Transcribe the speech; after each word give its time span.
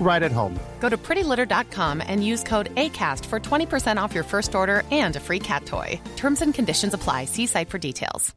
right 0.00 0.24
at 0.24 0.32
home. 0.32 0.58
Go 0.80 0.88
to 0.88 0.96
prettylitter.com 0.96 2.02
and 2.04 2.26
use 2.26 2.42
code 2.42 2.74
ACAST 2.74 3.24
for 3.26 3.38
20% 3.38 4.02
off 4.02 4.12
your 4.12 4.24
first 4.24 4.54
order 4.54 4.82
and 4.90 5.14
a 5.14 5.20
free 5.20 5.38
cat 5.38 5.66
toy. 5.66 6.00
Terms 6.16 6.42
and 6.42 6.52
conditions 6.52 6.94
apply. 6.94 7.26
See 7.26 7.46
site 7.46 7.68
for 7.70 7.78
details. 7.78 8.34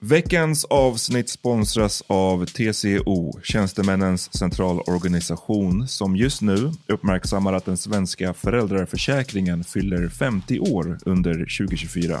Veckans 0.00 0.64
avsnitt 0.64 1.28
sponsras 1.28 2.02
av 2.06 2.46
TCO, 2.46 3.40
Tjänstemännens 3.42 4.38
centralorganisation, 4.38 5.88
som 5.88 6.16
just 6.16 6.42
nu 6.42 6.72
uppmärksammar 6.86 7.52
att 7.52 7.64
den 7.64 7.76
svenska 7.76 8.34
föräldraförsäkringen 8.34 9.64
fyller 9.64 10.08
50 10.08 10.60
år 10.60 10.98
under 11.06 11.32
2024. 11.32 12.20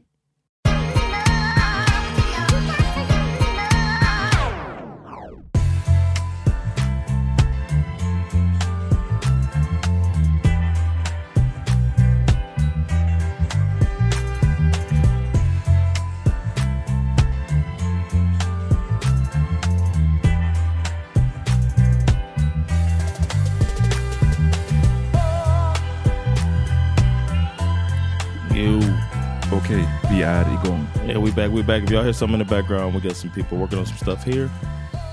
back, 31.41 31.51
we 31.51 31.63
back. 31.63 31.83
If 31.83 31.89
y'all 31.89 32.03
hear 32.03 32.13
something 32.13 32.39
in 32.39 32.47
the 32.47 32.55
background, 32.55 32.93
we 32.93 33.01
got 33.01 33.15
some 33.15 33.31
people 33.31 33.57
working 33.57 33.79
on 33.79 33.85
some 33.85 33.97
stuff 33.97 34.23
here. 34.23 34.49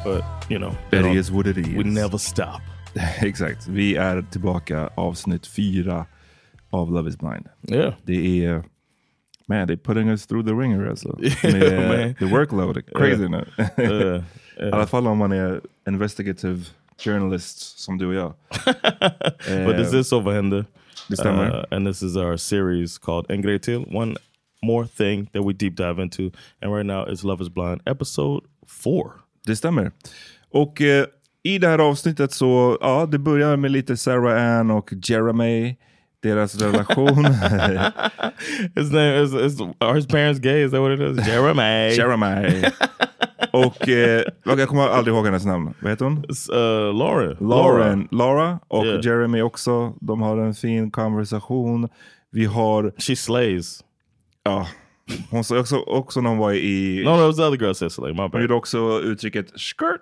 But, 0.04 0.22
you 0.50 0.58
know, 0.58 0.76
It 0.92 1.04
is 1.16 1.30
what 1.30 1.46
it 1.46 1.56
is. 1.58 1.68
we 1.68 1.84
never 1.84 2.18
stop. 2.18 2.60
Exakt. 3.22 3.66
Vi 3.68 3.96
är 3.96 4.22
tillbaka 4.30 4.90
avsnitt 4.94 5.46
fyra 5.46 6.06
av 6.70 6.92
Love 6.92 7.08
is 7.08 7.16
blind. 7.16 7.46
Yeah. 7.68 7.94
Det 8.04 8.44
är... 8.44 8.62
Man, 9.46 9.66
they're 9.68 9.76
putting 9.82 10.08
us 10.10 10.26
through 10.26 10.42
the 10.46 10.52
ringer 10.54 10.86
alltså. 10.90 11.18
Yeah, 11.22 11.52
Med 11.52 12.06
man. 12.06 12.14
the 12.14 12.36
workload 12.36 12.82
crazy 12.94 13.22
Yeah. 13.22 13.30
nu. 13.30 13.44
Yeah, 13.84 14.22
I 14.58 14.70
alla 14.72 14.86
fall 14.86 15.06
om 15.06 15.18
man 15.18 15.32
är 15.32 15.60
investigative 15.88 16.64
journalist 16.98 17.78
som 17.78 17.98
du 17.98 18.06
och 18.06 18.14
jag. 18.14 18.34
But 19.66 19.76
this 19.76 19.92
Eh, 19.94 20.00
is 20.00 20.08
Sovahender. 20.08 20.64
Det 21.08 21.16
stämmer. 21.16 21.56
Uh, 21.58 21.64
and 21.76 21.86
this 21.86 22.02
is 22.02 22.16
our 22.16 22.36
series 22.36 22.98
called 22.98 23.26
En 23.30 23.42
grej 23.42 23.58
till. 23.58 23.84
One 23.96 24.16
more 24.62 24.86
thing 24.86 25.26
that 25.32 25.44
we 25.44 25.52
deep 25.52 25.76
dive 25.76 26.02
into. 26.02 26.30
And 26.62 26.74
right 26.74 26.86
now 26.86 27.04
it's 27.04 27.24
Love 27.24 27.42
is 27.42 27.48
Blind 27.48 27.80
episode 27.86 28.46
four. 28.66 29.12
Det 29.46 29.56
stämmer. 29.56 29.92
Och 30.50 30.80
eh, 30.80 31.06
i 31.42 31.58
det 31.58 31.68
här 31.68 31.78
avsnittet 31.78 32.32
så, 32.32 32.78
ja, 32.80 33.06
det 33.06 33.18
börjar 33.18 33.56
med 33.56 33.70
lite 33.70 33.96
Sarah 33.96 34.58
Ann 34.58 34.70
och 34.70 34.90
Jeremy. 35.04 35.76
Deras 36.22 36.62
relation. 36.62 37.24
His 38.76 38.92
name 38.92 39.22
is, 39.22 39.34
is 39.34 39.60
are 39.78 39.94
his 39.94 40.06
parents 40.06 40.40
gay? 40.40 40.64
Is 40.64 40.70
that 40.72 40.80
what 40.80 40.90
it 40.92 41.00
is? 41.00 41.28
Jeremy. 41.28 41.94
Jeremy. 41.96 42.64
och 43.52 43.88
eh, 43.88 44.22
jag 44.44 44.68
kommer 44.68 44.88
aldrig 44.88 45.16
ihåg 45.16 45.24
hennes 45.24 45.44
namn. 45.44 45.74
Vad 45.80 45.90
heter 45.90 46.04
hon? 46.04 46.16
Uh, 46.16 46.94
Lauren. 46.94 47.36
Lauren. 47.40 48.08
Laura 48.10 48.58
och 48.68 48.86
Yeah. 48.86 49.04
Jeremy 49.04 49.42
också. 49.42 49.94
De 50.00 50.22
har 50.22 50.38
en 50.38 50.54
fin 50.54 50.90
konversation. 50.90 51.88
Vi 52.30 52.44
har... 52.44 52.92
She 52.98 53.16
slays. 53.16 53.84
Ja. 54.48 54.66
Hon 55.30 55.44
sa 55.44 55.58
också, 55.58 55.76
också 55.78 56.20
när 56.20 56.30
hon 56.30 56.38
var 56.38 56.52
i... 56.52 57.02
No, 57.04 57.10
no, 57.10 57.20
it 57.22 57.26
was 57.26 57.36
the 57.36 57.42
other 57.42 57.58
girl 57.58 57.74
slay. 57.74 58.12
My 58.12 58.20
Hon 58.20 58.30
bad. 58.30 58.40
gjorde 58.40 58.54
också 58.54 59.00
uttrycket 59.00 59.46
skirt. 59.60 60.00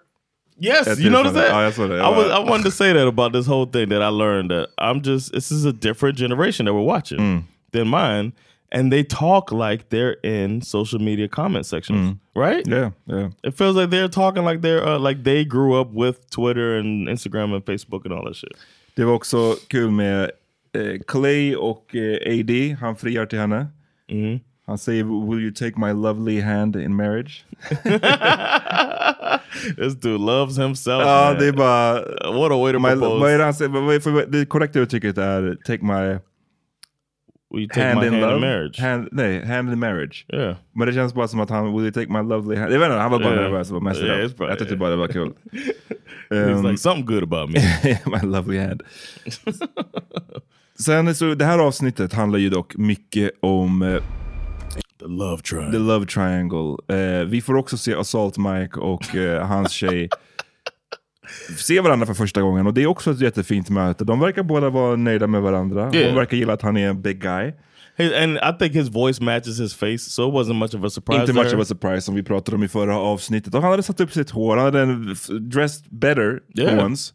Yes, 0.61 0.87
Ett 0.87 0.99
you 0.99 1.11
tillfälle. 1.15 1.33
that? 1.41 1.49
Ja, 1.51 1.63
jag 1.63 1.75
såg 1.75 1.89
det. 1.91 1.97
I, 1.97 2.01
was, 2.01 2.49
wanted 2.49 2.65
to 2.65 2.71
say 2.71 2.93
that 2.93 3.09
about 3.09 3.33
this 3.33 3.47
whole 3.47 3.67
thing 3.67 3.89
that 3.89 4.03
I 4.03 4.11
learned 4.11 4.51
that 4.51 4.67
I'm 4.79 5.01
just 5.05 5.33
this 5.33 5.53
is 5.53 5.67
a 5.67 5.73
different 5.73 6.19
generation 6.19 6.67
that 6.67 6.75
we're 6.75 6.95
watching 6.97 7.19
Mm. 7.21 7.43
than 7.73 7.89
mine, 7.89 8.33
and 8.73 8.91
they 8.93 9.05
talk 9.05 9.53
like 9.53 9.85
they're 9.91 10.17
in 10.25 10.63
social 10.63 10.99
media 11.01 11.29
comment 11.29 11.67
sections, 11.67 12.17
right? 12.35 12.67
Yeah, 12.67 12.91
yeah. 13.07 13.31
It 13.43 13.59
feels 13.59 13.77
like 13.77 13.91
they're 13.91 14.09
talking 14.09 14.45
like 14.49 14.61
they're 14.63 14.83
uh, 14.95 14.99
like 15.09 15.23
they 15.25 15.45
grew 15.45 15.81
up 15.81 15.89
with 15.93 16.17
Twitter 16.31 16.79
and 16.79 17.09
Instagram 17.09 17.55
and 17.55 17.65
Facebook 17.65 18.05
and 18.07 18.13
all 18.15 18.25
that 18.25 18.37
shit. 18.37 18.53
Det 18.95 19.05
var 19.05 19.13
också 19.15 19.55
kul 19.69 19.91
med 19.91 20.31
eh, 20.73 21.01
Clay 21.07 21.55
och 21.57 21.95
eh, 21.95 22.41
AD, 22.41 22.77
han 22.81 22.97
friar 22.97 23.27
till 23.27 23.39
henne. 23.39 23.67
Mm-hmm. 24.11 24.41
Säger 24.79 25.05
“Will 25.05 25.12
say, 25.20 25.31
"Will 25.31 25.41
you 25.44 25.53
take 25.53 25.81
my 25.81 25.93
lovely 25.93 26.41
hand 26.41 26.76
in 26.76 26.97
marriage?” 26.97 27.44
This 29.76 29.94
dude 29.94 30.19
loves 30.19 30.58
himself. 30.58 31.03
Ja, 31.06 31.29
man. 31.31 31.38
det 31.38 31.47
är 31.49 31.53
bara... 31.53 31.93
What 32.32 32.53
a 32.53 32.56
way 32.62 32.73
to 32.73 32.79
My, 32.79 32.88
propose. 32.91 33.20
vad 33.20 33.31
är 33.32 33.38
det 33.38 33.44
han 33.44 33.55
säger? 33.55 33.70
Vad 33.70 33.94
är 33.94 34.00
för- 34.00 34.26
Det 34.26 34.47
korrekta 34.47 34.79
uttrycket 34.79 35.19
är 35.19 35.56
“take 35.67 35.85
my 35.85 36.19
Will 37.50 37.61
you 37.61 37.69
take 37.69 37.87
hand 37.87 38.00
my 38.00 38.06
in 38.06 38.12
hand 38.12 38.23
love”. 38.23 38.35
in 38.35 38.41
marriage? 38.41 38.81
Hand, 38.81 39.08
nej, 39.12 39.47
“hand 39.47 39.73
in 39.73 39.79
marriage”. 39.79 40.26
Yeah. 40.32 40.56
Men 40.73 40.87
det 40.88 40.94
känns 40.94 41.14
bara 41.14 41.29
som 41.29 41.41
att 41.41 41.50
han 41.50 41.73
“will 41.76 41.82
you 41.85 41.93
take 41.93 42.12
my 42.12 42.23
lovely 42.29 42.56
hand”. 42.56 42.73
Jag 42.73 42.79
vet 42.79 42.87
inte, 42.87 42.99
han 42.99 43.11
var 43.11 43.19
bara 43.19 43.35
nervös 43.35 43.73
och 43.73 43.82
messed 43.82 44.06
Yeah, 44.06 44.25
up. 44.26 44.37
probably- 44.38 44.49
Jag 44.49 44.59
tyckte 44.59 44.76
bara 44.76 44.91
det 44.91 44.97
var 44.97 45.09
kul. 45.09 45.32
He's 46.31 46.56
Um, 46.59 46.67
like 46.67 46.79
something 46.79 47.06
good 47.06 47.23
about 47.23 47.50
me. 47.50 47.61
my 48.06 48.20
lovely 48.29 48.59
hand. 48.59 48.82
Sen 50.78 51.14
så, 51.14 51.34
det 51.34 51.44
här 51.44 51.58
avsnittet 51.58 52.12
handlar 52.12 52.38
ju 52.38 52.49
dock 52.50 52.76
mycket 52.76 53.31
om 53.43 53.82
eh, 53.82 54.02
the 54.99 55.06
love 55.06 55.43
triangle. 55.43 55.73
The 55.73 55.78
Love 55.78 56.06
Triangle. 56.06 56.76
Eh, 56.88 57.25
vi 57.25 57.40
får 57.40 57.55
också 57.56 57.76
se 57.76 57.94
Assault 57.94 58.37
Mike 58.38 58.81
och 58.81 59.17
eh, 59.17 59.46
hans 59.46 59.73
tjej 59.73 60.08
se 61.56 61.81
varandra 61.81 62.06
för 62.06 62.14
första 62.14 62.43
gången. 62.43 62.67
Och 62.67 62.75
det 62.75 62.82
är 62.82 62.87
också 62.87 63.11
ett 63.11 63.20
jättefint 63.20 63.70
möte. 63.70 64.05
De 64.05 64.20
verkar 64.20 64.43
båda 64.43 64.70
vara 64.70 64.96
nöjda 64.96 65.26
med 65.26 65.43
varandra. 65.43 65.90
Yeah. 65.94 66.06
Hon 66.06 66.14
verkar 66.17 66.37
gilla 66.37 66.52
att 66.52 66.62
han 66.62 66.76
är 66.76 66.88
en 66.88 67.02
big 67.02 67.23
guy. 67.23 67.52
Hey, 67.99 68.14
and 68.25 68.37
I 68.37 68.58
think 68.58 68.75
his 68.75 68.88
voice 68.88 69.20
matches 69.20 69.61
his 69.61 69.75
face, 69.75 69.99
so 69.99 70.28
it 70.28 70.34
wasn't 70.34 70.58
much 70.58 70.75
of 70.75 70.84
a 70.84 70.90
surprise. 70.90 71.20
Inte 71.20 71.32
much 71.32 71.55
of 71.55 71.61
a 71.61 71.64
surprise 71.64 72.00
som 72.00 72.14
vi 72.14 72.23
pratade 72.23 72.56
om 72.56 72.62
i 72.62 72.69
förra 72.69 72.99
avsnittet. 72.99 73.55
Och 73.55 73.62
han 73.62 73.70
hade 73.70 73.82
satt 73.82 74.00
upp 74.00 74.12
sitt 74.12 74.31
hår, 74.31 74.56
han 74.56 74.64
hade 74.64 74.81
en 74.81 75.17
dressed 75.50 75.87
better 75.90 76.40
Yeah. 76.58 76.84
once. 76.84 77.12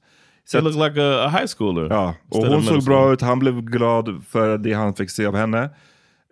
He 0.54 0.62
looked 0.62 0.80
like 0.80 1.02
a, 1.02 1.26
a 1.26 1.30
high 1.30 1.48
schooler. 1.48 1.88
Ja, 1.90 2.16
och 2.30 2.46
hon 2.48 2.64
såg 2.64 2.84
bra 2.86 3.14
ut, 3.14 3.22
han 3.22 3.40
blev 3.40 3.62
glad 3.62 4.24
för 4.30 4.58
det 4.58 4.74
han 4.74 4.96
fick 4.96 5.10
se 5.10 5.26
av 5.26 5.36
henne. 5.36 5.70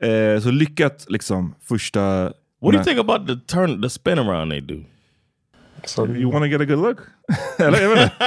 Eh, 0.02 0.42
så 0.42 0.52
lyckat 0.52 1.06
liksom 1.10 1.56
första... 1.68 2.34
What 2.62 2.72
do 2.72 2.78
you 2.78 2.84
think 2.84 3.00
about 3.00 3.28
the 3.28 3.36
turn, 3.56 3.82
the 3.82 3.90
spin 3.90 4.20
around 4.20 4.52
they 4.52 4.62
do? 4.62 4.84
So 5.86 6.08
you 6.08 6.32
wanna 6.32 6.48
get 6.48 6.62
a 6.62 6.66
good 6.66 6.80
look? 6.80 6.98
Eller 7.60 7.82
jag 7.82 7.90
vet. 7.90 8.12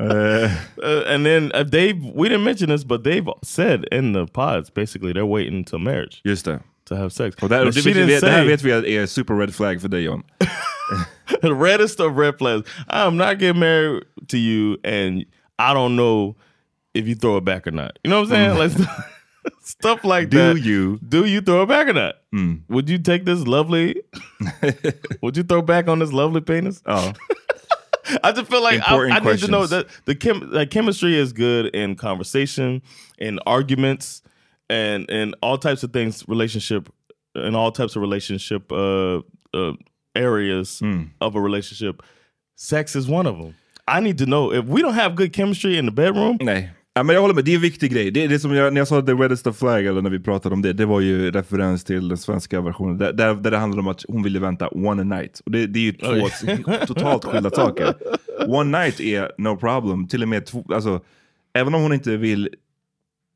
Eh, 0.00 0.50
Uh, 0.82 1.02
and 1.14 1.26
then 1.26 1.52
uh, 1.52 1.62
Dave, 1.62 1.96
we 2.14 2.28
didn't 2.28 2.44
mention 2.44 2.70
this, 2.70 2.84
but 2.84 3.04
they've 3.04 3.28
said 3.42 3.84
in 3.92 4.14
the 4.14 4.26
pods 4.26 4.70
basically 4.70 5.12
they're 5.12 5.26
waiting 5.26 5.56
until 5.58 5.78
marriage 5.78 6.22
just 6.24 6.44
det. 6.44 6.60
to 6.90 6.96
have 6.96 7.10
sex. 7.10 7.36
Och 7.42 7.48
där, 7.48 7.64
det, 7.64 7.70
didn't 7.70 8.06
vi- 8.06 8.20
det 8.20 8.30
här 8.30 8.44
vet 8.44 8.62
vi 8.62 8.96
är 8.96 9.06
super 9.06 9.34
red 9.34 9.54
flag 9.54 9.80
för 9.80 9.88
dig 9.88 10.02
John. 10.02 10.22
the 11.42 11.54
reddest 11.54 12.00
of 12.00 12.16
red 12.16 12.38
flags. 12.38 12.68
I'm 12.88 13.16
not 13.16 13.38
getting 13.38 13.60
married 13.60 14.04
to 14.28 14.38
you, 14.38 14.78
and 14.84 15.24
I 15.58 15.74
don't 15.74 15.96
know 15.96 16.36
if 16.94 17.06
you 17.06 17.14
throw 17.14 17.36
it 17.36 17.44
back 17.44 17.66
or 17.66 17.70
not. 17.70 17.98
You 18.04 18.10
know 18.10 18.22
what 18.22 18.32
I'm 18.32 18.56
saying? 18.56 18.58
Like 18.58 18.88
stuff 19.62 20.04
like 20.04 20.30
Do 20.30 20.38
that. 20.38 20.54
Do 20.54 20.60
you? 20.60 20.98
Do 21.06 21.24
you 21.24 21.40
throw 21.40 21.62
it 21.62 21.66
back 21.66 21.88
or 21.88 21.92
not? 21.92 22.16
Would 22.68 22.88
you 22.88 22.98
take 22.98 23.24
this 23.24 23.46
lovely? 23.46 24.02
would 25.22 25.36
you 25.36 25.42
throw 25.42 25.62
back 25.62 25.88
on 25.88 25.98
this 25.98 26.12
lovely 26.12 26.40
penis? 26.40 26.82
Ja. 26.86 27.12
I 28.24 28.32
just 28.32 28.50
feel 28.50 28.62
like 28.62 28.80
I, 28.88 28.96
I 29.10 29.20
need 29.20 29.38
to 29.38 29.50
know 29.50 29.66
that 29.66 29.86
the 30.04 30.16
chem 30.16 30.50
like 30.50 30.70
chemistry 30.70 31.16
is 31.16 31.32
good 31.32 31.66
in 31.66 31.94
conversation, 31.94 32.82
in 33.18 33.38
arguments, 33.46 34.22
and 34.68 35.08
and 35.10 35.36
all 35.42 35.58
types 35.58 35.84
of 35.84 35.92
things. 35.92 36.26
Relationship, 36.26 36.88
in 37.36 37.54
all 37.54 37.70
types 37.70 37.94
of 37.94 38.02
relationship 38.02 38.72
uh, 38.72 39.20
uh, 39.54 39.72
areas 40.14 40.80
of 41.18 41.36
a 41.36 41.38
relationship. 41.38 42.02
Sex 42.56 42.96
is 42.96 43.08
one 43.08 43.30
of 43.30 43.36
them. 43.38 43.54
I 43.86 44.00
need 44.00 44.18
to 44.18 44.24
know 44.24 44.54
if 44.54 44.64
we 44.64 44.82
don't 44.82 44.94
have 44.94 45.16
good 45.16 45.32
chemistry 45.32 45.78
in 45.78 45.86
the 45.86 45.92
bedroom. 45.92 46.38
Nej. 46.40 46.70
Ja, 46.92 47.02
men 47.02 47.14
jag 47.14 47.20
håller 47.20 47.34
med, 47.34 47.44
det 47.44 47.50
är 47.50 47.54
en 47.54 47.62
viktig 47.62 47.92
grej. 47.92 48.10
Det 48.10 48.24
är 48.24 48.28
det 48.28 48.38
som 48.38 48.54
jag, 48.54 48.72
när 48.72 48.80
jag 48.80 48.88
sa 48.88 49.02
the 49.02 49.12
reddest 49.12 49.46
of 49.46 49.58
flag, 49.58 49.86
eller 49.86 50.02
när 50.02 50.10
vi 50.10 50.20
pratade 50.20 50.54
om 50.54 50.62
det, 50.62 50.72
det 50.72 50.86
var 50.86 51.00
ju 51.00 51.30
referens 51.30 51.84
till 51.84 52.08
den 52.08 52.18
svenska 52.18 52.60
versionen. 52.60 52.98
Där, 52.98 53.12
där, 53.12 53.34
där 53.34 53.50
det 53.50 53.58
handlar 53.58 53.80
om 53.80 53.88
att 53.88 54.04
hon 54.08 54.22
ville 54.22 54.38
vänta 54.38 54.68
one 54.68 55.04
night. 55.04 55.40
Och 55.44 55.50
det, 55.50 55.66
det 55.66 55.78
är 55.78 55.82
ju 55.82 55.92
två 55.92 56.28
totalt 56.86 57.24
skilda 57.24 57.50
saker. 57.50 57.94
One 58.48 58.78
night 58.78 59.00
är 59.00 59.32
no 59.38 59.56
problem, 59.56 60.08
till 60.08 60.22
och 60.22 60.28
med 60.28 60.46
två, 60.46 60.64
alltså, 60.74 61.00
även 61.54 61.74
om 61.74 61.82
hon 61.82 61.92
inte 61.92 62.16
vill 62.16 62.48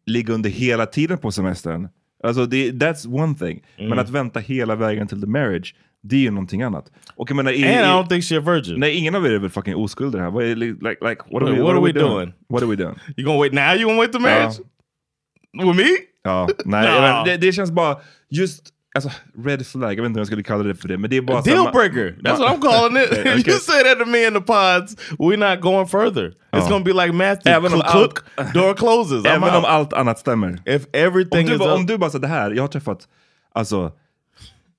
ligga 0.07 0.35
under 0.35 0.51
hela 0.51 0.87
tiden 0.87 1.19
på 1.19 1.33
semestern. 1.33 1.89
Alltså 2.23 2.47
det, 2.47 2.73
that's 2.73 3.23
one 3.23 3.35
thing. 3.35 3.63
Mm. 3.77 3.91
Men 3.91 3.99
att 3.99 4.11
vänta 4.11 4.41
hela 4.41 4.77
vägen 4.77 5.09
till 5.09 5.21
the 5.21 5.27
marriage, 5.27 5.75
det 6.07 6.17
är 6.17 6.21
ju 6.21 6.31
någonting 6.31 6.63
annat. 6.63 6.85
Och 7.17 7.31
jag 7.31 7.37
menar, 7.37 7.51
And 7.51 7.61
I 7.61 7.65
i, 7.65 7.73
don't 7.75 8.09
think 8.09 8.25
she's 8.25 8.39
a 8.39 8.53
virgin. 8.55 8.81
nej, 8.81 8.95
ingen 8.97 9.15
av 9.15 9.27
er 9.27 9.31
är 9.31 9.39
väl 9.39 9.51
fucking 9.51 9.75
oskulder 9.77 10.19
här. 10.19 10.31
Vad 10.31 10.45
är, 10.45 10.57
like, 10.57 10.77
like, 11.09 11.23
what 11.31 11.43
are 11.43 11.53
we, 11.53 11.63
what 11.63 11.71
are 11.77 11.81
we 11.81 11.93
doing? 11.93 12.33
What 12.49 12.63
are 12.63 12.71
we 12.71 12.77
doing? 12.77 12.95
You 13.17 13.27
gonna 13.27 13.41
wait 13.41 13.53
now? 13.53 13.75
You 13.75 13.85
gonna 13.89 14.01
wait 14.01 14.13
the 14.13 14.19
marriage 14.19 14.59
with 15.63 15.77
me? 15.77 15.89
Ja, 16.25 16.49
nej, 16.65 17.01
No. 17.01 17.01
vet, 17.01 17.25
det, 17.41 17.47
det 17.47 17.53
känns 17.53 17.71
bara 17.71 17.97
just 18.31 18.71
alltså, 18.95 19.11
red 19.45 19.67
flag, 19.67 19.93
jag 19.93 20.03
vet 20.03 20.07
inte 20.07 20.19
om 20.19 20.21
jag 20.21 20.27
skulle 20.27 20.43
kalla 20.43 20.63
det 20.65 20.75
för 20.75 20.89
det, 20.89 20.99
men 20.99 21.11
det 21.11 21.17
är 21.17 21.23
bara 21.23 21.41
Deal 21.43 21.73
breaker. 21.73 22.17
That's 22.23 22.39
what 22.39 22.53
I'm 22.53 22.61
calling 22.63 23.03
it. 23.03 23.11
Okay, 23.19 23.31
you 23.33 23.41
okay. 23.41 23.55
say 23.55 23.83
that 23.85 23.99
to 23.99 24.05
me 24.07 24.27
in 24.27 24.35
the 24.35 24.41
pods, 24.41 24.97
we're 25.19 25.37
not 25.53 25.61
going 25.61 25.87
further. 25.87 26.27
It's 26.53 26.67
Oh. 26.67 26.69
gonna 26.69 26.85
be 26.85 26.93
like 26.93 27.13
Matthew. 27.13 27.57
Även 27.57 27.73
om 27.75 27.81
Cook, 27.81 28.25
door 28.55 28.75
closes. 28.75 29.25
Även 29.25 29.55
om 29.55 29.65
allt 29.65 29.93
annat 29.93 30.19
stämmer. 30.19 30.63
If 30.67 30.83
everything 30.93 31.41
Om 31.41 31.47
du, 31.47 31.55
is 31.55 31.61
om 31.61 31.87
du 31.87 31.99
bara 31.99 32.11
säger 32.11 32.23
det 32.23 32.29
här, 32.29 32.51
jag 32.51 32.63
har 32.63 32.69
träffat 32.69 33.09
alltså 33.55 33.93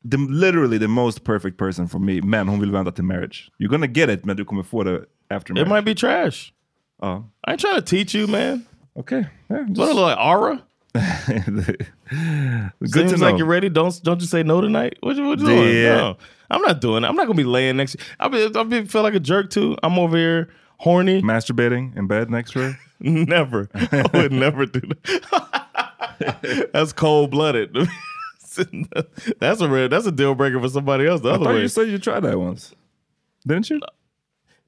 the, 0.09 0.17
literally 0.17 0.77
the 0.77 0.87
most 0.87 1.23
perfect 1.23 1.57
person 1.57 1.87
for 1.87 1.99
me, 1.99 2.21
men 2.21 2.47
hon 2.47 2.59
vill 2.59 2.69
vänta 2.71 2.91
till 2.95 3.05
marriage. 3.05 3.49
You're 3.57 3.69
gonna 3.71 3.87
get 3.87 4.09
it, 4.09 4.25
men 4.25 4.35
du 4.35 4.45
kommer 4.45 4.63
få 4.63 4.83
det 4.83 5.05
after 5.29 5.57
it 5.57 5.67
might 5.67 5.85
be 5.85 5.95
trash. 5.95 6.53
Ja, 7.01 7.23
I 7.47 7.51
ain't 7.51 7.59
trying 7.59 7.75
to 7.75 7.81
teach 7.81 8.13
you, 8.15 8.27
man. 8.27 8.65
Okay. 8.97 9.25
Yeah, 9.49 9.63
What 9.67 9.95
look 9.95 9.97
like 10.09 10.17
aura? 10.17 10.63
Good 10.93 12.91
Seems 12.91 13.11
to 13.13 13.17
like 13.17 13.37
you're 13.37 13.47
ready. 13.47 13.69
Don't 13.69 14.01
don't 14.03 14.21
you 14.21 14.27
say 14.27 14.43
no 14.43 14.61
tonight? 14.61 14.97
What 15.01 15.15
you, 15.17 15.27
what 15.27 15.39
you 15.39 15.47
Yeah. 15.49 15.55
doing? 15.55 15.83
No, 15.83 16.17
I'm 16.49 16.61
not 16.61 16.79
doing 16.81 17.03
it. 17.03 17.07
I'm 17.07 17.15
not 17.15 17.25
gonna 17.27 17.35
be 17.37 17.43
laying 17.43 17.75
next. 17.77 17.97
I 18.19 18.27
be 18.29 18.49
I 18.55 18.63
be 18.63 18.85
feel 18.85 19.01
like 19.03 19.15
a 19.15 19.19
jerk 19.19 19.49
too. 19.49 19.75
I'm 19.83 19.99
over 19.99 20.15
here 20.17 20.49
horny. 20.77 21.21
Masturbating 21.21 21.97
in 21.97 22.07
bed 22.07 22.29
next 22.29 22.51
to 22.51 22.59
her? 22.59 22.79
Never. 22.99 23.67
I 23.73 24.09
would 24.13 24.31
never 24.31 24.65
do 24.65 24.79
that. 24.79 26.69
that's 26.73 26.93
cold 26.93 27.31
blooded. 27.31 27.75
that's 29.39 29.61
a 29.61 29.67
red. 29.69 29.91
That's 29.91 30.05
a 30.05 30.11
deal 30.11 30.35
breaker 30.35 30.59
for 30.59 30.69
somebody 30.69 31.07
else. 31.07 31.21
The 31.21 31.29
I 31.29 31.33
other 31.33 31.45
thought 31.45 31.53
way, 31.55 31.61
you 31.61 31.67
said 31.67 31.87
you 31.89 31.97
tried 31.99 32.21
that 32.21 32.39
once. 32.39 32.73
Didn't 33.45 33.69
you? 33.69 33.79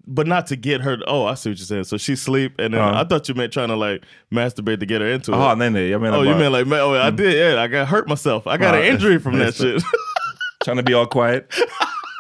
but 0.10 0.26
not 0.26 0.48
to 0.48 0.56
get 0.56 0.80
her. 0.82 0.98
Oh, 1.06 1.26
I 1.26 1.34
see 1.34 1.50
what 1.50 1.58
you're 1.60 1.66
saying. 1.66 1.84
So 1.84 1.98
she 1.98 2.16
sleep, 2.16 2.54
and 2.60 2.74
then 2.74 2.80
Uh-huh. 2.82 3.02
I 3.02 3.04
thought 3.04 3.28
you 3.28 3.36
meant 3.36 3.52
trying 3.52 3.68
to 3.68 3.76
like 3.76 4.04
masturbate 4.32 4.80
to 4.80 4.86
get 4.86 5.02
her 5.02 5.08
into 5.08 5.34
it. 5.34 5.36
nej 5.36 5.70
nej, 5.74 5.90
jag 5.90 6.02
menar 6.02 6.20
Oh, 6.20 6.22
you 6.24 6.34
meant 6.36 6.54
like, 6.54 6.66
oh, 6.80 6.94
I 6.96 7.10
did. 7.10 7.36
Yeah, 7.36 7.62
I 7.62 7.68
got 7.68 7.88
hurt 7.90 8.08
myself. 8.08 8.48
I 8.48 8.56
got 8.58 8.74
Uh, 8.74 8.78
an 8.78 8.86
injury 8.86 9.20
from 9.20 9.38
that 9.40 9.56
shit. 9.56 9.84
trying 10.64 10.78
to 10.78 10.84
be 10.84 10.94
all 10.94 11.08
quiet. 11.08 11.54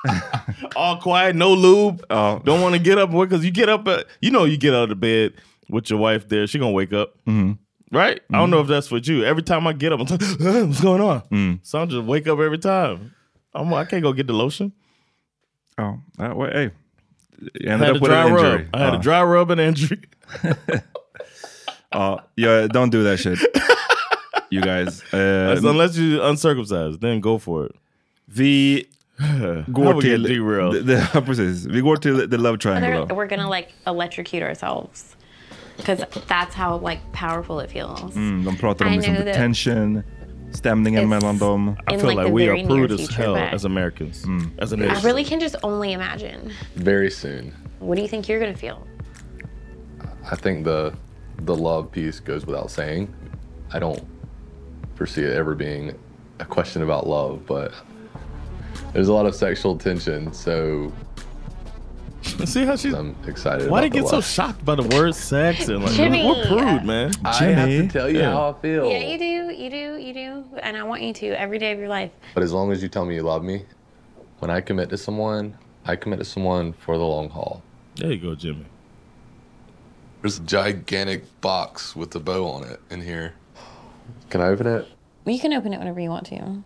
all 0.75 0.97
quiet, 0.97 1.35
no 1.35 1.53
lube. 1.53 2.03
Oh. 2.09 2.39
Don't 2.43 2.61
want 2.61 2.75
to 2.75 2.79
get 2.81 2.97
up 2.97 3.11
because 3.11 3.45
you 3.45 3.51
get 3.51 3.69
up. 3.69 3.87
At, 3.87 4.05
you 4.21 4.31
know, 4.31 4.43
you 4.45 4.57
get 4.57 4.73
out 4.73 4.91
of 4.91 4.99
bed 4.99 5.33
with 5.69 5.89
your 5.89 5.99
wife 5.99 6.27
there. 6.27 6.45
She 6.47 6.59
gonna 6.59 6.71
wake 6.71 6.91
up, 6.93 7.13
Mm-hmm. 7.25 7.53
Right? 7.91 8.19
I 8.31 8.37
don't 8.37 8.49
know 8.49 8.57
mm-hmm. 8.57 8.63
if 8.63 8.67
that's 8.67 8.91
what 8.91 9.07
you. 9.07 9.23
Every 9.23 9.43
time 9.43 9.67
I 9.67 9.73
get 9.73 9.91
up, 9.93 9.99
I'm 9.99 10.05
like, 10.07 10.21
what's 10.67 10.81
going 10.81 11.01
on? 11.01 11.21
Mm. 11.31 11.59
So 11.63 11.81
I 11.81 11.85
just 11.85 12.05
wake 12.05 12.27
up 12.27 12.39
every 12.39 12.57
time. 12.59 13.13
I'm. 13.53 13.73
I 13.73 13.85
can't 13.85 14.03
go 14.03 14.13
get 14.13 14.27
the 14.27 14.33
lotion. 14.33 14.73
Oh, 15.77 15.99
that 16.17 16.35
way. 16.35 16.51
hey. 16.51 16.71
You 17.61 17.69
ended 17.69 17.89
up 17.89 18.01
with 18.01 18.09
dry 18.09 18.25
an 18.25 18.33
rub. 18.33 18.45
injury. 18.45 18.69
I 18.73 18.77
had 18.79 18.87
Ja. 18.87 18.93
a 18.93 18.97
uh. 18.97 19.01
dry 19.01 19.23
rub 19.23 19.51
and 19.51 19.61
injury. 19.61 20.01
Uh, 21.91 22.17
ja, 22.35 22.59
yeah, 22.61 22.67
don't 22.67 22.89
do 22.89 23.01
that 23.03 23.17
shit. 23.17 23.39
You 24.49 24.61
guys. 24.61 25.01
That's 25.11 25.63
uh, 25.63 25.69
unless 25.69 25.97
you 25.97 26.21
uncircumcised, 26.21 27.01
then 27.01 27.21
go 27.21 27.37
for 27.37 27.65
it. 27.65 27.75
vi 28.27 28.85
How 29.17 29.63
går 29.71 29.95
we 29.95 30.01
till... 30.01 30.21
get 30.23 30.27
derailed? 30.27 30.75
the- 30.75 31.09
the- 31.13 31.21
precis. 31.21 31.65
Vi 31.65 31.81
går 31.81 31.97
till 31.97 32.27
the 32.27 32.37
love 32.37 32.59
triangle 32.59 33.05
They're- 33.05 33.15
we're 33.15 33.27
gonna 33.27 33.49
like 33.49 33.71
electrocute 33.87 34.43
ourselves 34.43 35.15
because 35.77 36.03
that's 36.27 36.53
how 36.55 36.77
like 36.77 36.99
powerful 37.13 37.59
it 37.59 37.69
feels. 37.71 37.99
Mm, 38.15 38.43
de 38.43 38.51
pratar 38.51 38.85
om 38.87 38.93
I 38.93 38.97
liksom 38.97 39.13
know 39.13 39.19
the 39.19 39.25
that- 39.25 39.35
tension, 39.35 40.03
stämningen 40.51 41.03
It's- 41.03 41.09
mellan 41.09 41.37
dem. 41.37 41.69
I 41.87 41.97
feel 41.97 42.05
like, 42.07 42.17
like, 42.17 42.31
we 42.33 42.49
are 42.49 42.55
near 42.55 42.65
prude 42.67 42.91
as 42.91 43.09
hell 43.09 43.35
as 43.35 43.65
Americans, 43.65 44.25
Mm. 44.25 44.49
as 44.59 44.73
a 44.73 44.77
I 44.77 44.95
I 44.95 45.01
really 45.03 45.23
can 45.23 45.39
just 45.39 45.55
only 45.63 45.93
imagine. 45.93 46.51
Very 46.75 47.09
soon. 47.11 47.51
What 47.79 47.95
do 47.95 48.01
you 48.01 48.07
think 48.07 48.27
you're 48.27 48.39
gonna 48.39 48.55
feel? 48.57 48.85
I 50.31 50.35
think 50.35 50.63
the 50.65 50.93
the 51.45 51.55
love 51.55 51.91
piece 51.91 52.19
goes 52.19 52.45
without 52.47 52.71
saying. 52.71 53.07
I 53.71 53.79
don't 53.79 54.01
foresee 54.95 55.21
it 55.23 55.33
ever 55.37 55.53
being 55.55 55.93
a 56.39 56.45
question 56.45 56.81
about 56.81 57.05
love, 57.07 57.45
but 57.45 57.71
there's 58.93 59.07
a 59.09 59.13
lot 59.13 59.25
of 59.27 59.35
sexual 59.35 59.77
tension, 59.77 60.33
so 60.33 60.91
See 62.45 62.65
how 62.65 62.75
she's. 62.75 62.93
I'm 62.93 63.15
excited. 63.25 63.69
Why 63.69 63.79
about 63.79 63.95
you 63.95 64.01
the 64.01 64.01
get 64.01 64.09
so 64.09 64.21
shocked 64.21 64.63
by 64.65 64.75
the 64.75 64.83
word 64.83 65.13
sex 65.15 65.67
and 65.67 65.83
like 65.83 65.93
Jimmy. 65.93 66.25
we're 66.25 66.45
prude, 66.47 66.83
man. 66.83 67.11
Jimmy. 67.11 67.23
I 67.25 67.43
have 67.43 67.69
to 67.69 67.87
tell 67.87 68.09
you 68.09 68.19
Yeah. 68.19 68.31
how 68.31 68.49
I 68.51 68.61
feel. 68.61 68.89
Yeah, 68.91 68.99
you 68.99 69.17
do, 69.17 69.53
you 69.53 69.69
do, 69.69 69.97
you 69.97 70.13
do, 70.13 70.43
and 70.61 70.75
I 70.77 70.83
want 70.83 71.01
you 71.03 71.13
to 71.13 71.27
every 71.39 71.57
day 71.59 71.71
of 71.71 71.79
your 71.79 71.87
life. 71.89 72.11
But 72.33 72.43
as 72.43 72.51
long 72.53 72.71
as 72.71 72.81
you 72.83 72.89
tell 72.89 73.05
me 73.05 73.15
you 73.15 73.21
love 73.23 73.43
me, 73.43 73.65
when 74.39 74.51
I 74.51 74.61
commit 74.61 74.89
to 74.89 74.97
someone, 74.97 75.57
I 75.85 75.95
commit 75.95 76.19
to 76.19 76.25
someone 76.25 76.73
for 76.73 76.97
the 76.97 77.03
long 77.03 77.29
haul. 77.29 77.61
There 77.95 78.11
you 78.11 78.17
go, 78.19 78.35
Jimmy. 78.35 78.65
There's 80.21 80.39
a 80.39 80.43
gigantic 80.43 81.39
box 81.41 81.95
with 81.95 82.13
a 82.15 82.19
bow 82.19 82.47
on 82.47 82.63
it 82.63 82.79
in 82.89 83.01
here. 83.01 83.33
Can 84.29 84.41
I 84.41 84.47
open 84.47 84.67
it? 84.67 84.87
You 85.25 85.39
can 85.39 85.53
open 85.53 85.73
it 85.73 85.79
whenever 85.79 85.99
you 85.99 86.09
want 86.09 86.25
to. 86.27 86.63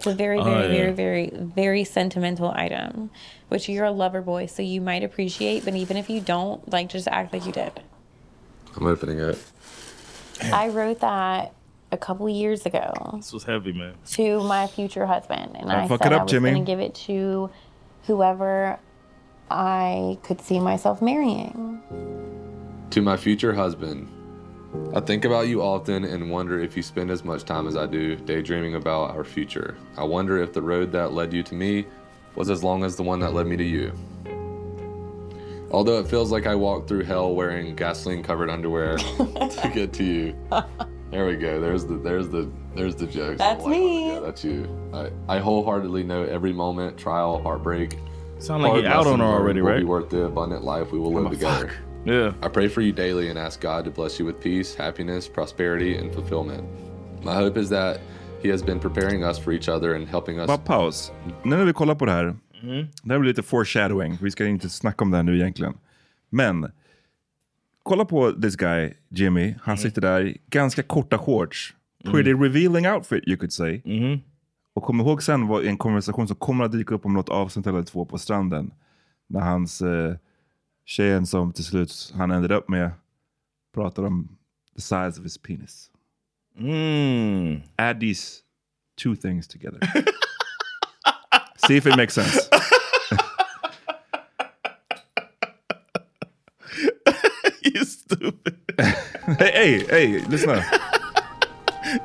It's 0.00 0.06
a 0.06 0.14
very, 0.14 0.38
Oh, 0.38 0.44
very, 0.44 0.62
yeah. 0.62 0.68
very, 0.68 0.92
very, 0.92 1.30
very 1.34 1.84
sentimental 1.84 2.50
item, 2.56 3.10
which 3.48 3.68
you're 3.68 3.84
a 3.84 3.90
lover 3.90 4.22
boy, 4.22 4.46
so 4.46 4.62
you 4.62 4.80
might 4.80 5.04
appreciate. 5.04 5.62
But 5.62 5.74
even 5.74 5.98
if 5.98 6.08
you 6.08 6.22
don't, 6.22 6.66
like, 6.72 6.88
just 6.88 7.06
act 7.06 7.34
like 7.34 7.44
you 7.44 7.52
did. 7.52 7.70
I'm 8.78 8.86
opening 8.86 9.18
it. 9.18 9.38
I 10.54 10.68
wrote 10.68 11.00
that 11.00 11.52
a 11.92 11.98
couple 11.98 12.26
years 12.30 12.64
ago 12.64 13.12
This 13.16 13.30
was 13.30 13.44
heavy, 13.44 13.74
man. 13.74 13.92
to 14.12 14.42
my 14.42 14.66
future 14.68 15.04
husband, 15.04 15.50
and 15.56 15.68
Don't 15.68 15.70
I 15.70 15.86
fuck 15.86 16.02
said 16.02 16.12
it 16.12 16.14
I 16.14 16.18
up, 16.20 16.30
was 16.32 16.40
going 16.40 16.54
to 16.54 16.60
give 16.62 16.80
it 16.80 16.94
to 17.06 17.50
whoever 18.06 18.78
I 19.50 20.16
could 20.22 20.40
see 20.40 20.60
myself 20.60 21.02
marrying. 21.02 21.82
To 22.88 23.02
my 23.02 23.18
future 23.18 23.52
husband, 23.52 24.08
I 24.94 25.00
think 25.00 25.24
about 25.24 25.48
you 25.48 25.62
often 25.62 26.04
and 26.04 26.30
wonder 26.30 26.60
if 26.60 26.76
you 26.76 26.82
spend 26.82 27.10
as 27.10 27.24
much 27.24 27.44
time 27.44 27.66
as 27.66 27.76
I 27.76 27.86
do 27.86 28.16
daydreaming 28.16 28.74
about 28.74 29.10
our 29.10 29.24
future. 29.24 29.76
I 29.96 30.04
wonder 30.04 30.40
if 30.42 30.52
the 30.52 30.62
road 30.62 30.92
that 30.92 31.12
led 31.12 31.32
you 31.32 31.42
to 31.44 31.54
me 31.54 31.86
was 32.36 32.50
as 32.50 32.62
long 32.62 32.84
as 32.84 32.96
the 32.96 33.02
one 33.02 33.20
that 33.20 33.34
led 33.34 33.46
me 33.46 33.56
to 33.56 33.64
you. 33.64 33.92
Although 35.72 35.98
it 36.00 36.08
feels 36.08 36.32
like 36.32 36.46
I 36.46 36.54
walked 36.54 36.88
through 36.88 37.04
hell 37.04 37.34
wearing 37.34 37.76
gasoline 37.76 38.22
covered 38.22 38.50
underwear 38.50 38.96
to 38.98 39.70
get 39.72 39.92
to 39.94 40.04
you. 40.04 40.36
There 41.10 41.26
we 41.26 41.36
go. 41.36 41.60
There's 41.60 41.84
the 41.84 41.96
there's 41.96 42.28
the 42.28 42.50
there's 42.74 42.94
the 42.94 43.06
jokes. 43.06 43.38
That's 43.38 43.64
like, 43.64 43.74
oh 43.74 43.78
me. 43.78 44.12
Yeah, 44.12 44.20
that's 44.20 44.44
you. 44.44 44.90
I, 44.92 45.10
I 45.28 45.38
wholeheartedly 45.38 46.04
know 46.04 46.22
every 46.24 46.52
moment, 46.52 46.96
trial, 46.96 47.42
heartbreak. 47.42 47.98
Sound 48.38 48.62
like 48.62 48.72
hard 48.72 48.84
he 48.84 48.86
out 48.86 49.06
on 49.06 49.18
lesson 49.18 49.20
her 49.20 49.26
learned 49.26 49.40
already, 49.40 49.60
will 49.60 49.68
right? 49.70 49.78
Be 49.80 49.84
worth 49.84 50.10
the 50.10 50.24
abundant 50.24 50.64
life 50.64 50.92
we 50.92 50.98
will 50.98 51.12
live 51.12 51.30
together. 51.30 51.72
Yeah. 52.04 52.32
I 52.42 52.48
pray 52.48 52.68
for 52.68 52.82
you 52.82 52.92
daily 52.92 53.28
and 53.30 53.38
ask 53.38 53.60
God 53.60 53.84
to 53.84 53.90
bless 53.90 54.20
you 54.20 54.26
with 54.26 54.42
peace, 54.42 54.74
happiness, 54.78 55.28
prosperity, 55.28 55.98
and 55.98 56.14
fulfillment. 56.14 56.64
My 57.24 57.34
hope 57.34 57.60
is 57.60 57.68
that 57.68 58.00
He 58.42 58.50
has 58.50 58.64
been 58.64 58.80
preparing 58.80 59.24
us 59.24 59.38
for 59.38 59.52
each 59.52 59.68
other 59.68 59.94
and 59.94 60.08
helping 60.08 60.38
us. 60.40 60.46
Bara 60.46 60.58
paus. 60.58 61.12
Nu 61.42 61.56
när 61.56 61.64
vi 61.64 61.72
kollar 61.72 61.94
på 61.94 62.06
det 62.06 62.12
här. 62.12 62.36
Det 63.02 63.12
här 63.12 63.18
blir 63.18 63.28
lite 63.28 63.42
foreshadowing. 63.42 64.18
Vi 64.22 64.30
ska 64.30 64.46
inte 64.46 64.68
snacka 64.68 65.04
om 65.04 65.10
det 65.10 65.16
här 65.16 65.24
nu 65.24 65.36
egentligen. 65.36 65.74
Men 66.30 66.72
kolla 67.82 68.04
på 68.04 68.32
this 68.32 68.56
guy, 68.56 68.92
Jimmy. 69.08 69.54
Han 69.62 69.78
sitter 69.78 70.00
där 70.00 70.26
i 70.26 70.38
ganska 70.50 70.82
korta 70.82 71.18
shorts. 71.18 71.74
Pretty 72.04 72.32
revealing 72.32 72.86
outfit 72.88 73.28
you 73.28 73.36
could 73.36 73.52
say. 73.52 73.80
Och 74.74 74.82
kom 74.82 75.00
ihåg 75.00 75.22
sen 75.22 75.46
vad 75.46 75.64
en 75.64 75.76
konversation 75.76 76.26
som 76.26 76.36
kommer 76.36 76.64
att 76.64 76.72
dyka 76.72 76.94
upp 76.94 77.06
om 77.06 77.14
något 77.14 77.28
avsnitt 77.28 77.66
eller 77.66 77.82
två 77.82 78.04
på 78.04 78.18
stranden. 78.18 78.70
När 79.28 79.40
hans 79.40 79.82
eh, 79.82 80.14
tjejen 80.90 81.26
som 81.26 81.52
till 81.52 81.64
slut 81.64 82.12
han 82.16 82.30
ended 82.30 82.52
up 82.52 82.68
med 82.68 82.90
pratar 83.74 84.04
om 84.06 84.28
the 84.74 84.80
size 84.80 85.18
of 85.18 85.22
his 85.22 85.38
penis. 85.38 85.90
Mm. 86.58 87.62
Add 87.78 88.00
these 88.00 88.42
two 89.02 89.14
things 89.16 89.48
together. 89.48 89.78
See 91.66 91.76
if 91.76 91.86
it 91.86 91.96
makes 91.96 92.14
sense. 92.14 92.48
you 97.62 97.84
stupid. 97.84 98.56
hey, 99.38 99.52
hey, 99.52 99.78
hey, 99.86 100.18
listen 100.28 100.50
up. 100.50 100.64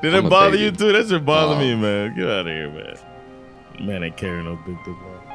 Did 0.02 0.16
I'm 0.16 0.26
it 0.26 0.30
bother 0.30 0.52
baby. 0.52 0.64
you 0.64 0.72
too? 0.72 0.92
That 0.94 1.08
should 1.08 1.26
bother 1.26 1.56
Oh. 1.56 1.60
me, 1.60 1.76
man. 1.76 2.16
Get 2.16 2.26
out 2.28 2.40
of 2.42 2.54
here, 2.54 2.70
man. 2.72 2.98
Man 3.88 4.04
ain't 4.04 4.18
carrying 4.18 4.46
no 4.46 4.56
big 4.66 4.78
dick, 4.86 4.96
man. 4.96 5.35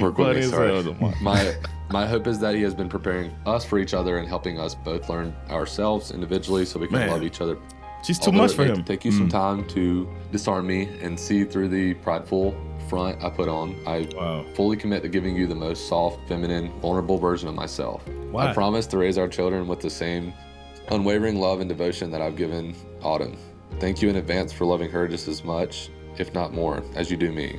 Work 0.00 0.18
with 0.18 0.36
me, 0.36 0.42
sorry. 0.42 0.82
my 1.22 1.54
my 1.90 2.06
hope 2.06 2.26
is 2.26 2.38
that 2.40 2.54
He 2.54 2.62
has 2.62 2.74
been 2.74 2.88
preparing 2.88 3.30
us 3.46 3.64
for 3.64 3.78
each 3.78 3.94
other 3.94 4.18
and 4.18 4.28
helping 4.28 4.58
us 4.58 4.74
both 4.74 5.08
learn 5.08 5.34
ourselves 5.50 6.10
individually 6.10 6.64
so 6.64 6.78
we 6.78 6.86
can 6.86 6.98
Man. 6.98 7.10
love 7.10 7.22
each 7.22 7.40
other. 7.40 7.56
She's 8.02 8.18
too 8.18 8.32
much 8.32 8.52
for 8.52 8.64
him. 8.64 8.84
Take 8.84 9.04
you 9.04 9.10
some 9.10 9.28
mm. 9.28 9.32
time 9.32 9.66
to 9.68 10.08
disarm 10.30 10.66
me 10.66 10.88
and 11.02 11.18
see 11.18 11.44
through 11.44 11.68
the 11.68 11.94
prideful 11.94 12.56
front 12.88 13.22
I 13.22 13.30
put 13.30 13.48
on. 13.48 13.74
I 13.86 14.08
Wow. 14.14 14.44
fully 14.54 14.76
commit 14.76 15.02
to 15.02 15.08
giving 15.08 15.34
you 15.36 15.46
the 15.46 15.54
most 15.54 15.88
soft, 15.88 16.26
feminine, 16.28 16.70
vulnerable 16.80 17.18
version 17.18 17.48
of 17.48 17.54
myself. 17.54 18.06
Why? 18.30 18.48
I 18.48 18.54
promise 18.54 18.86
to 18.88 18.98
raise 18.98 19.18
our 19.18 19.28
children 19.28 19.66
with 19.66 19.80
the 19.80 19.90
same 19.90 20.32
unwavering 20.90 21.38
love 21.38 21.60
and 21.60 21.68
devotion 21.68 22.10
that 22.12 22.22
I've 22.22 22.36
given 22.36 22.74
Autumn. 23.02 23.36
Thank 23.78 24.00
you 24.00 24.08
in 24.08 24.16
advance 24.16 24.52
for 24.52 24.64
loving 24.64 24.90
her 24.90 25.06
just 25.06 25.28
as 25.28 25.44
much, 25.44 25.90
if 26.18 26.32
not 26.32 26.52
more, 26.52 26.82
as 26.94 27.10
you 27.10 27.16
do 27.16 27.30
me. 27.32 27.58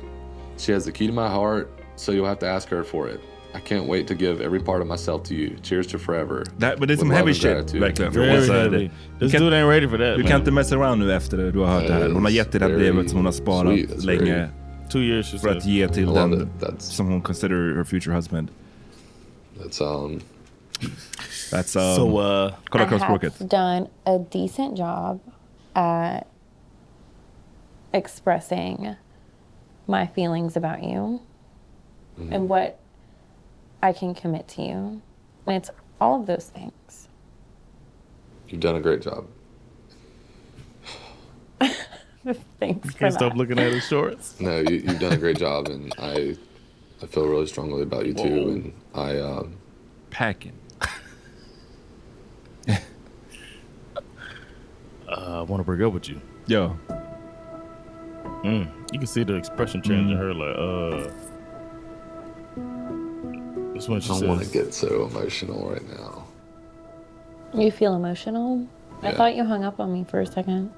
She 0.56 0.72
has 0.72 0.84
the 0.84 0.92
key 0.92 1.06
to 1.06 1.12
my 1.12 1.28
heart, 1.28 1.79
so 2.00 2.12
you'll 2.12 2.26
have 2.28 2.38
to 2.40 2.46
ask 2.46 2.68
her 2.70 2.82
for 2.84 3.08
it. 3.08 3.20
I 3.54 3.58
can't 3.60 3.86
wait 3.88 4.06
to 4.08 4.14
give 4.14 4.40
every 4.44 4.60
part 4.60 4.80
of 4.82 4.86
myself 4.88 5.22
to 5.28 5.34
you. 5.34 5.50
Cheers 5.62 5.86
to 5.86 5.98
forever. 5.98 6.44
That, 6.58 6.78
but 6.78 6.88
det 6.88 6.94
är 6.94 6.96
With 6.96 6.98
som 7.00 7.10
heavy 7.10 7.34
shit, 7.34 7.42
gratitude. 7.42 7.80
verkligen. 7.80 8.12
Very 8.12 8.36
Alltså, 8.36 8.52
heavy. 8.52 8.76
det- 8.78 8.90
This 9.18 9.32
du 9.32 9.38
kan, 9.38 9.40
dude 9.42 9.56
ain't 9.56 9.68
ready 9.68 9.88
for 9.88 9.98
that, 9.98 10.16
du 10.16 10.22
man. 10.22 10.30
kan 10.30 10.40
inte 10.40 10.50
mess 10.50 10.72
around 10.72 10.98
nu 11.02 11.12
efter 11.12 11.36
det 11.36 11.50
du 11.52 11.58
har 11.58 11.66
hört 11.66 11.86
det 11.86 11.92
här. 11.92 12.10
Hon 12.10 12.22
har 12.22 12.30
gett 12.30 12.52
dig 12.52 12.58
det 12.60 12.66
här 12.66 12.72
Very 12.72 12.92
brevet 12.92 13.08
som 13.10 13.16
hon 13.18 13.24
har 13.24 13.32
sparat 13.32 13.74
sweet. 13.74 13.90
That's 13.90 14.06
länge 14.06 14.34
very- 14.34 14.48
Two 14.92 14.98
years, 14.98 15.26
she 15.32 15.38
för 15.38 15.56
att 15.56 15.66
ge 15.66 15.88
till 15.88 16.02
I 16.02 16.06
love 16.06 16.48
den 16.60 16.74
som 16.78 17.06
hon 17.06 17.22
consider 17.22 17.76
her 17.76 17.84
future 17.84 18.14
husband. 18.16 18.48
That's 19.62 19.80
um 20.04 20.20
That's 21.52 21.76
um, 21.76 21.96
So, 21.96 22.20
uh, 22.20 22.52
kolla 22.68 22.84
I 22.84 22.88
have 22.88 23.30
done 23.48 23.86
a 24.04 24.18
decent 24.32 24.78
job 24.78 25.20
at 25.74 26.26
expressing 27.92 28.94
my 29.86 30.06
feelings 30.14 30.56
about 30.56 30.82
you 30.82 31.20
and 32.30 32.48
what 32.48 32.78
I 33.82 33.92
can 33.92 34.14
commit 34.14 34.48
to 34.48 34.62
you. 34.62 35.02
And 35.46 35.56
it's 35.56 35.70
all 36.00 36.20
of 36.20 36.26
those 36.26 36.46
things. 36.46 37.08
you've 38.48 38.60
done 38.60 38.76
a 38.76 38.80
great 38.80 39.02
job. 39.02 39.26
Thanks 42.60 42.92
for 42.92 42.98
can't 42.98 43.14
stop 43.14 43.32
that. 43.32 43.38
looking 43.38 43.58
at 43.58 43.72
his 43.72 43.84
shorts. 43.86 44.36
No, 44.40 44.60
you, 44.60 44.76
you've 44.76 45.00
done 45.00 45.12
a 45.12 45.16
great 45.16 45.38
job, 45.38 45.68
and 45.68 45.92
I 45.98 46.36
I 47.02 47.06
feel 47.06 47.26
really 47.26 47.46
strongly 47.46 47.82
about 47.82 48.06
you 48.06 48.14
too. 48.14 48.22
And 48.24 48.72
I 48.94 49.18
um, 49.18 49.56
Packing. 50.10 50.52
Uh, 55.08 55.40
I 55.40 55.42
want 55.42 55.58
to 55.58 55.64
break 55.64 55.80
up 55.80 55.92
with 55.92 56.08
you. 56.08 56.20
Yo. 56.46 56.78
Mm. 58.44 58.70
You 58.92 58.98
can 59.00 59.08
see 59.08 59.24
the 59.24 59.34
expression 59.34 59.82
change 59.82 60.08
in 60.08 60.16
her, 60.16 60.32
like, 60.32 60.56
uh. 60.56 61.10
This 63.80 63.88
one 63.88 64.02
I 64.02 64.06
don't 64.20 64.28
want 64.28 64.42
to 64.42 64.50
get 64.50 64.74
so 64.74 65.06
emotional 65.06 65.70
right 65.70 65.88
now. 65.88 66.26
You 67.54 67.70
feel 67.70 67.94
emotional? 67.94 68.66
I 69.00 69.12
thought 69.12 69.34
you 69.34 69.42
hung 69.42 69.64
up 69.64 69.80
on 69.80 69.90
me 69.90 70.04
for 70.04 70.20
a 70.20 70.26
second. 70.26 70.70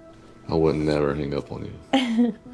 I 0.48 0.54
would 0.54 0.76
never 0.76 1.12
hang 1.12 1.34
up 1.34 1.50
on 1.50 1.68
you. 1.92 2.34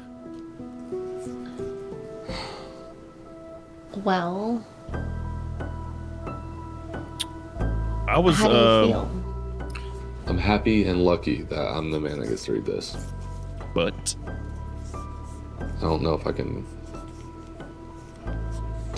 Well, 4.03 4.63
I 8.07 8.17
was, 8.17 8.37
how 8.37 8.47
do 8.47 8.53
you 8.53 8.59
uh, 8.59 8.87
feel? 8.87 9.11
I'm 10.27 10.37
happy 10.37 10.85
and 10.85 11.03
lucky 11.03 11.41
that 11.43 11.59
I'm 11.59 11.91
the 11.91 11.99
man 11.99 12.19
that 12.19 12.29
gets 12.29 12.45
to 12.45 12.53
read 12.53 12.65
this. 12.65 12.95
but 13.75 14.15
I 15.59 15.81
don't 15.81 16.01
know 16.01 16.13
if 16.13 16.25
I 16.25 16.31
can 16.31 16.65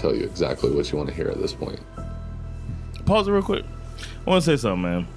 tell 0.01 0.15
you 0.15 0.23
exactly 0.25 0.71
what 0.71 0.91
you 0.91 0.97
want 0.97 1.09
to 1.09 1.15
hear 1.15 1.27
at 1.27 1.39
this 1.39 1.53
point. 1.53 1.79
pause 3.05 3.27
it 3.27 3.31
real 3.31 3.41
quick. 3.43 3.63
I 4.25 4.29
want 4.29 4.43
to 4.43 4.51
say 4.51 4.59
something, 4.59 4.81
man. 4.81 5.07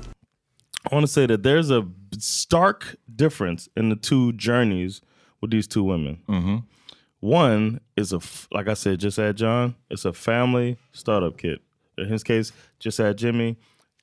I 0.90 0.94
want 0.94 1.06
to 1.06 1.12
say 1.12 1.26
that 1.26 1.42
there's 1.42 1.70
a 1.70 1.88
stark 2.18 2.96
difference 3.14 3.68
in 3.76 3.88
the 3.88 3.96
two 3.96 4.32
journeys 4.34 5.00
with 5.40 5.50
these 5.50 5.66
two 5.66 5.82
women. 5.82 6.20
Mm-hmm. 6.28 6.56
One 7.20 7.80
is 7.96 8.12
a, 8.12 8.20
like 8.52 8.68
I 8.68 8.74
said, 8.74 9.00
just 9.00 9.18
at 9.18 9.36
John, 9.36 9.74
it's 9.88 10.04
a 10.04 10.12
family 10.12 10.76
startup 10.92 11.38
kit. 11.38 11.60
In 11.96 12.06
his 12.06 12.22
case, 12.22 12.52
just 12.78 13.00
at 13.00 13.16
Jimmy, 13.16 13.56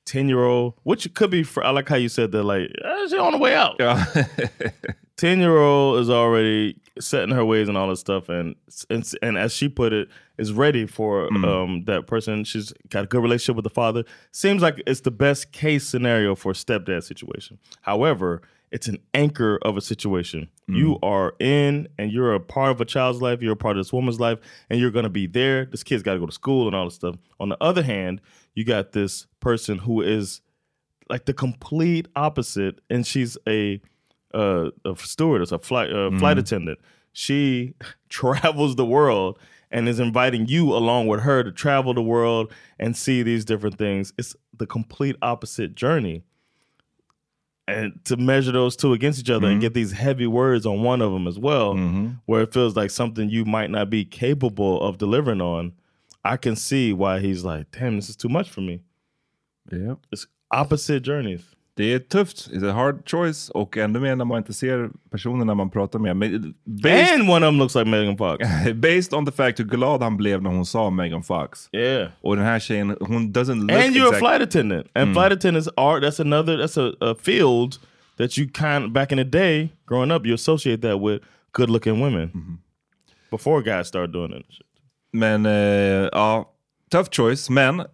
10 0.04 0.28
year 0.28 0.44
old, 0.44 0.74
which 0.82 1.12
could 1.14 1.30
be, 1.30 1.42
for, 1.42 1.64
I 1.64 1.70
like 1.70 1.88
how 1.88 1.96
you 1.96 2.08
said 2.08 2.32
that, 2.32 2.42
like, 2.42 2.70
eh, 2.84 3.06
she 3.08 3.18
on 3.18 3.32
the 3.32 3.38
way 3.38 3.54
out. 3.54 3.78
10 5.16 5.38
year 5.38 5.56
old 5.58 6.00
is 6.00 6.10
already 6.10 6.76
setting 6.98 7.34
her 7.34 7.44
ways 7.44 7.68
and 7.68 7.78
all 7.78 7.88
this 7.88 8.00
stuff 8.00 8.28
and 8.28 8.54
and, 8.90 9.10
and 9.22 9.38
as 9.38 9.54
she 9.54 9.68
put 9.68 9.92
it 9.92 10.08
is 10.36 10.52
ready 10.52 10.86
for 10.86 11.32
um, 11.44 11.84
that 11.86 12.06
person. 12.06 12.44
She's 12.44 12.72
got 12.88 13.04
a 13.04 13.06
good 13.06 13.22
relationship 13.22 13.56
with 13.56 13.64
the 13.64 13.70
father. 13.70 14.04
Seems 14.32 14.62
like 14.62 14.82
it's 14.86 15.02
the 15.02 15.10
best 15.10 15.52
case 15.52 15.86
scenario 15.86 16.34
for 16.34 16.50
a 16.50 16.54
stepdad 16.54 17.04
situation. 17.04 17.58
However 17.82 18.42
it's 18.72 18.88
an 18.88 18.96
anchor 19.12 19.58
of 19.62 19.76
a 19.76 19.82
situation. 19.82 20.48
You 20.66 20.98
are 21.02 21.34
in 21.38 21.86
and 21.98 22.10
you're 22.10 22.32
a 22.32 22.40
part 22.40 22.70
of 22.70 22.80
a 22.80 22.86
child's 22.86 23.20
life 23.20 23.42
you're 23.42 23.52
a 23.52 23.56
part 23.56 23.76
of 23.76 23.84
this 23.84 23.92
woman's 23.92 24.18
life 24.18 24.38
and 24.70 24.80
you're 24.80 24.90
going 24.90 25.02
to 25.02 25.10
be 25.10 25.26
there. 25.26 25.66
This 25.66 25.82
kid's 25.82 26.02
got 26.02 26.14
to 26.14 26.18
go 26.18 26.24
to 26.24 26.32
school 26.32 26.66
and 26.66 26.74
all 26.74 26.86
this 26.86 26.94
stuff. 26.94 27.16
On 27.38 27.50
the 27.50 27.58
other 27.60 27.82
hand 27.82 28.22
you 28.54 28.64
got 28.64 28.92
this 28.92 29.26
person 29.40 29.78
who 29.78 30.00
is 30.02 30.40
like 31.08 31.24
the 31.24 31.34
complete 31.34 32.08
opposite 32.16 32.80
and 32.90 33.06
she's 33.06 33.36
a 33.48 33.80
uh, 34.34 34.70
a 34.84 34.96
stewardess 34.96 35.52
a 35.52 35.58
flight 35.58 35.92
uh, 35.92 36.10
flight 36.18 36.38
attendant 36.38 36.78
she 37.12 37.74
travels 38.08 38.76
the 38.76 38.86
world 38.86 39.38
and 39.72 39.88
is 39.88 39.98
inviting 39.98 40.46
you 40.46 40.72
along 40.72 41.06
with 41.06 41.20
her 41.20 41.42
to 41.42 41.50
travel 41.50 41.94
the 41.94 42.02
world 42.02 42.52
and 42.78 42.96
see 42.96 43.22
these 43.22 43.44
different 43.44 43.78
things. 43.78 44.12
It's 44.18 44.36
the 44.56 44.66
complete 44.66 45.16
opposite 45.22 45.74
journey. 45.74 46.22
And 47.66 48.04
to 48.04 48.16
measure 48.18 48.52
those 48.52 48.76
two 48.76 48.92
against 48.92 49.20
each 49.20 49.30
other 49.30 49.46
and 49.48 49.60
get 49.60 49.72
these 49.72 49.92
heavy 49.92 50.26
words 50.26 50.66
on 50.66 50.82
one 50.82 51.00
of 51.00 51.12
them 51.12 51.26
as 51.26 51.38
well, 51.38 51.74
where 52.26 52.42
it 52.42 52.52
feels 52.52 52.76
like 52.76 52.90
something 52.90 53.30
you 53.30 53.44
might 53.46 53.70
not 53.70 53.88
be 53.88 54.04
capable 54.04 54.82
of 54.82 54.98
delivering 54.98 55.40
on, 55.40 55.72
I 56.24 56.36
can 56.36 56.56
see 56.56 56.92
why 56.92 57.18
he's 57.20 57.44
like, 57.44 57.66
damn, 57.78 57.96
this 57.96 58.08
is 58.10 58.16
too 58.16 58.28
much 58.28 58.50
for 58.50 58.60
me. 58.60 58.80
Yeah. 59.72 59.94
It's 60.12 60.26
opposite 60.50 61.00
journeys. 61.04 61.42
Det 61.74 61.84
är 61.94 61.98
tufft, 61.98 62.48
it's 62.52 62.62
a 62.70 62.72
hard 62.72 63.08
choice 63.10 63.50
och 63.50 63.76
ännu 63.76 64.00
mer 64.00 64.16
när 64.16 64.24
man 64.24 64.38
inte 64.38 64.52
ser 64.52 64.90
personerna 65.10 65.54
man 65.54 65.70
pratar 65.70 65.98
med. 65.98 66.16
Based, 66.64 67.14
And 67.20 67.30
one 67.30 67.46
of 67.46 67.48
them 67.48 67.58
looks 67.58 67.74
like 67.74 67.90
Megan 67.90 68.16
Fox. 68.16 68.44
based 68.74 69.12
on 69.14 69.24
the 69.26 69.32
fact 69.32 69.58
hur 69.58 69.64
glad 69.66 70.02
han 70.02 70.16
blev 70.16 70.42
när 70.42 70.50
hon 70.50 70.66
sa 70.66 70.90
Megan 70.90 71.22
Fox. 71.22 71.68
Yeah. 71.72 72.08
Och 72.20 72.36
den 72.36 72.44
här 72.44 72.58
tjejen, 72.60 72.96
hon 73.00 73.32
doesn't 73.32 73.60
look 73.60 73.70
and 73.70 73.96
you're 73.96 74.08
exact- 74.08 74.16
a 74.16 74.18
flight 74.18 74.42
attendant 74.42 74.86
and 74.94 75.02
Mm. 75.08 75.14
flight 75.14 75.32
attendants 75.32 75.68
are 75.76 76.00
that's 76.00 76.20
another 76.20 76.56
that's 76.58 76.76
a, 76.80 76.92
a 77.10 77.14
field 77.14 77.78
that 78.18 78.38
you 78.38 78.46
kind 78.48 78.92
back 78.92 79.12
in 79.12 79.18
the 79.18 79.24
day 79.24 79.68
growing 79.86 80.10
up 80.12 80.26
you 80.26 80.34
associate 80.34 80.82
that 80.82 81.00
with 81.00 81.22
good 81.52 81.70
looking 81.70 82.00
women 82.02 82.28
Mm-hmm. 82.34 82.54
before 83.30 83.62
guys 83.62 83.88
start 83.88 84.12
doing 84.12 84.32
it 84.32 84.46
Men 85.12 85.46
eh, 85.46 85.52
ja, 86.12 86.52
tough 86.90 87.08
choice. 87.10 87.50
Men 87.50 87.80
eh, 87.80 87.86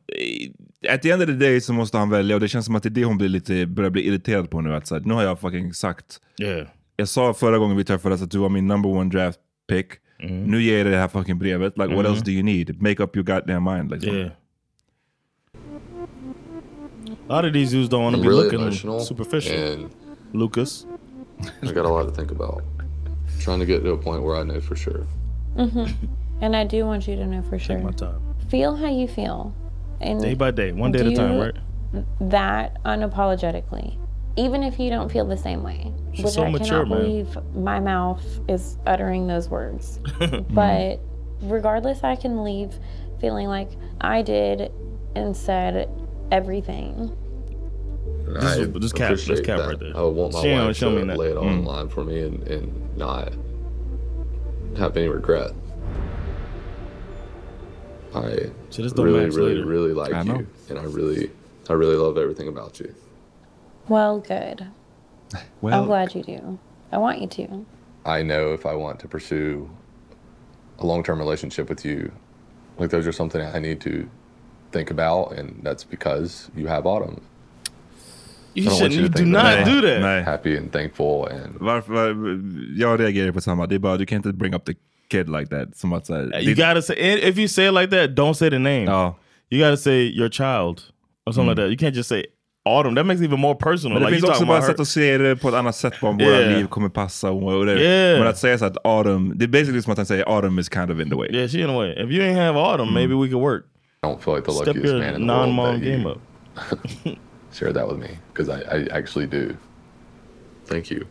at 0.95 1.03
the 1.03 1.11
end 1.11 1.23
of 1.23 1.27
the 1.29 1.35
day 1.35 1.61
så 1.61 1.73
måste 1.73 1.99
han 1.99 2.11
välja 2.11 2.35
och 2.37 2.41
det 2.41 2.49
känns 2.49 2.67
som 2.67 2.75
att 2.77 2.83
det 2.83 2.89
är 2.89 2.91
det 2.91 3.05
hon 3.05 3.19
blir 3.19 3.29
lite, 3.29 3.67
börjar 3.67 3.91
bli 3.91 4.07
irriterad 4.07 4.51
på 4.51 4.61
nu. 4.61 4.75
Att, 4.75 4.87
så 4.87 4.95
här, 4.95 5.03
nu 5.03 5.15
har 5.15 5.23
jag 5.23 5.41
fucking 5.41 5.75
sagt. 5.75 6.21
Yeah. 6.41 6.67
Jag 6.97 7.09
sa 7.09 7.35
förra 7.35 7.59
gången 7.59 7.77
vi 7.77 7.85
träffades 7.85 8.23
att 8.23 8.31
du 8.31 8.39
var 8.39 8.49
min 8.49 8.67
number 8.67 8.91
one 8.91 9.11
draft 9.11 9.39
pick. 9.69 9.87
Nu 10.23 10.63
ger 10.63 10.77
jag 10.77 10.87
dig 10.87 10.93
det 10.93 10.99
här 11.01 11.09
fucking 11.09 11.39
brevet. 11.39 11.79
Like 11.79 11.95
what 11.95 12.05
Mhm. 12.05 12.13
else 12.15 12.25
do 12.25 12.31
you 12.31 12.43
need? 12.43 12.83
Make 12.83 13.03
up 13.03 13.17
your 13.17 13.25
goddamn 13.27 13.65
mind. 13.65 13.91
Liksom. 13.91 14.17
yeah 14.17 14.31
a 17.29 17.37
lot 17.37 17.45
of 17.45 17.53
these 17.53 17.71
dudes 17.77 17.89
don't 17.91 18.03
want 18.03 18.17
to 18.17 18.21
I'm 18.21 18.23
be 18.23 18.29
really 18.29 18.45
looking 18.45 18.61
emotional, 18.61 19.01
superficial 19.01 19.57
and 19.57 19.91
Lucas 20.33 20.87
I 21.63 21.67
got 21.73 21.87
a 21.87 21.89
lot 21.89 22.05
to 22.09 22.11
think 22.15 22.31
about. 22.31 22.63
Trying 23.45 23.61
to 23.61 23.67
get 23.67 23.83
to 23.85 23.93
a 23.93 23.97
point 23.97 24.23
where 24.25 24.41
I 24.41 24.45
know 24.45 24.61
for 24.61 24.77
sure. 24.77 25.07
hmm 25.57 25.85
And 26.41 26.55
I 26.55 26.65
do 26.65 26.85
want 26.87 27.09
you 27.09 27.17
to 27.17 27.27
know 27.27 27.43
for 27.43 27.59
sure. 27.59 27.77
Take 27.77 27.85
my 27.85 27.91
time 27.93 28.23
Feel 28.49 28.77
how 28.77 28.89
you 28.89 29.09
feel. 29.09 29.55
And 30.01 30.21
day 30.23 30.35
by 30.35 30.51
day 30.53 30.73
one 30.73 30.93
day 30.93 31.01
at 31.01 31.07
a 31.07 31.15
time 31.15 31.39
right 31.39 31.55
That 32.21 32.83
unapologetically. 32.85 33.99
Even 34.37 34.63
if 34.63 34.79
you 34.79 34.89
don't 34.91 35.11
feel 35.11 35.25
the 35.27 35.37
same 35.37 35.63
way. 35.65 35.93
She's 36.13 36.27
which 36.27 36.35
so 36.35 36.45
I 36.45 36.51
mature, 36.51 36.85
cannot 36.85 36.89
man. 36.89 36.99
believe 37.01 37.39
my 37.57 37.81
mouth 37.81 38.25
is 38.49 38.79
uttering 38.87 39.27
those 39.27 39.49
words. 39.49 39.99
but 40.51 41.01
regardless, 41.43 42.05
I 42.05 42.15
can 42.15 42.45
leave 42.45 42.79
feeling 43.21 43.49
like 43.49 43.71
I 44.01 44.23
did 44.23 44.71
and 45.17 45.37
said 45.37 45.91
everything. 46.31 47.11
And 48.27 48.37
This 48.37 48.45
I 48.45 48.59
is- 48.61 48.73
this 48.73 48.93
cap- 48.93 49.11
this 49.11 49.25
appreciate 49.25 49.45
cap 49.47 49.59
that. 49.59 49.69
right 49.69 49.81
there. 49.81 49.97
I 49.97 50.03
would 50.03 50.15
want 50.15 50.33
my 50.35 50.43
She 50.43 50.53
wife 50.53 50.79
to 50.79 50.89
lay 51.17 51.31
it 51.33 51.37
all 51.37 51.45
Mm. 51.45 51.59
in 51.59 51.65
line 51.65 51.89
for 51.89 52.05
me 52.05 52.21
and, 52.23 52.43
and 52.47 52.97
not 52.97 53.33
have 54.77 54.97
any 54.97 55.09
regret. 55.09 55.51
I 58.15 58.51
So 58.71 58.83
this 58.83 58.93
really, 58.97 59.29
really, 59.31 59.55
later. 59.55 59.67
really 59.67 59.93
like 59.93 60.13
I 60.15 60.23
know. 60.23 60.39
you, 60.39 60.47
and 60.71 60.79
I 60.79 60.85
really, 60.85 61.31
I 61.69 61.73
really 61.75 61.97
love 61.97 62.17
everything 62.19 62.49
about 62.49 62.81
you. 62.81 62.95
Well, 63.89 64.21
good. 64.21 64.67
Well, 65.61 65.81
I'm 65.83 65.87
glad 65.87 66.15
you 66.15 66.23
do. 66.23 66.59
I 66.93 66.99
want 66.99 67.21
you 67.21 67.27
to. 67.29 67.67
I 68.07 68.23
know 68.23 68.53
if 68.55 68.65
I 68.65 68.75
want 68.75 68.99
to 69.01 69.09
pursue 69.09 69.69
a 70.79 70.87
long-term 70.87 71.19
relationship 71.19 71.69
with 71.69 71.85
you, 71.85 72.11
like 72.79 72.91
those 72.91 73.07
are 73.07 73.13
something 73.13 73.43
I 73.43 73.59
need 73.59 73.81
to 73.83 74.09
think 74.73 74.91
about, 74.91 75.33
and 75.39 75.61
that's 75.63 75.85
because 75.85 76.51
you 76.57 76.67
have 76.69 76.87
autumn. 76.87 77.21
you 78.55 78.63
I 78.63 78.67
don't 78.69 78.77
shouldn't 78.79 78.95
you 78.95 79.03
you 79.03 79.09
do 79.09 79.25
not 79.27 79.43
that 79.43 79.65
do 79.67 79.81
that 79.83 80.01
Nej. 80.01 80.23
Happy 80.25 80.57
and 80.57 80.73
thankful, 80.73 81.27
and 81.27 81.57
Varför, 81.61 81.93
var- 81.93 82.41
jag 82.77 83.01
reagerar 83.01 83.33
på 83.33 83.41
samma. 83.41 83.67
Det 83.67 83.75
är 83.75 83.79
bara, 83.79 83.97
du 83.97 84.07
kan 84.07 84.17
inte 84.17 84.33
bring 84.33 84.55
up 84.55 84.65
the 84.65 84.75
kid 85.09 85.29
like 85.29 85.47
that. 85.47 85.77
Som 85.77 85.93
att, 85.93 86.07
så 86.07 86.15
här, 86.15 86.23
you 86.23 86.55
det- 86.55 86.55
gotta 86.55 86.83
say 86.83 86.97
if 87.29 87.39
you 87.39 87.49
say 87.49 87.69
it 87.69 87.75
like 87.75 87.91
that 87.91 88.11
don't 88.11 88.35
say 88.35 88.51
the 88.51 88.59
name 88.59 88.85
Ja. 88.85 89.17
you 89.51 89.65
gotta 89.65 89.77
say 89.77 90.19
your 90.19 90.31
child 90.31 90.81
or 91.27 91.33
something 91.33 91.49
like 91.51 91.63
hmm. 91.63 91.71
that 91.71 91.83
you 91.83 91.91
can't 91.91 91.97
just 91.97 92.09
say 92.09 92.25
autumn 92.65 92.95
that 92.95 93.07
makes 93.07 93.21
it 93.21 93.25
even 93.25 93.41
more 93.41 93.55
personal 93.55 93.95
Men 93.95 94.03
det 94.03 94.11
like 94.11 94.15
finns 94.15 94.25
you 94.25 94.31
också 94.31 94.39
talking 94.39 94.49
bara 94.49 94.59
about 94.59 94.67
sätt 94.67 94.79
her. 94.79 94.83
att 94.83 94.89
se 94.89 95.19
det 95.19 95.37
på 95.37 95.49
ett 95.49 95.55
annat 95.55 95.77
sätt 95.77 96.01
på 96.01 96.09
om 96.09 96.21
Yeah. 96.21 96.33
våra 96.33 96.57
liv 96.57 96.67
kommer 96.67 96.89
passa. 96.89 97.31
Och, 97.31 97.59
och 97.59 97.67
det. 97.67 97.81
Yeah. 97.81 98.19
Men 98.19 98.29
att 98.29 98.39
säga 98.39 98.59
så 98.59 98.65
att 98.65 98.87
autumn, 98.87 99.33
det 99.37 99.45
är 99.45 99.49
basically 99.49 99.83
som 99.83 99.93
att 99.93 99.99
han 99.99 100.07
säger 100.07 100.25
autumn 100.37 100.59
is 100.59 100.69
kind 100.69 100.91
of 100.91 101.01
in 101.01 101.11
the 101.11 101.17
way. 101.17 101.29
Yeah, 101.33 101.49
she 101.49 101.61
in 101.61 101.67
the 101.67 101.75
way. 101.75 101.91
If 101.91 102.11
you 102.11 102.23
ain't 102.23 102.37
have 102.37 102.59
autumn, 102.59 102.95
maybe 102.95 103.15
hmm. 103.15 103.23
we 103.23 103.29
could 103.29 103.43
work. 103.43 103.65
I 104.03 104.07
don't 104.07 104.21
feel 104.23 104.35
like 104.35 104.47
the 104.47 104.53
Step 104.53 104.67
luckiest 104.67 104.93
your 104.93 104.99
man 104.99 105.15
in 105.15 105.27
the 105.27 105.33
world 105.33 105.49
non-mom 105.49 105.81
that 105.81 105.85
you 105.85 105.97
game 105.97 106.07
up. 106.07 106.19
share 107.53 107.73
that 107.73 107.89
with 107.89 107.99
me 107.99 108.19
because 108.33 108.49
I, 108.49 108.61
I 108.61 108.99
actually 108.99 109.27
do. 109.27 109.57
Thank 110.67 110.91
you. 110.91 111.07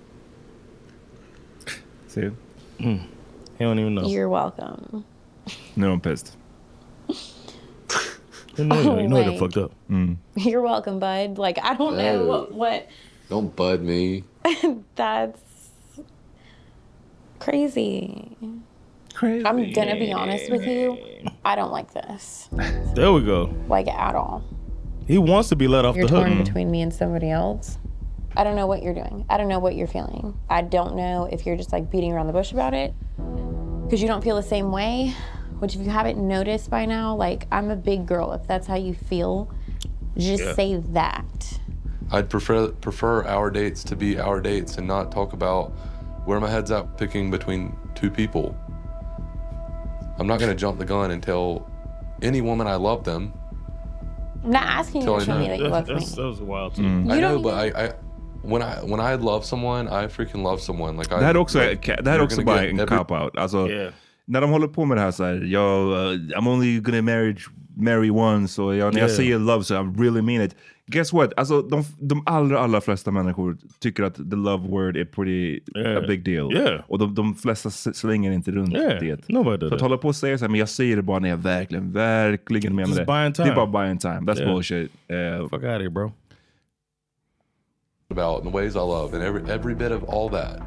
See? 2.07 2.31
Hmm. 2.79 2.97
He 3.57 3.65
don't 3.65 3.79
even 3.79 3.95
know. 3.95 4.07
You're 4.07 4.29
welcome. 4.29 5.03
No, 5.75 5.91
I'm 5.93 6.01
pissed. 6.01 6.35
You 8.57 8.65
know, 8.65 8.75
you 8.81 8.83
know, 8.85 8.97
you 8.99 9.07
know 9.07 9.15
they 9.23 9.29
Like- 9.29 9.39
fucked 9.39 9.57
up. 9.57 9.71
Mm. 9.87 10.17
You're 10.35 10.63
welcome, 10.63 10.97
bud. 10.97 11.37
Like, 11.37 11.59
I 11.63 11.75
don't 11.75 11.95
know 11.95 12.25
what, 12.25 12.51
what 12.55 12.87
Don't 13.29 13.55
bud 13.55 13.83
me. 13.83 14.23
that's 14.95 15.39
crazy. 17.39 18.35
Crazy. 19.13 19.45
I'm 19.45 19.71
gonna 19.73 19.95
be 19.99 20.11
honest 20.11 20.49
with 20.51 20.65
you. 20.65 20.97
I 21.45 21.55
don't 21.55 21.71
like 21.71 21.93
this, 21.93 22.49
There 22.95 23.11
we 23.13 23.21
go. 23.23 23.53
like 23.67 23.87
at 23.87 24.15
all. 24.15 24.43
He 25.07 25.17
wants 25.19 25.49
to 25.49 25.55
be 25.55 25.67
let 25.67 25.85
off 25.85 25.95
You're 25.95 26.07
the 26.07 26.15
hook. 26.15 26.25
torn 26.25 26.43
between 26.43 26.69
me 26.71 26.81
and 26.81 26.91
somebody 26.93 27.29
else. 27.29 27.77
I 28.35 28.43
don't 28.43 28.55
know 28.55 28.67
what 28.67 28.83
you're 28.83 28.93
doing. 28.95 29.25
I 29.29 29.37
don't 29.37 29.47
know 29.47 29.59
what 29.59 29.75
you're 29.75 29.87
feeling. 29.87 30.37
I 30.49 30.61
don't 30.61 30.95
know 30.95 31.27
if 31.31 31.45
you're 31.45 31.55
just 31.57 31.71
like 31.71 31.89
beating 31.89 32.11
around 32.11 32.27
the 32.27 32.33
bush 32.33 32.51
about 32.51 32.73
it 32.73 32.93
because 33.87 34.01
you 34.01 34.07
don't 34.07 34.21
feel 34.23 34.35
the 34.35 34.43
same 34.43 34.71
way. 34.71 35.13
Which, 35.59 35.75
if 35.75 35.81
you 35.81 35.89
haven't 35.89 36.19
noticed 36.19 36.69
by 36.69 36.85
now, 36.85 37.15
like 37.15 37.47
I'm 37.51 37.71
a 37.71 37.75
big 37.75 38.05
girl. 38.05 38.33
If 38.33 38.45
that's 38.45 38.67
how 38.67 38.75
you 38.75 38.93
feel, 38.93 39.49
just 40.17 40.43
Yeah. 40.43 40.53
say 40.53 40.75
that. 40.75 41.59
I'd 42.11 42.29
prefer 42.29 42.67
prefer 42.69 43.25
our 43.25 43.49
dates 43.49 43.83
to 43.85 43.95
be 43.95 44.19
our 44.19 44.39
dates 44.39 44.77
and 44.77 44.87
not 44.87 45.11
talk 45.11 45.33
about 45.33 45.71
where 46.25 46.39
my 46.39 46.49
head's 46.49 46.69
at 46.71 46.97
picking 46.97 47.31
between 47.31 47.75
two 47.95 48.11
people. 48.11 48.55
I'm 50.19 50.27
not 50.27 50.39
gonna 50.39 50.55
jump 50.55 50.79
the 50.79 50.85
gun 50.85 51.11
and 51.11 51.23
tell 51.23 51.69
any 52.21 52.41
woman 52.41 52.67
I 52.67 52.75
love 52.75 53.03
them. 53.03 53.33
I'm 54.43 54.51
not 54.51 54.63
asking 54.63 55.01
you 55.01 55.19
to 55.19 55.25
show 55.25 55.33
me 55.33 55.39
me 55.41 55.47
that. 55.47 55.57
that 55.59 55.63
you 55.63 55.69
love 55.69 55.87
me. 55.87 55.93
That's, 55.95 56.11
that 56.15 56.23
was 56.25 56.39
a 56.39 56.45
wild 56.45 56.75
too. 56.75 56.83
Mm. 56.83 57.11
I 57.11 57.19
know, 57.19 57.39
but 57.39 57.53
I, 57.55 57.85
I 57.87 57.93
when 58.47 58.61
I 58.61 58.91
when 58.91 58.99
I 59.13 59.23
love 59.25 59.43
someone, 59.45 59.89
I 60.05 60.07
freaking 60.09 60.43
love 60.43 60.57
someone. 60.61 60.97
Like 60.97 61.15
I, 61.15 61.19
Det 61.19 61.25
här 61.25 61.33
är 61.35 61.37
också, 61.37 61.59
like, 61.59 61.95
det 62.01 62.09
här 62.09 62.19
är 62.19 62.23
också 62.23 62.41
bara 62.41 62.65
en 62.65 62.79
every- 62.79 62.97
cop-out. 62.97 63.37
Alltså, 63.37 63.69
Yeah. 63.69 63.93
När 64.29 64.41
de 64.41 64.49
håller 64.49 64.67
på 64.67 64.85
med 64.85 64.97
det 64.97 65.01
här 65.01 65.11
så 65.11 65.23
här, 65.23 65.33
jag, 65.45 65.87
uh, 65.87 65.95
I'm 66.39 66.49
only 66.49 66.79
gonna 66.79 67.01
marry, 67.01 67.35
marry 67.77 68.09
once 68.09 68.61
jag, 68.61 68.75
när 68.75 68.83
jag 68.83 68.95
Yeah. 68.95 69.09
säger 69.09 69.39
love 69.39 69.63
så 69.63 69.73
I 69.73 69.77
really 69.77 70.21
mean 70.21 70.41
it. 70.41 70.55
Guess 70.91 71.13
what? 71.13 71.33
Alltså, 71.37 71.61
de, 71.61 71.83
de 71.99 72.23
allra, 72.25 72.59
allra 72.59 72.81
flesta 72.81 73.11
människor 73.11 73.57
tycker 73.79 74.03
att 74.03 74.15
the 74.15 74.35
love 74.35 74.67
word 74.67 74.97
är 74.97 75.05
pretty 75.05 75.59
Yeah. 75.77 75.97
a 75.97 76.01
big 76.07 76.23
deal. 76.25 76.53
Yeah. 76.53 76.81
Och 76.87 76.99
de, 76.99 77.15
de 77.15 77.35
flesta 77.35 77.69
s- 77.69 77.97
slänger 77.97 78.31
inte 78.31 78.51
runt 78.51 78.73
Yeah, 78.73 78.99
det. 78.99 79.29
nobody 79.29 79.69
Så 79.69 79.75
att 79.75 79.81
hålla 79.81 79.97
på 79.97 80.07
och 80.07 80.15
säga 80.15 80.37
så 80.37 80.43
här, 80.45 80.49
men 80.49 80.59
jag 80.59 80.69
säger 80.69 80.95
det 80.95 81.01
bara 81.01 81.19
när 81.19 81.29
jag 81.29 81.37
verkligen, 81.37 81.91
verkligen 81.91 82.75
menar 82.75 82.87
Just 82.87 82.99
det. 82.99 83.05
buying 83.05 83.31
Det 83.31 83.41
är 83.41 83.43
time. 83.45 83.55
bara 83.55 83.83
buying 83.83 83.97
time. 83.97 84.19
That's 84.19 84.39
Yeah. 84.39 84.53
bullshit. 84.53 84.91
Uh, 85.11 85.43
Fuck 85.43 85.53
out 85.53 85.63
of 85.63 85.63
here, 85.63 85.89
bro. 85.89 86.11
About 88.09 88.37
and 88.37 88.45
the 88.45 88.49
ways 88.55 88.75
I 88.77 88.81
love 88.81 89.13
and 89.13 89.21
every 89.23 89.43
every 89.51 89.75
bit 89.75 89.91
of 89.91 90.03
all 90.05 90.29
that. 90.29 90.61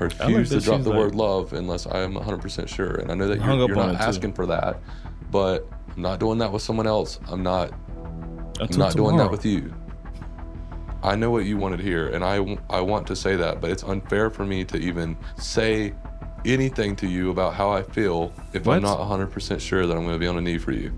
I 0.00 0.04
I 0.04 0.04
like 0.04 0.18
refuse 0.20 0.50
to 0.50 0.60
drop 0.60 0.82
the 0.82 0.90
like- 0.90 0.98
word 0.98 1.14
love 1.14 1.52
unless 1.52 1.86
I 1.86 2.00
am 2.00 2.14
100% 2.14 2.68
sure. 2.68 2.94
And 2.96 3.10
I 3.10 3.14
know 3.14 3.26
that 3.28 3.38
you're, 3.40 3.54
you're 3.66 3.74
not 3.76 3.90
it, 3.94 3.98
too. 3.98 4.02
asking 4.04 4.32
for 4.32 4.46
that, 4.46 4.80
but 5.30 5.68
I'm 5.94 6.02
not 6.02 6.20
doing 6.20 6.38
that 6.38 6.52
with 6.52 6.62
someone 6.62 6.86
else. 6.86 7.18
I'm 7.28 7.42
not 7.42 7.72
I'm 7.72 8.62
Until 8.66 8.78
not 8.78 8.94
doing 8.94 9.16
that 9.16 9.30
with 9.30 9.44
you. 9.44 9.72
I 11.02 11.14
know 11.14 11.30
what 11.30 11.44
you 11.44 11.56
wanted 11.56 11.76
to 11.78 11.82
hear, 11.84 12.08
and 12.08 12.24
I, 12.24 12.58
I 12.68 12.80
want 12.80 13.06
to 13.06 13.14
say 13.14 13.36
that, 13.36 13.60
but 13.60 13.70
it's 13.70 13.84
unfair 13.84 14.30
for 14.30 14.44
me 14.44 14.64
to 14.64 14.76
even 14.78 15.16
say 15.36 15.94
anything 16.44 16.96
to 16.96 17.06
you 17.06 17.30
about 17.30 17.54
how 17.54 17.70
I 17.70 17.82
feel 17.84 18.32
if 18.52 18.66
What? 18.66 18.76
I'm 18.76 18.82
not 18.82 18.98
100% 18.98 19.60
sure 19.60 19.86
that 19.86 19.96
I'm 19.96 20.02
going 20.02 20.14
to 20.14 20.18
be 20.18 20.26
on 20.26 20.36
a 20.38 20.40
knee 20.40 20.58
for 20.58 20.72
you. 20.72 20.90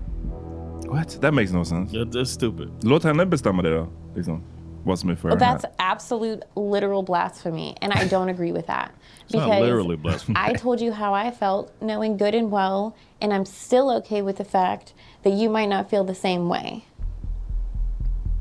what? 0.87 1.09
That 1.21 1.33
makes 1.35 1.51
no 1.51 1.63
sense. 1.63 1.93
Yeah, 1.93 2.05
that's 2.05 2.31
stupid. 2.31 2.71
Låt 2.83 3.03
henne 3.03 3.25
bestämma 3.25 3.61
det 3.61 3.69
då. 3.75 3.87
Liksom. 4.15 4.41
Vad 4.83 4.99
som 4.99 5.09
är 5.09 5.15
för 5.15 5.29
Well, 5.29 5.39
that's 5.39 5.65
absolute 5.77 6.41
literal 6.55 7.03
blasphemy, 7.03 7.75
and 7.81 7.93
I 7.93 8.07
don't 8.07 8.29
agree 8.29 8.51
with 8.51 8.67
that. 8.67 8.89
It's 9.27 9.37
not 9.47 9.61
literally 9.61 9.97
blasphemy. 9.97 10.35
I 10.49 10.53
told 10.53 10.81
you 10.81 10.91
how 10.91 11.13
I 11.13 11.31
felt, 11.31 11.71
knowing 11.79 12.17
good 12.17 12.35
and 12.35 12.51
well, 12.51 12.93
and 13.21 13.31
I'm 13.33 13.45
still 13.45 13.89
okay 13.97 14.21
with 14.21 14.35
the 14.37 14.43
fact 14.43 14.93
that 15.23 15.33
you 15.33 15.49
might 15.49 15.69
not 15.69 15.89
feel 15.89 16.03
the 16.03 16.15
same 16.15 16.49
way. 16.49 16.83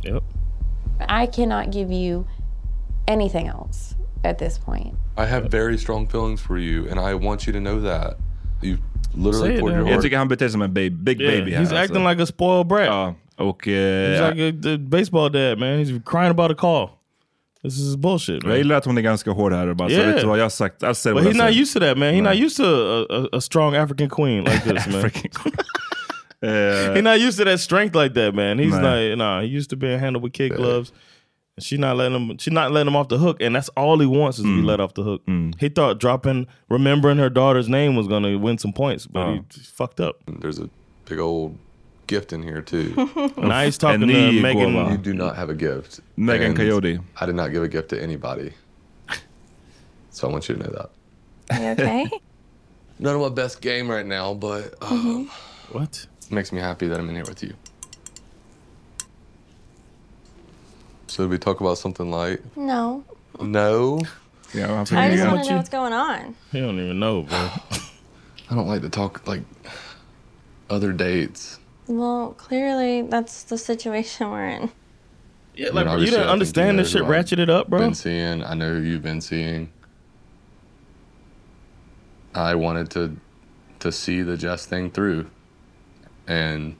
Yep. 0.02 0.22
I 1.08 1.26
cannot 1.26 1.70
give 1.72 1.90
you 1.92 2.26
anything 3.06 3.46
else 3.48 3.94
at 4.24 4.38
this 4.38 4.58
point. 4.58 4.94
I 5.16 5.26
have 5.26 5.50
very 5.50 5.78
strong 5.78 6.06
feelings 6.06 6.40
for 6.40 6.58
you, 6.58 6.88
and 6.90 6.98
I 6.98 7.14
want 7.14 7.46
you 7.46 7.52
to 7.52 7.60
know 7.60 7.80
that. 7.80 8.16
You've 8.62 8.80
Literally 9.14 9.48
Say 9.48 9.54
it 9.54 9.60
poured 9.60 9.72
your 9.72 9.82
then. 9.82 9.86
Jag 9.86 9.92
heart. 9.94 10.02
tycker 10.02 10.18
han 10.18 10.28
beter 10.28 10.44
sig 10.46 10.52
som 10.52 10.62
en 10.62 10.72
baby, 10.74 10.90
big 10.90 11.20
Yeah, 11.20 11.38
baby 11.38 11.50
här. 11.50 11.60
he's 11.60 11.72
acting 11.72 11.96
alltså. 11.96 12.10
like 12.10 12.22
a 12.22 12.26
spoiled 12.26 12.66
brat. 12.66 12.86
Ja, 12.86 13.14
och 13.40 13.68
eh, 13.68 13.72
He's 13.72 14.34
like 14.34 14.48
a, 14.48 14.52
the 14.62 14.78
baseball 14.78 15.30
dad, 15.32 15.58
man. 15.58 15.78
He's 15.84 16.00
crying 16.04 16.30
about 16.30 16.50
a 16.50 16.54
call. 16.54 16.88
This 17.62 17.78
is 17.78 17.96
bullshit, 17.96 18.42
jag 18.42 18.48
man. 18.48 18.56
gilla 18.56 18.76
att 18.76 18.84
hon 18.84 18.98
är 18.98 19.02
ganska 19.02 19.30
hård 19.30 19.52
här 19.52 19.66
och 19.66 19.76
bara, 19.76 19.88
så 19.88 19.94
Yeah. 19.94 20.06
vet 20.06 20.20
du 20.20 20.26
vad 20.26 20.38
jag 20.38 20.44
har 20.44 20.50
sagt? 20.50 20.82
Jag 20.82 20.96
säger 20.96 21.14
But 21.16 21.24
he's 21.24 21.36
not 21.46 21.56
used 21.56 21.72
to 21.74 21.80
that, 21.80 21.98
man. 21.98 22.14
He's 22.14 22.22
not 22.22 22.34
used 22.36 22.56
to 22.56 22.64
a, 22.64 23.06
a, 23.10 23.28
a 23.36 23.40
strong 23.40 23.74
African 23.76 24.08
queen 24.08 24.44
like 24.44 24.60
this, 24.60 24.86
man. 24.86 24.96
African 25.04 25.30
Eh, 26.42 26.94
He's 26.94 27.02
not 27.02 27.20
used 27.20 27.38
to 27.38 27.44
that 27.44 27.60
strength 27.60 27.94
like 27.94 28.14
that, 28.14 28.34
man. 28.34 28.58
He's 28.58 28.70
Nah. 28.72 28.94
like, 28.94 29.16
nah. 29.18 29.40
He 29.42 29.48
used 29.48 29.68
to 29.70 29.76
being 29.76 29.98
handled 30.00 30.22
with 30.24 30.32
kid 30.32 30.56
gloves. 30.56 30.90
And 31.56 31.62
She 31.64 31.76
not 31.76 31.96
letting 31.98 32.16
him. 32.18 32.38
She 32.38 32.50
not 32.50 32.72
letting 32.72 32.88
him 32.88 32.96
off 32.96 33.08
the 33.08 33.18
hook, 33.18 33.42
and 33.42 33.54
that's 33.54 33.68
all 33.76 33.98
he 33.98 34.06
wants 34.06 34.38
is 34.38 34.44
to 34.44 34.50
Mm. 34.50 34.60
be 34.62 34.66
let 34.66 34.80
off 34.80 34.94
the 34.94 35.02
hook. 35.02 35.22
He 35.58 35.68
thought 35.68 36.00
dropping, 36.00 36.46
remembering 36.70 37.18
her 37.18 37.28
daughter's 37.28 37.68
name 37.68 37.94
was 37.94 38.06
gonna 38.08 38.38
win 38.38 38.56
some 38.56 38.72
points, 38.72 39.06
but 39.06 39.20
Oh. 39.26 39.32
he 39.54 39.60
fucked 39.60 40.00
up. 40.00 40.14
There's 40.40 40.58
a 40.58 40.70
big 41.04 41.18
old 41.18 41.58
gift 42.10 42.32
in 42.32 42.42
here 42.42 42.60
too. 42.72 42.88
Now 43.50 43.62
he's 43.64 43.78
talking 43.78 44.02
En 44.02 44.08
to 44.08 44.14
ny 44.14 44.40
Megan. 44.42 44.74
gåva. 44.74 44.90
you 44.92 44.98
do 44.98 45.14
not 45.14 45.36
have 45.36 45.48
a 45.50 45.54
gift. 45.54 46.00
Megan 46.16 46.48
And 46.48 46.56
Coyote. 46.56 46.98
I 47.20 47.26
did 47.26 47.36
not 47.36 47.48
give 47.52 47.62
a 47.62 47.68
gift 47.68 47.88
to 47.90 48.02
anybody. 48.08 48.50
So 50.10 50.28
I 50.28 50.32
want 50.32 50.48
you 50.48 50.56
to 50.56 50.60
know 50.62 50.72
that. 50.78 50.88
Are 51.56 51.62
you 51.64 51.70
okay? 51.76 52.10
Not 52.98 53.14
on 53.14 53.20
my 53.22 53.34
best 53.42 53.60
game 53.62 53.86
right 53.96 54.04
now, 54.18 54.34
but 54.34 54.74
um, 54.82 55.30
What? 55.72 56.06
it 56.26 56.32
makes 56.32 56.50
me 56.52 56.60
happy 56.60 56.88
that 56.88 56.98
I'm 57.00 57.08
in 57.08 57.14
here 57.14 57.24
with 57.28 57.42
you. 57.42 57.54
So 61.06 61.22
did 61.24 61.30
we 61.30 61.38
talk 61.38 61.60
about 61.60 61.78
something 61.78 62.10
light? 62.10 62.40
no. 62.56 63.04
No. 63.40 64.00
Ja, 64.52 64.66
han 64.66 64.98
I 64.98 65.10
just 65.14 65.24
want 65.26 65.44
to 65.44 65.50
know 65.50 65.56
what's 65.56 65.68
going 65.70 65.92
on. 65.92 66.34
He 66.52 66.58
don't 66.60 66.78
even 66.80 66.98
know, 66.98 67.22
bro. 67.22 67.38
I 68.50 68.54
don't 68.56 68.66
like 68.66 68.82
to 68.82 68.90
talk 68.90 69.26
like 69.28 69.42
other 70.68 70.92
dates. 70.92 71.60
Well, 71.90 72.34
clearly 72.38 73.02
that's 73.02 73.42
the 73.42 73.58
situation 73.58 74.30
we're 74.30 74.46
in. 74.46 74.70
yeah, 75.56 75.70
I 75.70 75.72
mean, 75.72 75.86
like 75.86 75.98
you 75.98 76.06
didn't 76.06 76.28
understand 76.28 76.78
this 76.78 76.92
shit 76.92 77.02
who 77.02 77.10
ratcheted 77.10 77.48
up, 77.50 77.68
bro. 77.68 77.80
Been 77.80 77.94
seeing. 77.94 78.44
I 78.44 78.54
know 78.54 78.74
who 78.74 78.80
you've 78.82 79.02
been 79.02 79.20
seeing. 79.20 79.72
I 82.32 82.54
wanted 82.54 82.90
to 82.92 83.16
to 83.80 83.90
see 83.90 84.22
the 84.22 84.36
Jess 84.36 84.66
thing 84.66 84.92
through, 84.92 85.28
and 86.28 86.76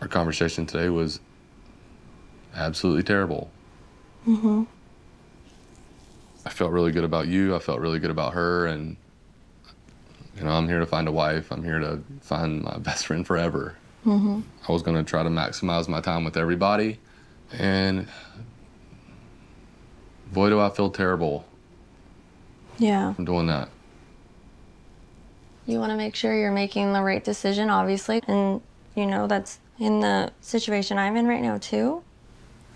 our 0.00 0.08
conversation 0.08 0.66
today 0.66 0.90
was 0.90 1.20
absolutely 2.54 3.04
terrible. 3.04 3.50
Mhm. 4.28 4.66
I 6.44 6.50
felt 6.50 6.72
really 6.72 6.92
good 6.92 7.04
about 7.04 7.26
you. 7.26 7.56
I 7.56 7.58
felt 7.58 7.80
really 7.80 8.00
good 8.00 8.10
about 8.10 8.34
her, 8.34 8.66
and 8.66 8.98
you 10.36 10.44
know, 10.44 10.50
I'm 10.50 10.68
here 10.68 10.80
to 10.80 10.86
find 10.86 11.08
a 11.08 11.12
wife. 11.12 11.50
I'm 11.50 11.64
here 11.64 11.78
to 11.78 12.00
find 12.20 12.62
my 12.62 12.76
best 12.76 13.06
friend 13.06 13.26
forever. 13.26 13.76
Mm-hmm. 14.06 14.40
I 14.68 14.72
was 14.72 14.82
going 14.82 14.96
to 14.96 15.08
try 15.08 15.22
to 15.22 15.28
maximize 15.28 15.88
my 15.88 16.00
time 16.00 16.24
with 16.24 16.36
everybody, 16.36 16.98
and 17.52 18.08
boy, 20.32 20.48
do 20.50 20.60
I 20.60 20.70
feel 20.70 20.90
terrible 20.90 21.44
Yeah. 22.78 23.12
from 23.14 23.24
doing 23.26 23.46
that. 23.46 23.68
You 25.66 25.78
want 25.78 25.90
to 25.90 25.96
make 25.96 26.16
sure 26.16 26.36
you're 26.36 26.50
making 26.50 26.92
the 26.92 27.02
right 27.02 27.22
decision, 27.22 27.70
obviously. 27.70 28.20
And, 28.26 28.60
you 28.96 29.06
know, 29.06 29.28
that's 29.28 29.60
in 29.78 30.00
the 30.00 30.32
situation 30.40 30.98
I'm 30.98 31.16
in 31.16 31.28
right 31.28 31.40
now, 31.40 31.58
too. 31.58 32.02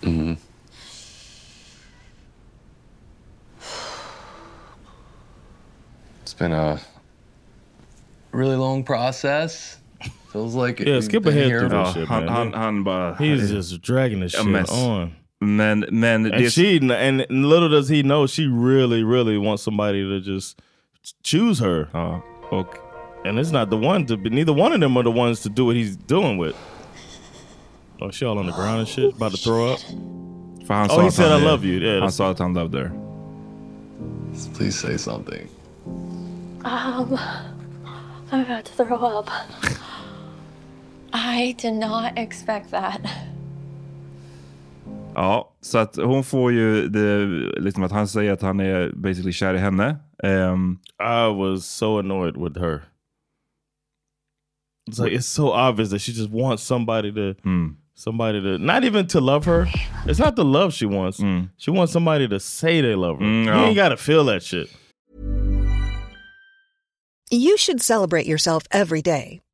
Mm-hmm. 0.02 0.34
It's 6.22 6.34
been 6.34 6.52
a 6.52 6.80
really 8.32 8.56
long 8.56 8.84
process. 8.84 9.78
Feels 10.32 10.54
like 10.54 10.80
Yeah, 10.80 11.00
skip 11.00 11.24
ahead 11.26 11.46
here- 11.46 11.60
through 11.60 11.78
Ja, 11.78 11.84
this 11.84 11.94
shit, 11.94 12.08
man. 12.10 12.28
han, 12.28 12.52
han 12.52 12.84
bara... 12.84 13.16
He's 13.18 13.50
just 13.50 13.80
dragging 13.82 14.20
this 14.20 14.32
shit 14.32 14.46
mess. 14.46 14.70
on. 14.70 15.12
Men, 15.40 15.84
men 15.90 16.26
And 16.26 16.34
det, 16.44 16.50
she 16.52 16.78
and 16.78 17.26
little 17.30 17.68
does 17.68 17.88
he 17.88 18.02
know 18.02 18.26
she 18.26 18.46
really, 18.46 19.02
really 19.04 19.36
wants 19.38 19.62
somebody 19.62 20.02
to 20.02 20.20
just 20.20 20.60
choose 21.22 21.58
her. 21.60 21.88
ja, 21.94 22.20
och 22.50 22.78
And 23.24 23.38
it's 23.38 23.50
not 23.52 23.70
the 23.70 23.76
one 23.76 24.06
to 24.06 24.16
be 24.16 24.30
neither 24.30 24.52
one 24.52 24.72
of 24.72 24.80
them 24.80 24.96
are 24.96 25.02
the 25.02 25.10
ones 25.10 25.40
to 25.42 25.48
do 25.48 25.64
what 25.66 25.76
he's 25.76 25.96
doing 25.96 26.38
with. 26.38 26.54
Oh, 28.00 28.10
she 28.10 28.24
all 28.26 28.38
on 28.38 28.46
the 28.46 28.52
ground 28.52 28.80
and 28.80 28.88
shit, 28.88 29.14
about 29.14 29.32
to 29.32 29.36
throw 29.38 29.72
up. 29.72 29.80
för 30.66 30.86
Oh, 30.90 31.00
he 31.00 31.10
said 31.10 31.30
han, 31.30 31.40
I 31.42 31.44
love 31.44 31.64
you. 31.64 31.78
Yeah, 31.80 31.92
han 32.00 32.02
that's- 32.02 32.14
sa 32.16 32.30
att 32.30 32.38
han 32.38 32.54
loved 32.54 32.74
her. 32.74 32.90
Please 34.54 34.78
say 34.78 34.96
something. 34.96 35.48
Um, 36.64 37.18
I'm 38.32 38.40
about 38.40 38.64
to 38.64 38.72
throw 38.84 39.18
up. 39.18 39.30
I 41.18 41.54
did 41.62 41.74
not 41.74 42.12
expect 42.18 42.70
that. 42.70 43.00
Ja, 45.14 45.52
så 45.60 45.78
att 45.78 45.96
hon 45.96 46.24
får 46.24 46.52
ju 46.52 46.88
det, 46.88 47.26
liksom 47.60 47.82
att 47.82 47.92
han 47.92 48.08
säger 48.08 48.32
att 48.32 48.42
han 48.42 48.60
är 48.60 48.92
basically 48.96 49.32
kär 49.32 49.54
i 49.54 49.58
henne. 49.58 49.96
Ehm, 50.22 50.78
I 51.00 51.32
was 51.34 51.66
so 51.66 51.98
annoyed 51.98 52.36
with 52.36 52.58
her. 52.60 52.82
It's 54.90 55.04
like 55.04 55.16
it's 55.16 55.26
so 55.26 55.52
obvious 55.52 55.90
that 55.90 56.00
she 56.00 56.12
just 56.12 56.30
wants 56.30 56.62
somebody 56.62 57.12
to 57.12 57.34
somebody 57.94 58.40
to 58.42 58.58
not 58.58 58.84
even 58.84 59.06
to 59.08 59.20
love 59.20 59.44
her. 59.46 59.66
It's 60.06 60.18
not 60.24 60.36
the 60.36 60.44
love 60.44 60.70
she 60.72 60.86
wants. 60.86 61.18
She 61.58 61.70
wants 61.70 61.92
somebody 61.92 62.28
to 62.28 62.38
say 62.38 62.80
they 62.82 62.94
love 62.94 63.18
her. 63.18 63.24
Mm, 63.26 63.44
You 63.46 63.50
ja. 63.52 63.64
ain't 63.64 63.76
gotta 63.76 63.96
feel 63.96 64.24
that 64.26 64.42
shit. 64.42 64.68
You 67.30 67.56
should 67.58 67.82
celebrate 67.82 68.26
yourself 68.26 68.62
every 68.70 69.02
day, 69.02 69.40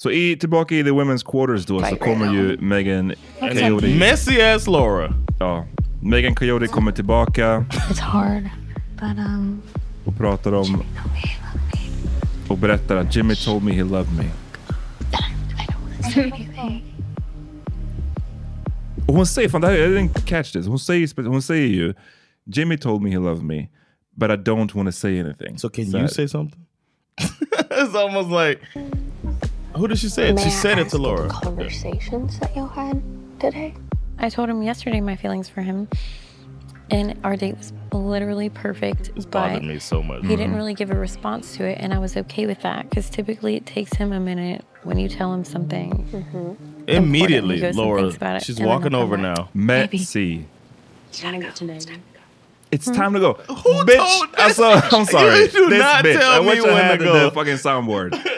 Så 0.00 0.10
i, 0.10 0.36
tillbaka 0.36 0.74
i 0.74 0.82
the 0.82 0.90
women's 0.90 1.24
quarters 1.24 1.66
då 1.66 1.82
så 1.82 1.96
kommer 1.96 2.26
right. 2.26 2.60
ju 2.60 2.66
Megan 2.66 3.12
Coyote. 3.40 3.94
messy 3.98 4.40
ass 4.40 4.66
Laura. 4.66 5.14
Ja, 5.38 5.66
Megan 6.02 6.34
Coyote 6.34 6.66
kommer 6.66 6.92
tillbaka 6.92 7.64
It's 7.90 8.00
hard, 8.00 8.42
but 8.94 9.18
um, 9.26 9.62
och 10.04 10.16
pratar 10.16 10.52
om 10.52 10.82
och 12.48 12.58
berättar 12.58 12.96
att 12.96 13.16
Jimmy 13.16 13.34
told 13.34 13.62
me 13.64 13.72
he 13.72 13.84
loved 13.84 14.16
me. 14.16 14.24
Och 19.06 19.14
hon 19.14 19.26
säger, 19.26 19.48
fan 19.48 19.60
det 19.60 19.66
här, 19.66 19.76
I 19.76 19.98
didn't 19.98 20.26
catch 20.26 20.52
this. 20.52 20.66
Hon 20.66 20.78
säger, 20.78 21.28
hon 21.28 21.42
säger 21.42 21.68
ju 21.68 21.94
Jimmy 22.46 22.78
told 22.78 23.02
me 23.02 23.10
he 23.10 23.18
loved 23.18 23.44
me 23.44 23.68
but 24.16 24.30
I 24.30 24.36
don't 24.36 24.74
want 24.74 24.88
to 24.88 24.92
say 24.92 25.20
anything. 25.20 25.58
So 25.58 25.68
can 25.68 25.86
Så 25.86 25.98
you 25.98 26.08
say 26.08 26.28
something? 26.28 26.66
it's 27.70 27.94
almost 27.94 28.30
like 28.30 28.60
Who 29.78 29.86
did 29.86 29.98
she 29.98 30.08
say 30.08 30.28
it? 30.30 30.34
May 30.34 30.42
She 30.42 30.46
I 30.48 30.50
said 30.50 30.78
it 30.78 30.88
to 30.90 30.98
what 30.98 31.02
Laura. 31.04 31.28
Conversations 31.28 32.38
that 32.40 32.54
y'all 32.56 32.66
had 32.66 33.00
today. 33.38 33.74
I 34.18 34.28
told 34.28 34.48
him 34.50 34.60
yesterday 34.62 35.00
my 35.00 35.14
feelings 35.14 35.48
for 35.48 35.62
him, 35.62 35.86
and 36.90 37.16
our 37.22 37.36
date 37.36 37.56
was 37.56 37.72
literally 37.92 38.48
perfect. 38.48 39.12
It's 39.14 39.24
bothered 39.24 39.62
me 39.62 39.78
so 39.78 40.02
much. 40.02 40.22
he 40.22 40.34
didn't 40.34 40.56
really 40.56 40.74
give 40.74 40.90
a 40.90 40.96
response 40.96 41.56
to 41.58 41.64
it, 41.64 41.78
and 41.80 41.94
I 41.94 41.98
was 42.00 42.16
okay 42.16 42.46
with 42.46 42.60
that 42.62 42.88
because 42.90 43.08
typically 43.08 43.54
it 43.54 43.66
takes 43.66 43.94
him 43.94 44.12
a 44.12 44.18
minute 44.18 44.64
when 44.82 44.98
you 44.98 45.08
tell 45.08 45.32
him 45.32 45.44
something. 45.44 45.92
important, 46.12 46.88
Immediately, 46.88 47.54
he 47.56 47.60
goes 47.60 47.68
and 47.70 47.76
Laura. 47.78 48.02
thinks 48.02 48.16
about 48.16 48.36
it, 48.36 48.42
She's 48.42 48.58
and 48.58 48.64
then 48.66 48.68
walking 48.74 48.92
he'll 48.92 49.02
over 49.02 49.16
come 49.16 49.22
back. 49.34 49.54
now. 49.54 49.60
Messi. 49.86 50.46
It's 52.70 52.86
Hmm. 52.88 52.92
time 52.94 53.12
to 53.14 53.20
go. 53.20 53.34
Who 53.34 53.84
bitch! 53.84 54.34
Alltså, 54.34 54.72
I'm 54.98 55.04
sorry. 55.06 55.38
You 55.42 55.48
do 55.48 55.70
This 55.70 55.78
not 55.78 56.04
bitch. 56.04 56.18
tell 56.18 56.32
I 56.32 56.40
me 56.54 56.60
when 56.60 56.74
had 56.76 56.98
to 56.98 57.04
the 57.04 57.04
go. 57.04 57.30
fucking 57.30 57.54
soundboard. 57.54 58.20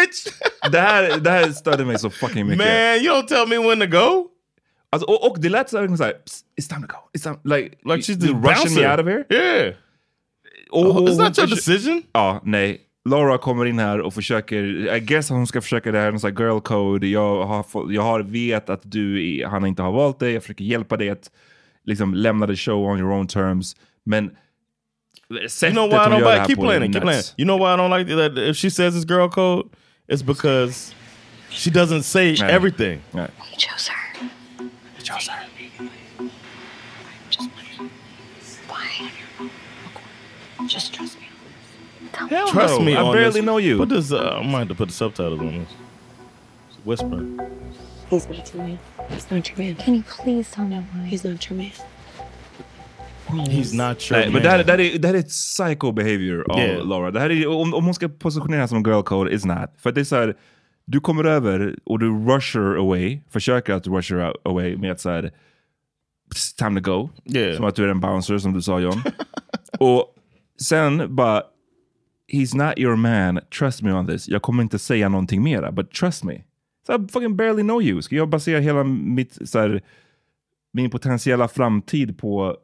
Bitch! 0.00 0.26
Det 0.72 0.80
här, 0.80 1.20
det 1.20 1.30
här 1.30 1.52
störde 1.52 1.84
mig 1.84 1.98
så 1.98 2.10
fucking 2.10 2.46
mycket. 2.46 2.66
Man, 2.66 3.04
you 3.04 3.14
don't 3.22 3.26
tell 3.26 3.48
me 3.48 3.58
when 3.68 3.80
to 3.80 3.86
go. 3.86 4.26
Alltså, 4.90 5.08
och, 5.08 5.30
och 5.30 5.40
det 5.40 5.48
lät 5.48 5.70
så 5.70 5.78
här, 5.78 5.86
"Psst, 6.12 6.44
it's 6.60 6.68
time 6.74 6.86
to 6.86 6.92
go. 6.92 6.98
It's 7.18 7.22
time, 7.22 7.56
like, 7.56 7.76
Like 7.84 8.00
she's 8.12 8.20
the 8.20 8.48
rushing 8.48 8.74
me 8.82 8.90
out 8.90 9.00
of 9.00 9.06
here. 9.06 9.24
Yeah. 9.30 9.74
Och, 10.70 10.86
Oh, 10.86 11.08
it's 11.08 11.18
not 11.24 11.38
your 11.38 11.48
decision? 11.48 12.02
Ja, 12.12 12.40
nej. 12.44 12.80
Laura 13.08 13.38
kommer 13.38 13.66
in 13.66 13.78
här 13.78 14.00
och 14.00 14.14
försöker, 14.14 14.94
I 14.96 15.00
guess 15.00 15.30
hon 15.30 15.46
ska 15.46 15.60
försöka 15.60 15.92
det 15.92 15.98
här, 15.98 16.12
en 16.12 16.20
sån 16.20 16.30
här 16.36 16.44
girl 16.44 16.60
code. 16.60 17.06
Jag 17.06 17.44
har, 17.44 17.64
jag 17.92 18.02
har 18.02 18.20
vet 18.20 18.70
att 18.70 18.80
du, 18.84 19.44
han 19.46 19.66
inte 19.66 19.82
har 19.82 19.92
valt 19.92 20.18
dig, 20.18 20.32
jag 20.32 20.42
försöker 20.42 20.64
hjälpa 20.64 20.96
dig 20.96 21.10
att 21.10 21.30
liksom 21.84 22.14
lämna 22.14 22.46
the 22.46 22.56
show 22.56 22.84
on 22.90 22.98
your 22.98 23.10
own 23.12 23.26
terms. 23.26 23.76
Men 24.04 24.30
sättet 25.48 25.62
You 25.62 25.88
know 25.88 25.88
why 25.88 25.94
I 25.96 25.98
hon 25.98 26.12
don't 26.12 26.20
gör 26.20 26.24
det 26.24 26.30
like? 26.30 26.40
här 26.40 26.46
Keep 26.46 26.56
på 26.56 26.62
playing. 26.62 26.92
Keep 26.92 27.02
playing. 27.02 27.22
You 27.36 27.44
know 27.46 27.58
why 27.58 27.64
I 27.74 27.76
don't 27.76 27.98
like 27.98 28.10
that? 28.16 28.48
If 28.50 28.56
she 28.56 28.70
says 28.70 28.94
it's 28.96 29.08
girl 29.08 29.28
code, 29.28 29.68
it's 30.08 30.22
because 30.22 30.94
she 31.50 31.70
doesn't 31.70 32.02
say 32.02 32.34
Nej. 32.34 32.48
everything. 32.48 33.00
Nej. 33.12 33.30
He 33.50 33.56
chose 33.56 33.88
her. 33.88 34.28
He 34.96 35.02
chose 35.02 35.28
her. 35.28 35.44
Why? 38.68 39.10
Just 40.66 40.94
trust 40.94 41.18
me. 41.18 41.26
Hell 42.30 42.48
Trust 42.48 42.78
no, 42.78 42.84
me 42.84 42.96
I 42.96 43.02
on 43.02 43.14
barely 43.14 43.40
this. 43.40 43.44
know 43.44 43.58
you. 43.58 43.76
Put 43.78 43.90
this. 43.90 44.10
Uh, 44.12 44.40
I 44.42 44.46
might 44.46 44.60
have 44.60 44.68
to 44.68 44.74
put 44.74 44.88
the 44.88 44.94
subtitles 44.94 45.40
on 45.40 45.58
this. 45.58 45.68
It's 46.68 46.78
whisper. 46.84 47.24
He's 48.10 48.26
not 48.28 48.54
your 48.54 48.62
man. 48.64 48.78
He's 49.10 49.30
not 49.30 49.48
your 49.48 49.58
man. 49.58 49.74
Can 49.76 49.94
you 49.94 50.02
please 50.02 50.50
tell 50.50 50.64
me 50.64 50.76
why? 50.76 51.04
He's 51.04 51.24
not 51.24 51.48
your 51.48 51.58
man. 51.58 51.72
He's 53.28 53.88
not 53.88 54.10
your 54.10 54.20
Nej, 54.20 54.32
men 54.32 54.42
det 54.42 54.48
här, 54.48 54.64
det, 54.64 54.72
här 54.72 54.80
är, 54.80 54.98
det 54.98 55.08
här 55.08 55.14
är 55.14 55.18
ett 55.18 55.28
psycho 55.28 55.92
behavior 55.92 56.50
av 56.50 56.58
Yeah. 56.58 56.86
Laura. 56.86 57.10
Det 57.10 57.20
här 57.20 57.30
är, 57.30 57.46
om, 57.46 57.74
om 57.74 57.84
hon 57.84 57.94
ska 57.94 58.08
positionera 58.08 58.68
som 58.68 58.82
girl 58.82 59.02
code, 59.02 59.34
is 59.34 59.44
not. 59.44 59.70
För 59.78 59.88
att 59.88 59.94
det 59.94 60.00
är 60.00 60.04
så 60.04 60.16
här, 60.16 60.36
du 60.84 61.00
kommer 61.00 61.24
över 61.24 61.76
och 61.84 61.98
du 61.98 62.08
rusher 62.08 62.76
away, 62.76 63.20
försöker 63.30 63.74
att 63.74 63.86
rush 63.86 64.14
her 64.14 64.34
away 64.44 64.76
med 64.76 64.92
att 64.92 65.00
säga 65.00 65.30
it's 66.34 66.58
time 66.58 66.80
to 66.80 66.90
go. 66.90 67.10
Yeah. 67.24 67.56
Som 67.56 67.64
att 67.64 67.74
du 67.74 67.84
är 67.84 67.88
en 67.88 68.00
bouncer 68.00 68.38
som 68.38 68.52
du 68.52 68.62
sa 68.62 68.80
John. 68.80 69.02
och 69.78 70.14
sen 70.60 71.16
bara, 71.16 71.42
he's 72.32 72.56
not 72.66 72.78
your 72.78 72.96
man, 72.96 73.40
trust 73.58 73.82
me 73.82 73.92
on 73.92 74.06
this. 74.06 74.28
Jag 74.28 74.42
kommer 74.42 74.62
inte 74.62 74.78
säga 74.78 75.08
någonting 75.08 75.42
mera, 75.42 75.72
but 75.72 75.92
trust 75.92 76.24
me. 76.24 76.42
So 76.86 76.94
I 76.94 77.08
fucking 77.08 77.36
barely 77.36 77.62
know 77.62 77.82
you. 77.82 78.02
Ska 78.02 78.16
jag 78.16 78.28
basera 78.28 78.60
hela 78.60 78.84
mitt, 78.84 79.38
så 79.48 79.58
här, 79.58 79.82
min 80.72 80.90
potentiella 80.90 81.48
framtid 81.48 82.18
på 82.18 82.56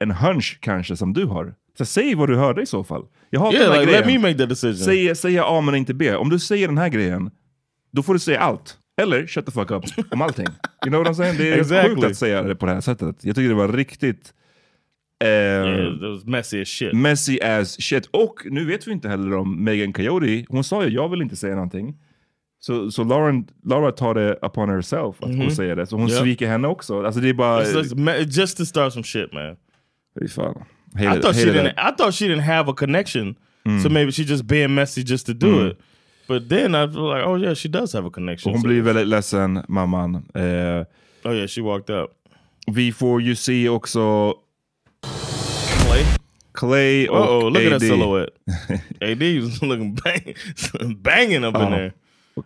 en 0.00 0.10
hunch 0.10 0.58
kanske 0.60 0.96
som 0.96 1.12
du 1.12 1.24
har? 1.24 1.54
Så 1.78 1.84
säg 1.84 2.14
vad 2.14 2.28
du 2.28 2.36
hörde 2.36 2.62
i 2.62 2.66
så 2.66 2.84
fall. 2.84 3.04
Jag 3.30 3.40
hatar 3.40 3.52
Yeah, 3.58 3.64
den 3.70 3.74
här 3.74 3.80
like, 3.80 3.92
let 3.92 4.04
grejen. 4.04 4.22
me 4.22 4.28
make 4.28 4.38
the 4.38 4.46
decision. 4.46 4.74
Säg, 4.84 5.14
säga 5.16 5.44
A 5.46 5.60
men 5.60 5.74
inte 5.74 5.94
B. 5.94 6.14
Om 6.14 6.28
du 6.28 6.38
säger 6.38 6.68
den 6.68 6.78
här 6.78 6.88
grejen, 6.88 7.30
då 7.92 8.02
får 8.02 8.12
du 8.12 8.18
säga 8.20 8.40
allt. 8.40 8.76
Eller 9.02 9.26
shut 9.26 9.46
the 9.46 9.52
fuck 9.52 9.70
up 9.70 9.84
om 10.10 10.22
allting. 10.22 10.46
You 10.46 10.90
know 10.90 11.04
what 11.04 11.08
I'm 11.12 11.14
saying? 11.14 11.36
Det 11.38 11.52
är 11.52 11.58
Exactly. 11.58 11.94
sjukt 11.94 12.06
att 12.06 12.16
säga 12.16 12.42
det 12.42 12.54
på 12.56 12.66
det 12.66 12.72
här 12.72 12.80
sättet. 12.80 13.24
Jag 13.24 13.36
tycker 13.36 13.48
det 13.48 13.54
var 13.54 13.68
riktigt... 13.68 14.32
Eh, 15.24 15.28
Yeah, 15.28 16.12
was 16.12 16.24
messy 16.24 16.62
as 16.62 16.68
shit. 16.68 16.92
Messy 16.92 17.40
as 17.40 17.80
shit. 17.82 18.06
Och 18.06 18.34
nu 18.44 18.64
vet 18.64 18.86
vi 18.88 18.92
inte 18.92 19.08
heller 19.08 19.36
om 19.36 19.64
Megan 19.64 19.92
Coyote. 19.92 20.44
Hon 20.48 20.64
sa 20.64 20.84
ju 20.84 20.90
jag 20.90 21.08
vill 21.08 21.22
inte 21.22 21.36
säga 21.36 21.54
någonting. 21.54 21.94
Så 22.60 22.90
så 22.90 23.04
Lauren, 23.04 23.46
Laura 23.64 23.92
tar 23.92 24.14
det 24.14 24.38
upon 24.42 24.68
herself 24.70 25.16
att 25.22 25.28
hon 25.28 25.36
Mhm. 25.38 25.50
säger 25.50 25.76
det. 25.76 25.86
Så 25.86 25.96
hon 25.96 26.08
Yeah. 26.08 26.22
sviker 26.22 26.46
henne 26.48 26.68
också. 26.68 27.02
Alltså 27.04 27.20
det 27.20 27.28
är 27.28 27.34
bara... 27.34 27.60
Like 27.60 28.40
just 28.40 28.56
to 28.56 28.64
start 28.64 28.92
some 28.92 29.04
shit, 29.04 29.32
man. 29.32 29.56
Fy 30.18 30.26
fan. 30.28 30.54
I 30.96 31.20
thought 31.20 31.34
she 31.36 31.44
didn't. 31.44 31.74
I 31.78 31.90
thought 31.92 32.14
she 32.14 32.26
didn't 32.28 32.42
have 32.44 32.68
a 32.68 32.74
connection, 32.74 33.36
Mm. 33.66 33.82
so 33.82 33.88
maybe 33.88 34.10
she 34.10 34.24
just 34.24 34.46
being 34.46 34.74
messy 34.74 35.02
just 35.04 35.26
to 35.26 35.34
do 35.34 35.46
Mm. 35.46 35.70
it. 35.70 35.80
But 36.28 36.48
then 36.48 36.74
I 36.74 36.84
was 36.86 36.94
like, 36.96 37.24
oh 37.26 37.36
yeah, 37.36 37.54
she 37.54 37.68
does 37.68 37.92
have 37.92 38.04
a 38.06 38.10
connection. 38.10 38.52
Hon 38.52 38.60
So- 38.62 38.68
blir 38.68 38.82
väldigt 38.82 39.06
ledsen, 39.06 39.62
mamman. 39.68 40.22
Eh, 40.34 40.84
oh 41.24 41.32
yeah, 41.32 41.46
she 41.46 41.60
walked 41.60 41.90
up. 41.90 42.10
Vi 42.72 42.92
får 42.92 43.20
ju 43.22 43.34
se 43.34 43.68
också 43.68 44.34
Clay. 45.84 46.04
Clay 46.52 47.08
och 47.08 47.16
Uh 47.16 47.30
oh, 47.30 47.50
look 47.50 47.62
at 47.64 47.70
that 47.70 47.80
silhouette. 47.80 48.30
AD 49.00 49.40
was 49.40 49.62
looking 49.62 49.94
bang, 49.94 50.34
banging 51.02 51.44
up 51.44 51.54
in 51.56 51.62
Oh. 51.62 51.70
there. 51.70 51.92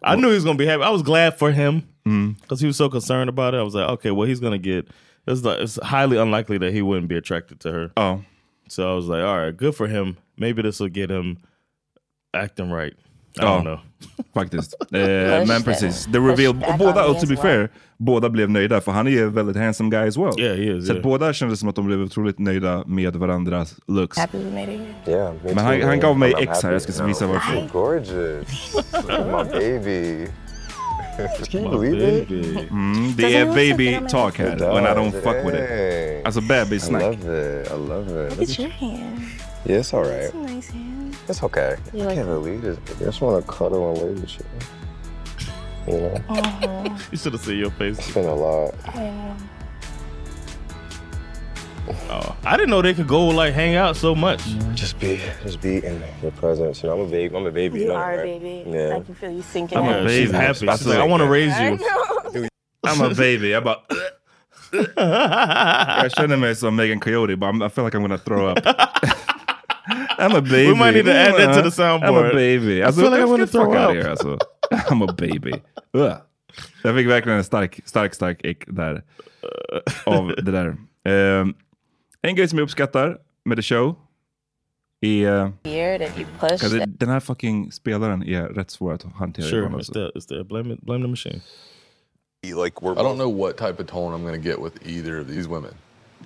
I 0.02 0.16
knew 0.16 0.28
he 0.28 0.34
was 0.34 0.44
gonna 0.44 0.58
be 0.58 0.66
happy. 0.66 0.82
I 0.82 0.90
was 0.90 1.02
glad 1.02 1.38
for 1.38 1.50
him 1.52 1.82
Mm. 2.06 2.34
because 2.40 2.60
he 2.60 2.66
was 2.66 2.76
so 2.76 2.88
concerned 2.88 3.28
about 3.30 3.54
it. 3.54 3.58
I 3.60 3.62
was 3.62 3.74
like, 3.74 3.88
okay, 3.88 4.10
well, 4.10 4.28
he's 4.28 4.40
gonna 4.40 4.58
get. 4.58 4.86
It's 5.26 5.42
like 5.44 5.58
it's 5.62 5.78
highly 5.82 6.18
unlikely 6.18 6.58
that 6.58 6.72
he 6.72 6.82
wouldn't 6.82 7.08
be 7.08 7.16
attracted 7.16 7.60
to 7.60 7.72
her. 7.72 7.90
Oh, 7.96 8.20
so 8.68 8.92
I 8.92 8.94
was 8.94 9.06
like, 9.08 9.22
all 9.24 9.38
right, 9.38 9.56
good 9.56 9.74
for 9.74 9.86
him. 9.88 10.16
Maybe 10.36 10.62
this 10.62 10.80
will 10.80 10.90
get 10.92 11.10
him 11.10 11.36
acting 12.36 12.70
right. 12.72 12.92
I 13.38 13.42
Ja, 13.42 13.56
don't 13.56 13.64
know. 13.64 13.80
faktiskt. 14.34 14.74
Eh, 14.94 15.46
men 15.46 15.62
precis. 15.62 16.06
The 16.12 16.20
reveal, 16.20 16.54
båda, 16.78 17.06
och 17.06 17.20
to 17.20 17.26
be 17.26 17.34
well. 17.34 17.42
fair, 17.42 17.68
båda 17.96 18.28
blev 18.30 18.50
nöjda 18.50 18.80
för 18.80 18.92
han 18.92 19.06
är 19.06 19.10
ju 19.10 19.22
en 19.22 19.32
väldigt 19.34 19.56
handsome 19.56 19.90
guy 19.90 20.08
as 20.08 20.16
well. 20.16 20.32
Yeah, 20.40 20.56
he 20.56 20.62
is, 20.78 20.86
Så 20.86 20.92
yeah. 20.92 21.02
båda 21.04 21.32
kändes 21.32 21.60
som 21.60 21.68
att 21.68 21.76
de 21.76 21.86
blev 21.86 22.00
otroligt 22.00 22.38
nöjda 22.38 22.84
med 22.86 23.16
varandras 23.16 23.74
looks. 23.88 24.18
Happy 24.18 24.38
we 24.38 24.50
made 24.50 24.74
it. 24.74 24.80
Yeah, 25.08 25.32
me 25.32 25.38
Men 25.44 25.54
too, 25.54 25.62
han, 25.64 25.82
han 25.82 26.00
gav 26.00 26.18
mig 26.18 26.32
I'm 26.34 26.42
X 26.50 26.62
här, 26.62 26.72
jag 26.72 26.82
ska 26.82 27.06
visa 27.06 27.26
varför. 27.26 27.68
Gorgeous. 27.72 28.74
My 29.08 29.58
baby. 29.58 30.26
Can 31.50 31.62
you 31.62 31.68
My 31.68 31.70
believe 31.70 31.94
it? 32.02 32.28
baby. 32.28 32.68
Mm, 32.70 33.14
det 33.16 33.36
är 33.36 33.46
baby 33.46 34.08
talk 34.08 34.38
här, 34.38 34.62
and 34.76 34.86
I 34.86 34.94
don't 34.94 35.12
fuck 35.22 35.44
with 35.44 35.54
it. 35.54 35.68
Hey. 35.68 36.22
Alltså 36.24 36.40
baby 36.40 36.76
I 36.76 36.80
snack. 36.80 37.02
love 37.02 37.60
it. 37.60 37.70
I 37.72 37.76
love 37.88 38.26
it. 38.26 38.38
Look 38.38 38.50
at 38.50 38.58
your 38.58 38.70
hand. 38.70 39.20
Yeah, 39.66 39.80
it's 39.80 39.94
all 39.94 40.02
right. 40.04 40.24
It's 40.24 40.34
a 40.34 40.54
nice 40.54 40.70
hand. 40.72 41.16
It's 41.28 41.42
okay. 41.42 41.76
You 41.92 42.02
I 42.02 42.06
like 42.06 42.14
can't 42.16 42.28
believe 42.28 42.62
this. 42.62 42.78
I 43.00 43.04
just 43.04 43.20
want 43.22 43.46
to 43.46 43.52
cuddle 43.52 43.90
and 43.90 43.98
lay 43.98 44.10
with 44.20 44.38
you. 44.38 44.44
You 45.94 46.00
know? 46.00 46.20
Uh-huh. 46.28 46.88
You 47.12 47.18
should 47.18 47.32
have 47.32 47.42
seen 47.42 47.58
your 47.58 47.70
face. 47.70 47.98
It's 47.98 48.12
been 48.14 48.26
a 48.28 48.34
lot. 48.34 48.74
Yeah. 48.94 49.34
Oh, 52.10 52.36
I 52.44 52.56
didn't 52.56 52.70
know 52.70 52.82
they 52.82 52.94
could 52.94 53.08
go 53.08 53.26
like 53.26 53.54
hang 53.54 53.74
out 53.76 53.96
so 53.96 54.14
much. 54.14 54.40
Just 54.74 54.98
be, 55.00 55.20
just 55.42 55.60
be 55.60 55.84
in 55.84 56.02
your 56.22 56.30
presence. 56.32 56.82
You 56.82 56.88
know, 56.88 56.94
I'm 57.00 57.06
a 57.06 57.10
baby. 57.10 57.36
I'm 57.36 57.46
a 57.46 57.50
baby. 57.50 57.80
You 57.80 57.88
know, 57.88 57.94
are 57.94 58.14
a 58.20 58.22
baby. 58.24 58.64
Yeah. 58.66 58.96
I 58.96 59.00
can 59.00 59.14
feel 59.14 59.30
you 59.30 59.42
sinking 59.42 59.78
I'm 59.78 59.88
a 59.88 60.04
baby. 60.04 60.22
She's 60.24 60.30
happy. 60.30 60.58
She's 60.60 60.68
Alltså, 60.68 60.88
like, 60.90 60.98
I 60.98 61.04
want 61.04 61.22
to 61.22 61.28
raise 61.28 61.52
I 61.52 61.70
you. 61.70 61.76
know. 61.76 62.48
I'm 62.84 63.00
a 63.00 63.14
baby. 63.14 63.50
Jag 63.50 63.64
bara... 63.64 63.76
jag 66.02 66.10
känner 66.12 66.36
mig 66.36 66.54
som 66.56 66.76
Megan 66.76 67.00
Coyote, 67.00 67.36
but 67.36 67.46
I'm, 67.48 67.62
I 67.66 67.68
feel 67.68 67.84
like 67.84 67.94
I'm 67.96 68.02
gonna 68.02 68.18
throw 68.18 68.48
up. 68.48 68.58
I'm 70.18 70.34
a 70.34 70.40
baby. 70.40 70.68
We 70.68 70.74
might 70.74 70.94
need 70.94 71.04
to 71.04 71.12
add 71.14 71.34
that 71.34 71.54
to 71.56 71.62
the 71.62 71.70
soundboard. 71.82 72.04
I'm 72.08 72.30
a 72.30 72.32
baby. 72.34 72.82
I 72.82 72.86
Alltså, 72.86 73.00
feel 73.00 73.10
like 73.10 73.20
I'm 73.20 73.28
gonna 73.28 73.46
the 73.46 73.52
fuck 73.52 73.62
throw 73.70 73.74
out 73.76 73.90
up. 73.90 73.94
Here, 73.96 74.10
alltså. 74.10 74.38
I'm 74.90 75.02
a 75.02 75.12
baby. 75.12 75.52
Ugh. 75.94 76.16
Jag 76.82 76.94
fick 76.96 77.06
verkligen 77.08 77.38
en 77.38 77.44
stark, 77.44 77.80
stark, 77.84 78.14
stark 78.14 78.44
ick 78.44 78.64
där. 78.66 79.02
Av 80.04 80.34
det 80.42 80.52
där. 80.52 80.76
Ehm, 81.08 81.54
en 82.28 82.34
grej 82.34 82.48
som 82.48 82.58
jag 82.58 82.64
uppskattar 82.64 83.18
med 83.44 83.58
the 83.58 83.62
show 83.62 83.96
är... 85.00 85.44
Uh, 85.44 85.50
it. 86.18 87.00
den 87.00 87.08
här 87.08 87.20
fucking 87.20 87.72
spelaren 87.72 88.22
är 88.22 88.42
rätt 88.42 88.70
svår 88.70 88.92
att 88.92 89.02
hantera. 89.02 89.46
Sure, 89.46 89.68
it's 89.68 89.74
alltså. 89.74 89.92
the, 89.92 90.18
it's 90.18 90.28
the 90.28 90.44
blame 90.44 90.74
it, 90.74 90.80
blame 90.80 91.04
the 91.04 91.08
machine. 91.08 91.40
Like 92.42 92.80
we're 92.80 92.92
I 92.92 93.02
don't 93.02 93.16
know 93.16 93.38
what 93.38 93.56
type 93.56 93.82
of 93.82 93.86
tone 93.86 94.16
I'm 94.16 94.22
going 94.22 94.42
to 94.42 94.48
get 94.48 94.58
with 94.64 94.88
either 94.88 95.20
of 95.20 95.28
these 95.28 95.48
women. 95.48 95.70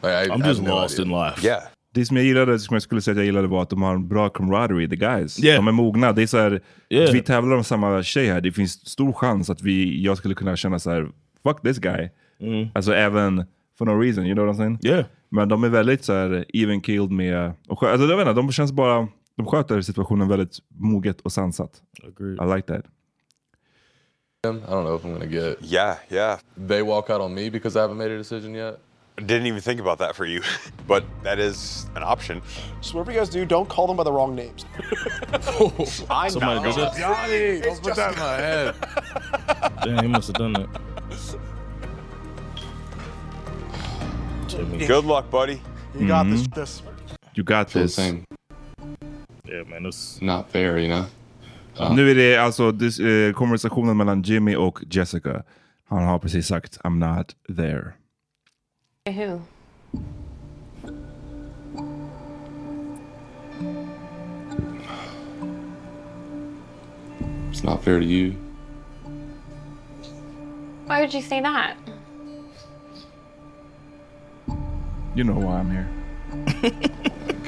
Like, 0.02 0.12
I, 0.12 0.28
I'm 0.28 0.48
just 0.48 0.62
no 0.62 0.74
lost 0.74 0.98
idea. 0.98 1.06
in 1.06 1.12
life. 1.12 1.46
Yeah. 1.46 1.62
Det 1.94 2.04
som 2.06 2.16
jag 2.16 2.26
gillade, 2.26 2.58
som 2.58 2.74
jag 2.74 2.82
skulle 2.82 3.00
säga 3.00 3.12
att 3.12 3.18
jag 3.18 3.26
gillade 3.26 3.48
var 3.48 3.62
att 3.62 3.70
de 3.70 3.82
har 3.82 3.94
en 3.94 4.08
bra 4.08 4.28
camaraderie, 4.28 4.88
the 4.88 4.96
guys. 4.96 5.44
Yeah. 5.44 5.56
De 5.56 5.68
är 5.68 5.72
mogna. 5.72 6.12
Det 6.12 6.22
är 6.22 6.26
så 6.26 6.38
här, 6.38 6.60
Yeah. 6.90 7.12
Vi 7.12 7.22
tävlar 7.22 7.56
om 7.56 7.64
samma 7.64 8.02
tjej 8.02 8.26
här. 8.26 8.40
Det 8.40 8.52
finns 8.52 8.88
stor 8.88 9.12
chans 9.12 9.50
att 9.50 9.62
vi, 9.62 10.02
jag 10.02 10.18
skulle 10.18 10.34
kunna 10.34 10.56
känna 10.56 10.78
så 10.78 10.90
här: 10.90 11.08
fuck 11.42 11.62
this 11.62 11.78
guy. 11.78 12.08
Mm. 12.40 12.68
Alltså 12.74 12.94
även 12.94 13.44
for 13.78 13.86
no 13.86 14.00
reason, 14.00 14.26
you 14.26 14.34
know 14.34 14.46
what 14.46 14.56
I'm 14.56 14.58
saying? 14.58 14.78
Yeah. 14.82 15.04
Men 15.28 15.48
de 15.48 15.64
är 15.64 15.68
väldigt 15.68 16.04
så 16.04 16.12
här 16.12 16.44
even 16.54 16.80
killed 16.80 17.10
med, 17.10 17.52
och, 17.68 17.78
skö- 17.82 17.90
alltså, 17.92 18.06
jag 18.06 18.16
vet 18.16 18.28
inte, 18.28 18.40
de 18.40 18.52
känns 18.52 18.72
bara, 18.72 19.08
de 19.36 19.46
sköter 19.46 19.80
situationen 19.80 20.28
väldigt 20.28 20.58
moget 20.68 21.20
och 21.20 21.32
sansat. 21.32 21.70
Agreed. 22.06 22.38
I 22.42 22.54
like 22.56 22.66
that. 22.74 22.84
I 24.44 24.48
don't 24.48 24.84
know 24.84 24.94
if 24.96 25.04
I'm 25.04 25.18
to 25.20 25.26
get. 25.26 25.58
Yeah, 25.62 25.96
yeah. 26.10 26.38
They 26.68 26.82
walk 26.82 27.10
out 27.10 27.20
on 27.20 27.34
me 27.34 27.50
because 27.50 27.76
I 27.76 27.82
haven't 27.82 27.96
made 27.98 28.14
a 28.14 28.18
decision 28.18 28.54
yet. 28.54 28.78
Didn't 29.16 29.46
even 29.46 29.60
think 29.60 29.80
about 29.80 29.98
that 29.98 30.14
for 30.16 30.26
you, 30.26 30.42
but 30.86 31.02
that 31.24 31.38
is 31.40 31.86
an 31.96 32.02
option. 32.04 32.40
So 32.80 32.94
whatever 32.98 33.12
you 33.12 33.18
guys 33.18 33.28
do, 33.30 33.44
don't 33.44 33.68
call 33.68 33.86
them 33.88 33.96
by 33.96 34.04
the 34.04 34.12
wrong 34.12 34.36
names. 34.36 34.64
I 36.10 36.28
Somebody 36.30 36.60
know. 36.62 36.72
that? 36.72 36.96
Johnny, 36.96 37.60
don't 37.60 37.82
put 37.82 37.96
that 37.96 38.12
in 38.12 38.18
my 38.20 38.36
head. 38.36 38.74
Damn, 39.84 40.02
he 40.04 40.08
must 40.08 40.28
have 40.28 40.36
done 40.36 40.52
that. 40.52 40.68
Jimmy. 44.58 44.86
Good 44.86 45.04
luck, 45.04 45.30
buddy. 45.30 45.60
You 45.98 46.08
got 46.08 46.24
this. 46.30 46.42
Mhm. 46.46 46.54
This. 46.54 46.82
You 47.34 47.44
got 47.44 47.70
Feel 47.70 47.82
the 47.82 47.86
this. 47.86 47.94
same. 47.94 48.24
Yeah, 49.48 49.64
man, 49.70 49.86
it's 49.86 50.20
Not 50.22 50.50
fair, 50.50 50.78
you 50.78 50.88
know. 50.88 51.04
Nu 51.94 52.10
är 52.10 52.14
det 52.14 52.36
alltså 52.36 52.72
dis, 52.72 52.98
eh, 53.00 53.32
konversationen 53.32 53.96
mellan 53.96 54.22
Jimmy 54.22 54.56
och 54.56 54.80
Jessica. 54.90 55.42
Han 55.88 56.04
har 56.04 56.18
precis 56.18 56.46
sagt 56.46 56.78
I'm 56.84 56.98
not 56.98 57.34
there. 57.56 57.92
Who? 59.06 59.40
It's 67.50 67.64
not 67.64 67.82
fair 67.82 67.98
to 67.98 68.04
you. 68.04 68.32
Why 70.86 71.00
would 71.00 71.12
you 71.12 71.22
say 71.22 71.40
that? 71.40 71.76
You 75.18 75.24
know 75.24 75.34
why 75.34 75.58
I'm 75.58 75.68
here. 75.68 75.88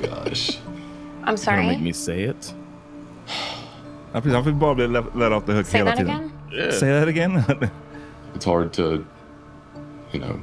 Gosh. 0.02 0.58
I'm 1.20 1.24
Gonna 1.24 1.36
sorry. 1.36 1.66
make 1.68 1.80
me 1.80 1.92
say 1.92 2.22
it. 2.24 2.52
Han 4.12 4.22
fick, 4.22 4.32
han 4.32 4.42
fick 4.42 4.58
bara 4.58 4.74
bli 4.74 4.88
let, 4.88 5.16
let 5.16 5.30
off 5.30 5.46
the 5.46 5.52
hook 5.52 5.66
Say 5.66 5.80
that 5.84 6.00
again? 6.00 6.32
Yeah. 6.50 6.72
Say 6.72 6.88
that 6.88 7.06
again? 7.06 7.44
It's 8.34 8.44
hard 8.44 8.72
to, 8.72 9.06
you 10.10 10.18
know, 10.18 10.42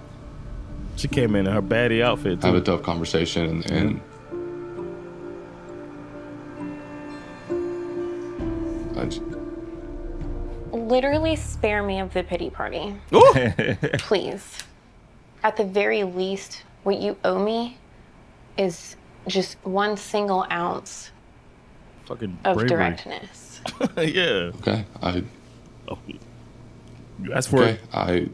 She 0.96 1.10
came 1.10 1.36
in 1.36 1.48
in 1.48 1.54
her 1.54 1.62
baddie 1.62 2.02
outfit 2.02 2.42
have 2.44 2.54
too. 2.54 2.60
a 2.60 2.62
tough 2.62 2.82
conversation 2.84 3.44
and, 3.46 3.72
and 3.72 4.02
I 8.98 9.06
j- 9.06 9.22
Literally 10.72 11.36
spare 11.36 11.84
me 11.84 12.00
of 12.00 12.14
the 12.14 12.24
pity 12.24 12.50
party. 12.50 12.96
Please. 14.00 14.60
At 15.44 15.58
the 15.58 15.66
very 15.66 16.04
least, 16.04 16.64
what 16.88 17.02
you 17.02 17.18
owe 17.26 17.38
me 17.38 17.78
is 18.58 18.96
just 19.28 19.58
one 19.64 19.98
single 19.98 20.46
ounce 20.50 21.12
Fucking 22.06 22.40
of 22.46 22.56
bravery. 22.56 22.70
directness. 22.70 23.60
yeah. 23.98 24.52
okay. 24.62 24.86
I 25.02 25.26
Oh, 25.90 26.00
you 26.08 27.34
asked 27.34 27.50
for 27.50 27.60
okay. 27.64 27.72
it. 27.72 27.82
I 27.94 28.30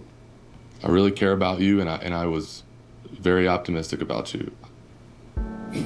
I 0.83 0.87
really 0.89 1.09
care 1.09 1.31
about 1.31 1.61
you 1.61 1.81
and 1.81 1.89
I 1.89 1.95
and 1.95 2.13
I 2.13 2.27
was 2.27 2.61
very 3.11 3.47
optimistic 3.47 4.01
about 4.01 4.35
you. 4.35 4.51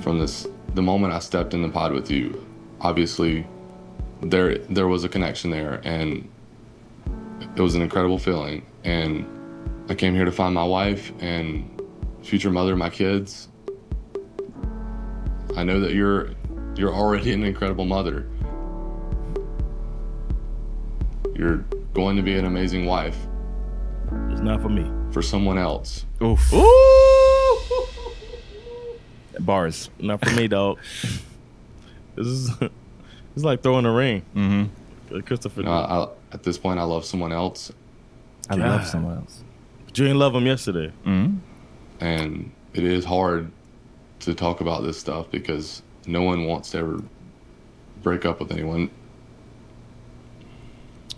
From 0.02 0.20
this 0.20 0.46
the 0.74 0.82
moment 0.82 1.14
I 1.14 1.20
stepped 1.20 1.54
in 1.54 1.62
the 1.62 1.70
pod 1.70 1.94
with 1.94 2.12
you, 2.12 2.46
obviously 2.82 3.48
there 4.22 4.58
there 4.58 4.90
was 4.90 5.06
a 5.06 5.10
connection 5.10 5.52
there 5.52 5.80
and 5.86 6.30
it 7.56 7.62
was 7.62 7.76
an 7.76 7.82
incredible 7.82 8.20
feeling 8.20 8.66
and 8.84 9.26
I 9.90 9.96
came 9.96 10.14
here 10.16 10.26
to 10.26 10.34
find 10.34 10.54
my 10.54 10.66
wife 10.66 11.14
and 11.22 11.77
future 12.28 12.52
mother 12.52 12.74
of 12.74 12.78
my 12.78 12.90
kids. 12.90 13.48
I 15.56 15.64
know 15.64 15.80
that 15.80 15.94
you're 15.94 16.32
you're 16.76 16.94
already 16.94 17.34
an 17.34 17.44
incredible 17.44 17.86
mother. 17.86 18.28
You're 21.34 21.64
going 21.94 22.16
to 22.18 22.24
be 22.24 22.34
an 22.36 22.46
amazing 22.46 22.86
wife 22.86 23.16
It's 24.32 24.42
not 24.42 24.62
for 24.62 24.70
me. 24.70 24.90
for 25.12 25.22
someone 25.22 25.58
else. 25.58 26.06
Oof. 26.22 26.52
Ooh! 26.54 27.58
Bars. 29.40 29.90
Not 30.00 30.24
for 30.26 30.32
me, 30.36 30.48
dog. 30.48 30.80
this 32.16 32.28
is 32.28 32.52
it's 33.36 33.44
like 33.46 33.62
throwing 33.64 33.86
a 33.86 33.92
ring. 33.92 34.24
Mm-hmm. 34.36 35.20
Christopher. 35.22 35.62
You 35.62 35.66
know, 35.68 35.72
I, 35.72 36.34
at 36.34 36.44
this 36.44 36.58
point, 36.58 36.80
I 36.80 36.84
love 36.84 37.06
someone 37.06 37.32
else, 37.32 37.72
I 38.50 38.58
God. 38.58 38.68
love 38.68 38.88
someone 38.88 39.18
else. 39.18 39.44
But 39.86 39.98
you 39.98 40.06
didn't 40.06 40.20
love 40.20 40.36
him 40.36 40.46
yesterday. 40.46 40.92
Mm. 41.06 41.38
And 42.00 42.52
it 42.74 42.84
is 42.84 43.06
hard 43.06 43.52
to 44.22 44.34
talk 44.34 44.62
about 44.62 44.84
this 44.84 45.00
stuff 45.00 45.30
because 45.32 45.82
no 46.06 46.22
one 46.24 46.46
wants 46.46 46.72
to 46.72 46.78
ever 46.80 47.04
break 48.04 48.26
up 48.26 48.40
with 48.40 48.52
anyone. 48.52 48.90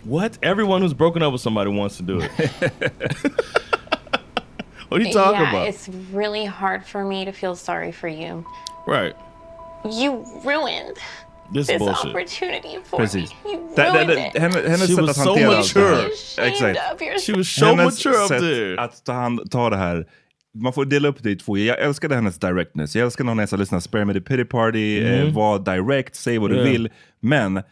What? 0.04 0.38
Everyone 0.42 0.80
who's 0.82 0.94
broken 0.94 1.22
up 1.22 1.32
with 1.32 1.42
somebody 1.42 1.70
wants 1.70 1.96
to 1.98 2.02
do 2.02 2.20
it. 2.22 2.30
what 4.88 5.00
are 5.00 5.04
you 5.04 5.12
talking 5.12 5.40
yeah, 5.40 5.50
about? 5.50 5.68
it's 5.68 5.88
really 6.12 6.44
hard 6.46 6.84
for 6.86 7.04
me 7.04 7.24
to 7.24 7.32
feel 7.32 7.54
sorry 7.54 7.92
for 7.92 8.08
you. 8.08 8.44
Right. 8.86 9.14
You 9.84 10.24
ruined 10.44 10.96
This 11.52 11.66
this 11.66 11.78
bullshit. 11.78 12.10
opportunity 12.14 12.78
for 12.84 12.96
Precis. 12.98 13.30
me. 13.44 13.52
You 13.52 13.68
Det, 13.76 13.82
det, 13.82 13.92
ruined 13.92 14.08
det, 14.08 14.26
it. 14.26 14.38
henne, 14.38 14.68
hennes 14.68 14.80
She 14.88 14.94
sätt 14.94 15.00
was 15.00 15.10
att 15.10 15.16
so 15.24 15.30
hantera 15.30 15.56
allt 15.56 15.74
det 15.74 15.80
här. 15.80 16.02
mature. 16.02 16.48
Ashamed 16.50 16.76
of 16.94 17.02
yourself. 17.02 17.22
She 17.24 17.32
was 17.36 17.48
so 17.48 17.66
hennes 17.66 18.04
mature 18.04 18.22
up 18.22 18.28
sätt 18.28 18.40
there. 18.40 18.80
att 18.80 19.04
ta, 19.04 19.12
hand, 19.12 19.50
ta 19.50 19.70
det 19.70 19.76
här. 19.76 20.06
Man 20.58 20.72
får 20.72 20.84
dela 20.84 21.08
upp 21.08 21.22
det 21.22 21.30
i 21.30 21.36
två. 21.36 21.58
Jag 21.58 21.78
älskade 21.80 22.14
hennes 22.14 22.38
directness. 22.38 22.96
Jag 22.96 23.04
älskar 23.04 23.24
när 23.24 23.30
hon 23.30 23.38
är 23.40 23.46
så 23.46 23.56
lyssnar, 23.56 23.80
spare 23.80 24.04
me 24.04 24.12
the 24.14 24.20
pity 24.20 24.44
party, 24.44 25.00
Mm. 25.06 25.26
eh, 25.28 25.34
var 25.34 25.58
direct, 25.58 26.14
säg 26.14 26.38
vad 26.38 26.50
du 26.50 26.56
Yeah. 26.56 26.68
vill. 26.70 26.90
Men 27.20 27.62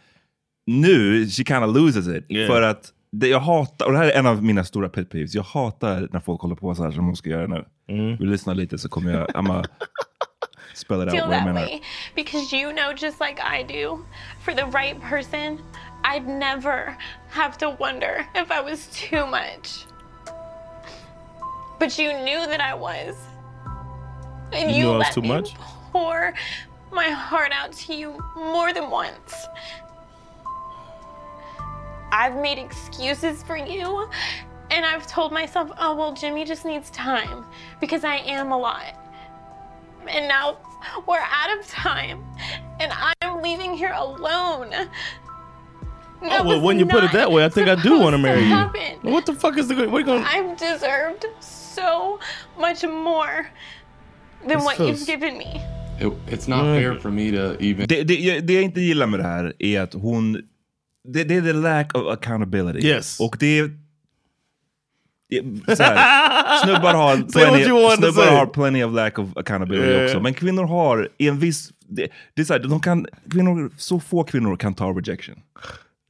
nu, 0.66 1.26
she 1.28 1.44
kind 1.44 1.64
of 1.64 1.76
loses 1.76 2.08
it. 2.08 2.24
Yeah. 2.28 2.46
För 2.52 2.62
att 2.62 2.92
det 3.12 3.28
jag 3.28 3.40
hatar, 3.40 3.86
och 3.86 3.92
det 3.92 3.98
här 3.98 4.06
är 4.06 4.18
en 4.18 4.26
av 4.26 4.44
mina 4.44 4.64
stora 4.64 4.88
pet 4.88 5.10
peeves, 5.10 5.34
jag 5.34 5.42
hatar 5.42 6.08
när 6.12 6.20
folk 6.20 6.40
håller 6.40 6.54
på 6.56 6.74
så 6.74 6.84
här 6.84 6.90
som 6.90 7.04
hon 7.04 7.16
ska 7.16 7.30
göra 7.30 7.46
nu. 7.46 7.64
Mm. 7.88 8.16
Vi 8.16 8.26
lyssnar 8.26 8.54
lite 8.54 8.78
så 8.78 8.88
kommer 8.88 9.12
jag, 9.12 9.28
I'm 9.28 9.64
spell 10.74 10.98
it 11.02 11.04
out 11.04 11.10
feel 11.12 11.30
that 11.30 11.44
menar. 11.44 11.54
way 11.66 11.80
because 12.16 12.56
you 12.56 12.72
know 12.72 12.92
just 13.02 13.20
like 13.20 13.40
I 13.40 13.62
do 13.82 13.98
for 14.44 14.52
the 14.52 14.64
right 14.78 14.96
person 15.10 15.58
I'd 16.04 16.26
never 16.38 16.94
have 17.30 17.58
to 17.58 17.76
wonder 17.80 18.24
if 18.34 18.50
I 18.50 18.70
was 18.70 18.88
too 19.10 19.26
much 19.26 19.86
but 21.78 21.98
you 21.98 22.12
knew 22.12 22.46
that 22.46 22.60
I 22.60 22.74
was 22.74 23.16
and 24.52 24.70
You 24.70 24.76
you, 24.76 24.82
knew 24.84 24.90
I 24.92 24.96
was 24.98 25.04
let 25.06 25.12
too 25.14 25.22
me 25.22 25.28
much? 25.28 25.54
pour 25.92 26.34
my 26.92 27.08
heart 27.10 27.52
out 27.52 27.72
to 27.72 27.94
you 27.94 28.18
more 28.36 28.72
than 28.72 28.90
once 28.90 29.34
I've 32.10 32.36
made 32.36 32.58
excuses 32.58 33.42
for 33.42 33.56
you 33.56 34.08
and 34.70 34.84
I've 34.84 35.06
told 35.06 35.32
myself 35.32 35.70
oh 35.78 35.94
well 35.94 36.12
Jimmy 36.14 36.44
just 36.44 36.64
needs 36.64 36.90
time 36.90 37.44
because 37.80 38.04
I 38.04 38.16
am 38.16 38.50
a 38.52 38.58
lot 38.58 38.94
and 40.08 40.26
now 40.26 40.56
we're 41.06 41.18
out 41.18 41.58
of 41.58 41.66
time 41.66 42.24
and 42.80 42.92
I'm 43.22 43.42
leaving 43.42 43.74
here 43.74 43.92
alone. 43.94 44.70
Oh, 44.72 46.28
that 46.28 46.40
Oh, 46.40 46.44
well, 46.44 46.60
when 46.60 46.78
you 46.78 46.86
put 46.86 47.04
it 47.04 47.12
that 47.12 47.30
way, 47.30 47.44
I 47.44 47.48
think 47.48 47.68
I 47.68 47.74
do 47.80 47.98
want 48.00 48.14
to 48.14 48.18
marry 48.18 48.40
you. 48.40 48.46
happen. 48.46 48.98
What 49.02 49.26
the 49.26 49.34
fuck 49.34 49.56
is 49.58 49.68
the 49.68 49.74
good? 49.74 49.90
What 49.90 49.98
are 49.98 50.00
you 50.00 50.06
going 50.06 50.24
I've 50.24 50.56
deserved 50.56 51.26
so 51.40 51.67
much 52.58 52.82
more 52.84 53.46
than 54.48 54.60
what 54.64 54.78
you've 54.78 55.06
given 55.06 55.38
me. 55.38 55.60
It, 56.00 56.12
it's 56.30 56.48
not 56.48 56.62
Mm. 56.62 56.76
fair 56.80 56.94
for 57.00 57.10
me 57.10 57.30
to 57.30 57.54
even. 57.64 57.86
Det, 57.88 58.02
det, 58.02 58.40
det 58.40 58.52
jag 58.54 58.62
inte 58.62 58.80
gillar 58.80 59.06
med 59.06 59.20
det 59.20 59.24
här 59.26 59.52
är 59.58 59.80
att 59.80 59.94
hon... 59.94 60.32
Det, 61.08 61.24
det 61.24 61.34
är 61.36 61.42
the 61.42 61.52
lack 61.52 61.94
of 61.94 62.06
accountability. 62.12 62.86
Yes. 62.88 63.20
Och 63.20 63.36
det 63.40 63.70
Så 65.76 65.82
här, 65.82 66.64
snubbar 66.64 66.94
har, 66.94 67.16
plenty, 67.32 67.64
snubbar 67.96 68.36
har 68.36 68.46
plenty 68.46 68.82
of 68.84 68.94
lack 68.94 69.18
of 69.18 69.28
accountability 69.36 69.88
Yeah. 69.90 70.04
också. 70.04 70.20
Men 70.20 70.34
kvinnor 70.34 70.64
har 70.64 71.08
i 71.18 71.28
en 71.28 71.38
viss... 71.38 71.70
Det, 71.90 72.08
det 72.34 72.40
är 72.42 72.44
så 72.44 72.52
här, 72.52 72.60
de 72.60 72.80
kan, 72.80 73.06
kvinnor, 73.30 73.70
så 73.76 74.00
få 74.00 74.24
kvinnor 74.24 74.56
kan 74.56 74.74
ta 74.74 74.88
rejection. 74.92 75.36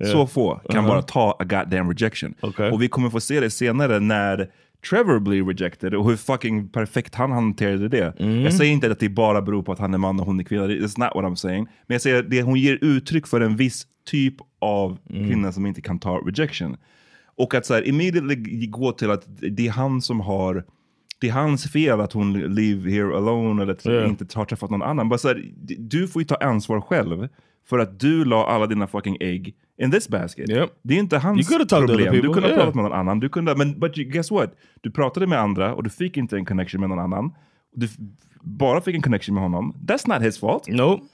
Yeah. 0.02 0.12
Så 0.12 0.26
få 0.26 0.54
kan 0.70 0.84
Uh-huh. 0.84 0.88
bara 0.88 1.02
ta 1.02 1.36
a 1.38 1.44
goddamn 1.44 1.92
rejection. 1.92 2.34
Okay. 2.42 2.70
Och 2.70 2.82
vi 2.82 2.88
kommer 2.88 3.10
få 3.10 3.20
se 3.20 3.40
det 3.40 3.50
senare 3.50 4.00
när 4.00 4.50
Trevor 4.90 5.18
blir 5.20 5.44
rejected 5.44 5.94
och 5.94 6.04
hur 6.10 6.16
fucking 6.16 6.68
perfekt 6.68 7.14
han 7.14 7.32
hanterade 7.32 7.88
det. 7.88 8.14
Mm. 8.20 8.40
Jag 8.40 8.54
säger 8.54 8.72
inte 8.72 8.90
att 8.92 9.00
det 9.00 9.08
bara 9.08 9.42
beror 9.42 9.62
på 9.62 9.72
att 9.72 9.78
han 9.78 9.94
är 9.94 9.98
man 9.98 10.20
och 10.20 10.26
hon 10.26 10.40
är 10.40 10.44
kvinna, 10.44 10.66
that's 10.66 10.98
not 10.98 11.10
what 11.14 11.24
I'm 11.24 11.34
saying. 11.34 11.64
Men 11.86 11.94
jag 11.94 12.02
säger 12.02 12.18
att 12.18 12.30
det, 12.30 12.42
hon 12.42 12.58
ger 12.58 12.78
uttryck 12.84 13.26
för 13.26 13.40
en 13.40 13.56
viss 13.56 13.86
typ 14.06 14.34
av 14.60 14.98
Mm. 15.10 15.28
kvinna 15.28 15.52
som 15.52 15.66
inte 15.66 15.80
kan 15.80 15.98
ta 15.98 16.16
rejection. 16.26 16.76
Och 17.36 17.54
att 17.54 17.66
så 17.66 17.74
här, 17.74 17.88
immediately 17.88 18.66
gå 18.66 18.92
till 18.92 19.10
att 19.10 19.24
det 19.26 19.66
är 19.66 19.70
han 19.70 20.02
som 20.02 20.20
har 20.20 20.64
det 21.20 21.28
är 21.28 21.32
hans 21.32 21.72
fel 21.72 22.00
att 22.00 22.12
hon 22.12 22.32
live 22.32 22.90
here 22.90 23.16
alone 23.16 23.62
eller 23.62 23.72
att 23.72 23.86
Yeah. 23.86 24.08
inte 24.08 24.26
har 24.34 24.44
träffat 24.44 24.70
någon 24.70 24.82
annan. 24.82 25.08
Bara 25.08 25.18
så 25.18 25.28
här, 25.28 25.44
du 25.78 26.08
får 26.08 26.22
ju 26.22 26.26
ta 26.26 26.34
ansvar 26.34 26.80
själv 26.80 27.28
för 27.68 27.78
att 27.78 28.00
du 28.00 28.24
la 28.24 28.46
alla 28.46 28.66
dina 28.66 28.86
fucking 28.86 29.16
ägg 29.20 29.54
in 29.82 29.90
this 29.90 30.08
basket. 30.08 30.50
Yep. 30.50 30.70
Det 30.82 30.94
är 30.94 30.98
inte 30.98 31.16
You 31.16 31.22
hans 31.22 31.48
problem. 31.48 32.14
Du 32.14 32.20
kunde 32.20 32.40
ha 32.40 32.48
yeah. 32.48 32.56
pratat 32.56 32.74
med 32.74 32.84
någon 32.84 32.92
annan. 32.92 33.20
Du 33.20 33.28
kunde, 33.28 33.56
men 33.56 33.80
but 33.80 33.98
you, 33.98 34.10
guess 34.10 34.30
what? 34.30 34.54
Du 34.80 34.90
pratade 34.90 35.26
med 35.26 35.38
andra 35.38 35.74
och 35.74 35.82
du 35.82 35.90
fick 35.90 36.16
inte 36.16 36.36
en 36.36 36.44
connection 36.44 36.80
med 36.80 36.88
någon 36.90 36.98
annan. 36.98 37.34
Du 37.74 37.88
bara 38.42 38.80
fick 38.80 38.94
en 38.94 39.02
connection 39.02 39.34
med 39.34 39.42
honom. 39.42 39.74
That's 39.86 40.14
not 40.14 40.22
his 40.22 40.38
fault. 40.40 40.68
Nope. 40.68 41.04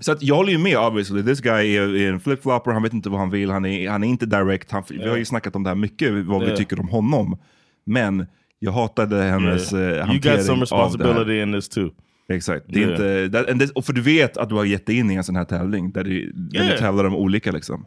Så 0.00 0.12
att 0.12 0.22
jag 0.22 0.34
håller 0.36 0.52
ju 0.52 0.58
med 0.58 0.78
obviously. 0.78 1.22
This 1.22 1.40
guy 1.40 1.76
är, 1.76 1.96
är 1.96 2.12
en 2.12 2.20
flip-flopper, 2.20 2.72
han 2.72 2.82
vet 2.82 2.92
inte 2.92 3.08
vad 3.10 3.20
han 3.20 3.30
vill, 3.30 3.50
han 3.50 3.64
är, 3.64 3.88
han 3.90 4.04
är 4.04 4.08
inte 4.08 4.26
direct. 4.26 4.70
Han, 4.70 4.82
Vi 4.90 5.08
har 5.08 5.16
ju 5.16 5.24
snackat 5.24 5.56
om 5.56 5.62
det 5.62 5.70
här 5.70 5.74
mycket, 5.76 6.12
vad 6.24 6.40
vi 6.40 6.46
Yeah. 6.46 6.58
tycker 6.58 6.80
om 6.80 6.88
honom. 6.88 7.38
Men 7.84 8.26
Jag 8.58 8.72
hatade 8.72 9.22
hennes 9.22 9.72
Yeah. 9.72 9.92
You 9.92 10.02
hantering 10.02 10.36
got 10.36 10.44
some 10.46 10.54
av 10.54 10.60
responsibility 10.60 11.24
det 11.24 11.34
här. 11.34 11.42
in 11.42 11.52
this 11.52 11.68
too. 11.68 11.90
Exakt. 12.28 12.64
Det 12.68 12.82
är 12.82 12.88
Yeah. 12.88 12.92
inte, 12.92 13.38
that, 13.38 13.50
and 13.50 13.60
this, 13.60 13.70
och 13.70 13.84
för 13.84 13.92
du 13.92 14.00
vet 14.00 14.36
att 14.36 14.48
du 14.48 14.54
har 14.54 14.64
gett 14.64 14.86
dig 14.86 14.98
in 14.98 15.10
i 15.10 15.14
en 15.14 15.24
sån 15.24 15.36
här 15.36 15.44
tävling 15.44 15.92
där 15.92 16.04
du, 16.04 16.32
där 16.34 16.70
du 16.70 16.78
tävlar 16.78 17.04
om 17.04 17.14
olika 17.16 17.52
liksom. 17.52 17.86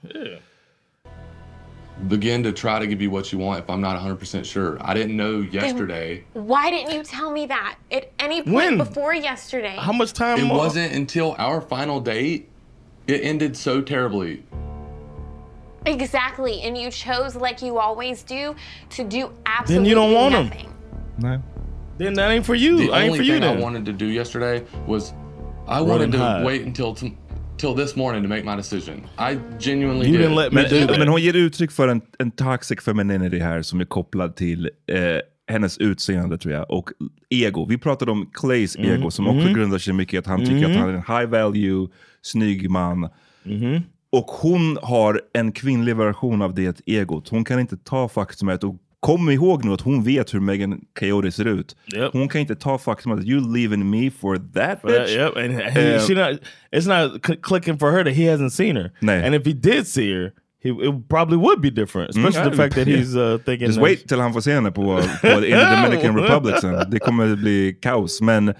Begin 2.02 2.44
to 2.44 2.52
try 2.52 2.78
to 2.80 2.86
give 2.86 3.02
you 3.04 3.12
what 3.12 3.34
you 3.34 3.44
want 3.46 3.60
if 3.60 3.66
I'm 3.70 3.80
not 3.80 3.96
100% 4.22 4.46
sure. 4.46 4.78
I 4.80 4.94
didn't 4.94 5.18
know 5.18 5.42
yesterday. 5.42 6.24
Why 6.34 6.70
didn't 6.72 6.94
you 6.96 7.04
tell 7.04 7.32
me 7.32 7.48
that 7.48 7.76
at 7.92 8.04
any 8.20 8.44
point 8.44 8.56
When? 8.56 8.78
before 8.78 9.16
yesterday? 9.16 9.76
How 9.78 9.94
much 9.94 10.14
time? 10.14 10.38
It 10.38 10.46
more? 10.46 10.58
wasn't 10.58 10.94
until 10.94 11.36
our 11.40 11.60
final 11.60 12.00
date. 12.00 12.42
It 13.08 13.22
ended 13.24 13.58
so 13.58 13.82
terribly. 13.82 14.44
Exactly, 15.86 16.62
and 16.64 16.78
you 16.78 16.92
chose, 16.92 17.36
like 17.36 17.66
you 17.66 17.80
always 17.80 18.22
do, 18.24 18.56
to 18.90 19.04
do 19.04 19.30
absolutely 19.46 19.46
nothing. 19.46 19.46
Then 19.46 19.86
absolutely 19.86 19.90
you 19.90 19.96
don't 19.96 20.14
want 20.14 20.54
him. 20.54 20.70
No. 21.18 21.42
Then 21.98 22.14
that 22.16 22.32
ain't 22.32 22.46
for 22.46 22.56
you. 22.56 22.78
The 22.78 22.84
I 22.94 23.02
ain't 23.04 23.10
only 23.12 23.18
for 23.20 23.24
you 23.26 23.34
thing 23.34 23.44
I 23.44 23.54
then. 23.54 23.62
wanted 23.62 23.86
to 23.86 23.92
do 23.92 24.06
yesterday 24.06 24.62
was 24.88 25.14
I 25.68 25.80
Run 25.80 25.88
wanted 25.90 26.12
to 26.12 26.18
hide. 26.18 26.46
wait 26.46 26.66
until 26.66 26.96
t- 26.96 27.18
till 27.58 27.76
this 27.76 27.96
morning 27.96 28.24
to 28.24 28.30
make 28.30 28.44
my 28.46 28.56
decision. 28.56 28.96
I 29.18 29.38
genuinely 29.60 30.06
You 30.08 30.18
did. 30.18 30.22
didn't 30.22 30.36
let 30.36 30.54
me 30.54 30.62
men, 30.88 31.00
men 31.00 31.08
hon 31.08 31.22
ger 31.22 31.34
uttryck 31.36 31.72
för 31.72 31.88
en, 31.88 32.02
en 32.20 32.32
toxic 32.32 32.82
femininity 32.84 33.40
här 33.40 33.62
som 33.62 33.82
är 33.82 33.86
kopplad 33.86 34.36
till 34.36 34.66
eh, 34.92 35.00
hennes 35.48 35.78
utseende 35.78 36.38
tror 36.38 36.54
jag 36.54 36.72
och 36.72 36.90
ego. 37.30 37.66
Vi 37.70 37.78
pratade 37.78 38.12
om 38.12 38.30
Clays 38.34 38.76
Mm, 38.76 38.92
ego 38.92 39.12
som 39.12 39.28
också 39.28 39.46
mhm. 39.48 39.54
grundar 39.54 39.78
sig 39.78 39.94
mycket 39.94 40.14
i 40.14 40.18
att 40.18 40.26
han 40.28 40.40
tycker 40.40 40.54
Mhm. 40.68 40.72
att 40.72 40.78
han 40.78 40.90
är 40.90 40.94
en 40.94 41.18
high 41.20 41.30
value, 41.30 41.88
snygg 42.22 42.70
man. 42.70 43.10
Och 44.10 44.26
hon 44.28 44.78
har 44.82 45.22
en 45.34 45.52
kvinnlig 45.52 45.96
version 45.96 46.42
av 46.42 46.54
det 46.56 46.82
egot. 46.86 47.30
Hon 47.30 47.44
kan 47.46 47.60
inte 47.60 47.78
ta 47.78 48.10
faktumet 48.10 48.64
och 48.64 48.76
kom 49.00 49.30
ihåg 49.30 49.66
nu 49.66 49.72
att 49.74 49.82
hon 49.82 50.04
vet 50.04 50.34
hur 50.34 50.40
Megan 50.40 50.80
Coyote 51.00 51.32
ser 51.32 51.46
ut. 51.46 51.76
Hon 52.12 52.30
kan 52.30 52.42
inte 52.42 52.56
ta 52.56 52.78
faktumet 52.78 53.20
att 53.20 53.26
you 53.26 53.54
leaving 53.56 53.90
me 53.90 54.12
for 54.12 54.36
that 54.38 54.82
For 54.82 54.90
that, 54.90 55.08
bitch. 55.08 55.16
yep, 55.18 55.36
and 55.38 55.54
he, 55.54 55.96
Eh, 55.96 56.02
she 56.02 56.14
not. 56.14 56.40
It's 56.72 56.88
not 56.88 57.22
cl- 57.26 57.40
clicking 57.42 57.80
for 57.80 57.92
her 57.92 58.04
that 58.04 58.14
he 58.14 58.36
hasn't 58.36 58.50
seen 58.50 58.76
her. 58.76 58.92
Nej. 59.00 59.26
And 59.26 59.36
if 59.36 59.46
he 59.46 59.54
did 59.54 59.88
see 59.88 60.14
her, 60.14 60.32
he 60.64 60.70
it 60.70 61.10
probably 61.10 61.38
would 61.38 61.62
be 61.62 61.70
different. 61.70 62.10
Especially 62.10 62.42
Mm. 62.48 62.52
the 62.52 62.58
fact 62.58 62.76
that 62.76 62.88
he's 62.88 63.16
uh, 63.34 63.38
thinking. 63.42 63.68
Just 63.68 63.80
wait 63.80 64.08
till 64.08 64.20
han 64.20 64.34
får 64.34 64.42
se 64.42 64.52
henne 64.54 64.72
på, 64.72 65.02
på 65.22 65.28
in 65.46 65.52
the 65.52 65.76
Dominican 65.82 66.18
Republic 66.20 66.56
sen. 66.62 66.90
Det 66.92 67.00
kommer 67.00 67.36
bli 67.36 67.78
kaos. 67.82 68.22
Men 68.22 68.54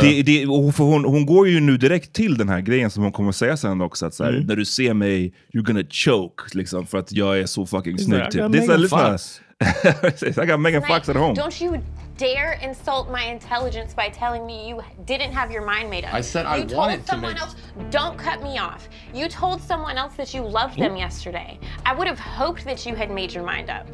det, 0.00 0.22
det, 0.22 0.46
och 0.46 0.74
för 0.74 0.84
hon, 0.84 1.04
hon 1.04 1.26
går 1.26 1.48
ju 1.48 1.60
nu 1.60 1.76
direkt 1.76 2.12
till 2.12 2.36
den 2.38 2.48
här 2.48 2.60
grejen 2.60 2.90
som 2.90 3.02
hon 3.02 3.12
kommer 3.12 3.32
säga 3.32 3.56
sen 3.56 3.80
också. 3.80 4.06
Att 4.06 4.14
så 4.14 4.24
här, 4.24 4.30
Mm. 4.32 4.46
När 4.46 4.56
du 4.56 4.64
ser 4.64 4.94
mig, 4.94 5.34
you're 5.54 5.62
gonna 5.62 5.82
choke. 5.90 6.42
Liksom, 6.58 6.86
för 6.86 6.98
att 6.98 7.12
jag 7.12 7.38
är 7.38 7.46
så 7.46 7.66
fucking 7.66 7.98
snygg. 7.98 8.30
typ. 8.30 8.40
got 8.42 8.52
Det 8.52 8.58
är 8.58 8.62
så 8.62 8.72
här, 8.72 8.78
Megan 8.78 8.80
lyssna. 8.82 9.18
Fox. 9.60 10.00
Precis, 10.00 10.38
I 10.38 10.46
got 10.46 10.60
Megan 10.60 10.82
Fox 10.82 11.08
at 11.08 11.16
home. 11.16 11.34
Don't 11.34 11.60
you 11.60 11.82
dare 12.16 12.52
insult 12.62 13.10
my 13.10 13.22
intelligence 13.24 13.94
by 13.94 14.08
telling 14.08 14.44
me 14.44 14.68
you 14.68 14.82
didn't 15.04 15.32
have 15.32 15.50
your 15.52 15.64
mind 15.64 15.88
made 15.88 16.04
up. 16.04 16.12
I 16.14 16.20
said 16.20 16.46
I 16.46 16.56
you 16.58 16.64
told 16.64 16.76
wanted 16.78 17.00
to 17.02 17.06
someone 17.08 17.34
make- 17.34 17.42
else. 17.42 17.54
Don't 17.90 18.18
cut 18.18 18.42
me 18.42 18.58
off. 18.58 18.88
You 19.14 19.28
told 19.28 19.60
someone 19.62 19.96
else 19.96 20.14
that 20.14 20.34
you 20.34 20.42
loved 20.42 20.78
them 20.78 20.96
yesterday. 20.96 21.58
I 21.86 21.94
would 21.94 22.06
have 22.08 22.18
hoped 22.18 22.64
that 22.64 22.84
you 22.86 22.94
had 22.94 23.10
made 23.10 23.32
your 23.32 23.44
mind 23.44 23.70
up. 23.70 23.86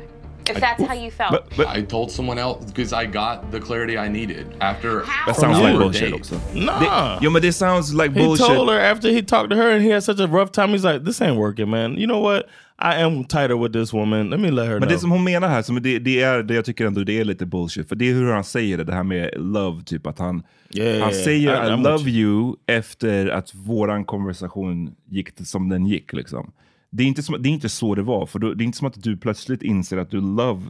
If 0.46 0.60
that's 0.60 0.82
how 0.82 0.92
you 0.92 1.10
felt. 1.10 1.50
But 1.56 1.68
I 1.68 1.80
told 1.80 2.10
someone 2.10 2.36
else 2.38 2.66
because 2.66 2.92
I 2.92 3.06
got 3.06 3.50
the 3.50 3.58
clarity 3.58 3.96
I 3.96 4.08
needed 4.08 4.54
after. 4.60 5.06
That 5.24 5.36
sounds 5.36 5.58
like 5.58 5.78
bullshit 5.78 6.12
date. 6.12 6.54
Nah. 6.54 7.14
Det, 7.18 7.22
jo 7.24 7.30
men 7.30 7.40
det 7.40 7.52
sounds 7.54 7.94
like 7.94 8.12
He 8.12 8.18
bullshit. 8.22 8.46
told 8.46 8.68
her 8.68 8.78
after 8.78 9.08
he 9.08 9.22
talked 9.22 9.48
to 9.50 9.56
her 9.56 9.70
and 9.70 9.82
he 9.82 9.88
had 9.88 10.02
such 10.02 10.20
a 10.20 10.26
rough 10.28 10.52
time. 10.52 10.68
He's 10.70 10.84
like, 10.84 11.04
"This 11.04 11.22
ain't 11.22 11.36
working, 11.38 11.70
man. 11.70 11.96
You 11.96 12.06
know 12.06 12.18
what? 12.20 12.50
I 12.82 13.02
am 13.02 13.24
tighter 13.24 13.62
with 13.62 13.72
this 13.72 13.92
woman. 13.94 14.30
Let 14.30 14.40
me 14.40 14.50
let 14.50 14.64
her 14.66 14.72
Men 14.72 14.80
know." 14.80 14.92
det 14.92 14.98
som 14.98 15.10
hon 15.10 15.24
menar 15.24 15.48
här, 15.48 15.62
som 15.62 15.82
det, 15.82 15.98
det 15.98 16.22
är 16.22 16.42
det 16.42 16.54
jag 16.54 16.64
tycker 16.64 16.86
ändå 16.86 17.04
det 17.04 17.20
är 17.20 17.24
lite 17.24 17.46
bullshit. 17.46 17.88
För 17.88 17.96
det 17.96 18.10
är 18.10 18.14
hur 18.14 18.32
han 18.32 18.44
säger 18.44 18.78
det, 18.78 18.84
det 18.84 18.92
här 18.94 19.02
med 19.02 19.30
love, 19.36 19.82
typ 19.82 20.06
att 20.06 20.18
han, 20.18 20.42
Yeah, 20.74 21.00
han 21.00 21.10
yeah, 21.12 21.24
säger 21.24 21.64
I- 21.64 21.68
I, 21.68 21.72
I'm 21.72 21.82
love 21.82 22.10
you 22.10 22.56
efter 22.66 23.28
att 23.28 23.54
våran 23.54 24.04
konversation 24.04 24.94
gick 25.08 25.28
som 25.46 25.68
den 25.68 25.86
gick. 25.86 26.12
Liksom. 26.12 26.52
Det, 26.90 27.02
är 27.02 27.06
inte 27.06 27.22
som, 27.22 27.42
det 27.42 27.48
är 27.48 27.50
inte 27.52 27.68
så 27.68 27.94
det 27.94 28.02
var, 28.02 28.26
för 28.26 28.38
då, 28.38 28.54
det 28.54 28.64
är 28.64 28.66
inte 28.66 28.78
som 28.78 28.86
att 28.86 29.02
du 29.02 29.16
plötsligt 29.16 29.62
inser 29.62 29.96
att 29.98 30.10
du 30.10 30.20
love 30.20 30.62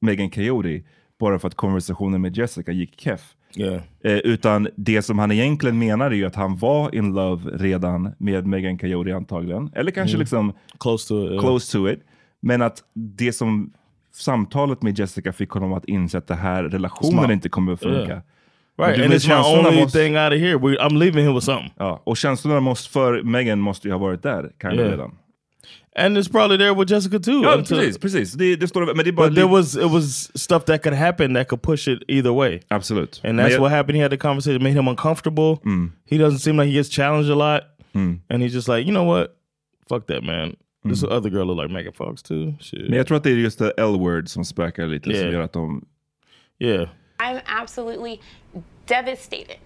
Megan 0.00 0.30
Coyote 0.30 0.82
bara 1.20 1.38
för 1.38 1.48
att 1.48 1.54
konversationen 1.54 2.20
med 2.20 2.36
Jessica 2.36 2.72
gick 2.72 3.00
keff. 3.00 3.34
Yeah. 3.56 3.80
Eh, 4.04 4.12
utan 4.16 4.68
det 4.76 5.02
som 5.02 5.18
han 5.18 5.32
egentligen 5.32 5.78
menar 5.78 6.06
är 6.10 6.14
ju 6.14 6.26
att 6.26 6.34
han 6.34 6.56
var 6.56 6.94
in 6.94 7.14
love 7.14 7.50
redan 7.50 8.12
med 8.18 8.46
Megan 8.46 8.78
Coyote 8.78 9.16
antagligen. 9.16 9.70
Eller 9.74 9.90
kanske 9.90 10.14
Mm. 10.16 10.20
liksom 10.20 10.52
Close 10.80 11.08
to 11.08 11.24
it, 11.24 11.30
yeah. 11.30 11.40
close 11.40 11.72
to 11.78 11.88
it. 11.88 12.00
Men 12.42 12.62
att 12.62 12.82
det 12.94 13.32
som 13.32 13.72
samtalet 14.14 14.82
med 14.82 14.98
Jessica 14.98 15.32
fick 15.32 15.50
honom 15.50 15.72
att 15.72 15.84
inse 15.84 16.18
att 16.18 16.26
det 16.26 16.34
här 16.34 16.62
relationen 16.64 17.12
Smart. 17.12 17.30
inte 17.30 17.48
kommer 17.48 17.72
att 17.72 17.80
funka. 17.80 17.98
Yeah. 18.12 18.20
Right, 18.78 19.04
and 19.04 19.12
it's 19.12 19.28
my 19.28 19.58
only 19.68 19.80
måste- 19.82 19.98
thing 19.98 20.16
out 20.16 20.32
of 20.32 20.38
here. 20.38 20.58
We, 20.58 20.76
I'm 20.78 20.98
leaving 20.98 21.24
here 21.24 21.34
with 21.34 21.44
something. 21.46 21.72
Ja, 21.76 22.00
och 22.04 22.16
känslorna 22.16 22.60
måste, 22.60 22.90
för 22.90 23.22
Megan 23.22 23.60
måste 23.60 23.88
ju 23.88 23.92
ha 23.94 23.98
varit 23.98 24.22
där, 24.22 24.50
kind 24.62 24.74
Yeah. 24.74 24.90
redan. 24.90 25.14
And 25.96 26.16
it's 26.18 26.28
probably 26.28 26.56
there 26.56 26.72
with 26.74 26.88
Jessica 26.88 27.18
too. 27.18 27.42
Ja, 27.42 27.54
until- 27.58 27.76
precis, 27.78 27.98
precis. 27.98 28.32
Det, 28.32 28.56
det 28.60 28.68
står, 28.68 28.86
men 28.86 28.96
det 29.04 29.08
är 29.08 29.12
bara 29.12 29.26
But 29.28 29.34
there 29.36 29.48
was 29.48 29.76
it 29.76 29.90
was 29.90 30.30
stuff 30.34 30.64
that 30.64 30.82
could 30.82 30.94
happen 30.96 31.34
that 31.34 31.48
could 31.48 31.62
push 31.62 31.88
it 31.88 32.02
either 32.08 32.32
way. 32.32 32.60
Absolut. 32.70 33.20
And 33.24 33.38
that's 33.38 33.50
jag- 33.52 33.60
what 33.60 33.70
happened. 33.72 33.96
He 33.96 34.02
had 34.02 34.10
the 34.10 34.16
conversation, 34.16 34.62
made 34.62 34.74
him 34.74 34.88
uncomfortable. 34.88 35.58
He 36.06 36.16
doesn't 36.18 36.38
seem 36.38 36.56
like 36.56 36.68
he 36.68 36.74
gets 36.74 36.88
challenged 36.88 37.30
a 37.30 37.34
lot. 37.34 37.62
Mm. 37.94 38.20
And 38.28 38.42
he's 38.42 38.52
just 38.54 38.68
like, 38.68 38.86
you 38.86 38.92
know 38.92 39.04
what? 39.04 39.36
Fuck 39.88 40.06
that 40.06 40.22
man. 40.22 40.56
This 40.84 41.02
Mm. 41.02 41.10
other 41.12 41.30
girl 41.30 41.44
look 41.46 41.58
like 41.58 41.70
Megan 41.72 41.92
Fox 41.92 42.22
too. 42.22 42.54
Shit. 42.60 42.88
Men 42.88 42.96
jag 42.98 43.06
tror 43.06 43.16
att 43.16 43.24
det 43.24 43.30
är 43.30 43.36
just 43.36 43.58
det 43.58 43.72
L-word 43.78 44.28
som 44.28 44.44
spökar 44.44 44.86
lite, 44.86 45.04
som 45.10 45.14
Yeah. 45.14 45.32
gör 45.32 45.40
att 45.42 45.52
de... 45.52 45.84
Yeah. 46.58 46.88
I'm 47.18 47.40
absolutely 47.60 48.18
devastated. 48.86 49.58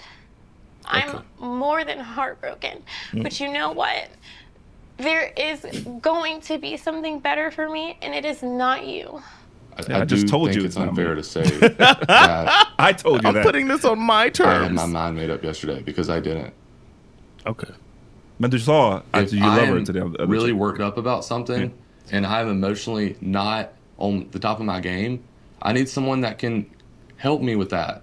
I'm 0.84 1.20
more 1.38 1.84
than 1.84 1.98
heartbroken. 2.04 2.78
Mm. 3.12 3.22
But 3.22 3.40
you 3.40 3.52
know 3.52 3.72
what? 3.74 4.08
There 4.96 5.32
is 5.36 5.66
going 6.00 6.40
to 6.42 6.58
be 6.58 6.76
something 6.76 7.18
better 7.20 7.50
for 7.50 7.68
me, 7.68 7.96
and 8.02 8.14
it 8.14 8.24
is 8.24 8.42
not 8.42 8.86
you. 8.86 9.20
I, 9.76 9.82
Yeah, 9.88 9.96
I 10.02 10.04
do 10.04 10.14
just 10.16 10.28
told 10.28 10.54
you 10.54 10.64
it's 10.64 10.76
it's 10.76 10.88
unfair 10.88 11.14
me. 11.16 11.22
to 11.22 11.22
say 11.22 11.42
that. 11.42 12.66
I 12.78 12.92
told 12.92 13.22
you 13.22 13.28
I'm 13.28 13.34
that. 13.34 13.44
putting 13.44 13.66
this 13.68 13.84
on 13.84 13.98
my 13.98 14.28
terms. 14.28 14.48
I 14.60 14.62
had 14.64 14.72
my 14.72 14.86
mind 14.86 15.16
made 15.16 15.30
up 15.30 15.42
yesterday 15.42 15.82
because 15.82 16.08
I 16.08 16.20
didn't. 16.20 16.52
Okay. 17.46 17.72
Men 18.38 18.50
du 18.50 18.58
sa 18.58 19.02
att 19.12 19.22
If 19.24 19.32
you 19.32 19.44
I 19.44 19.56
love 19.56 19.66
her 19.68 19.76
am 19.78 19.84
to 19.84 19.92
the 19.92 20.04
other 20.04 20.26
really 20.26 20.50
chick. 20.52 20.60
worked 20.60 20.80
up 20.80 20.96
about 20.98 21.24
something 21.24 21.72
and 22.12 22.24
I'm 22.26 22.48
emotionally 22.48 23.16
not 23.20 23.66
on 23.98 24.28
the 24.30 24.38
top 24.38 24.58
of 24.60 24.64
my 24.66 24.80
game, 24.80 25.18
I 25.62 25.72
need 25.72 25.88
someone 25.88 26.20
that 26.22 26.38
can 26.38 26.66
help 27.16 27.42
me 27.42 27.56
with 27.56 27.70
that. 27.70 28.02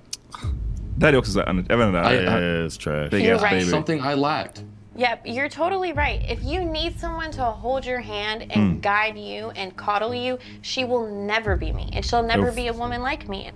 Det 0.97 1.05
här 1.05 1.13
är 1.13 1.17
också 1.17 1.31
så 1.31 1.39
här, 1.39 1.65
jag 1.69 1.77
vet 1.77 1.87
inte, 1.87 1.99
I- 1.99 2.17
I, 2.17 2.23
Yeah, 2.23 2.65
it's 2.67 2.77
trash. 2.77 3.09
big 3.11 3.25
You're 3.25 3.35
ass 3.35 3.41
baby. 3.41 3.63
Something 3.65 3.99
I 3.99 4.13
lacked. 4.15 4.63
Yep, 4.95 5.21
you're 5.25 5.47
totally 5.49 5.93
right. 5.93 6.21
If 6.29 6.43
you 6.43 6.65
need 6.65 6.99
someone 6.99 7.31
to 7.31 7.43
hold 7.43 7.85
your 7.85 8.01
hand 8.01 8.41
and 8.51 8.77
Mm. 8.77 8.81
guide 8.81 9.17
you 9.17 9.51
and 9.55 9.75
coddle 9.77 10.13
you, 10.13 10.37
she 10.61 10.83
will 10.83 11.07
never 11.07 11.55
be 11.55 11.71
me. 11.71 11.89
And 11.93 12.03
she'll 12.05 12.23
never 12.23 12.49
Oof. 12.49 12.55
be 12.55 12.67
a 12.67 12.73
woman 12.73 13.01
like 13.01 13.29
me. 13.29 13.51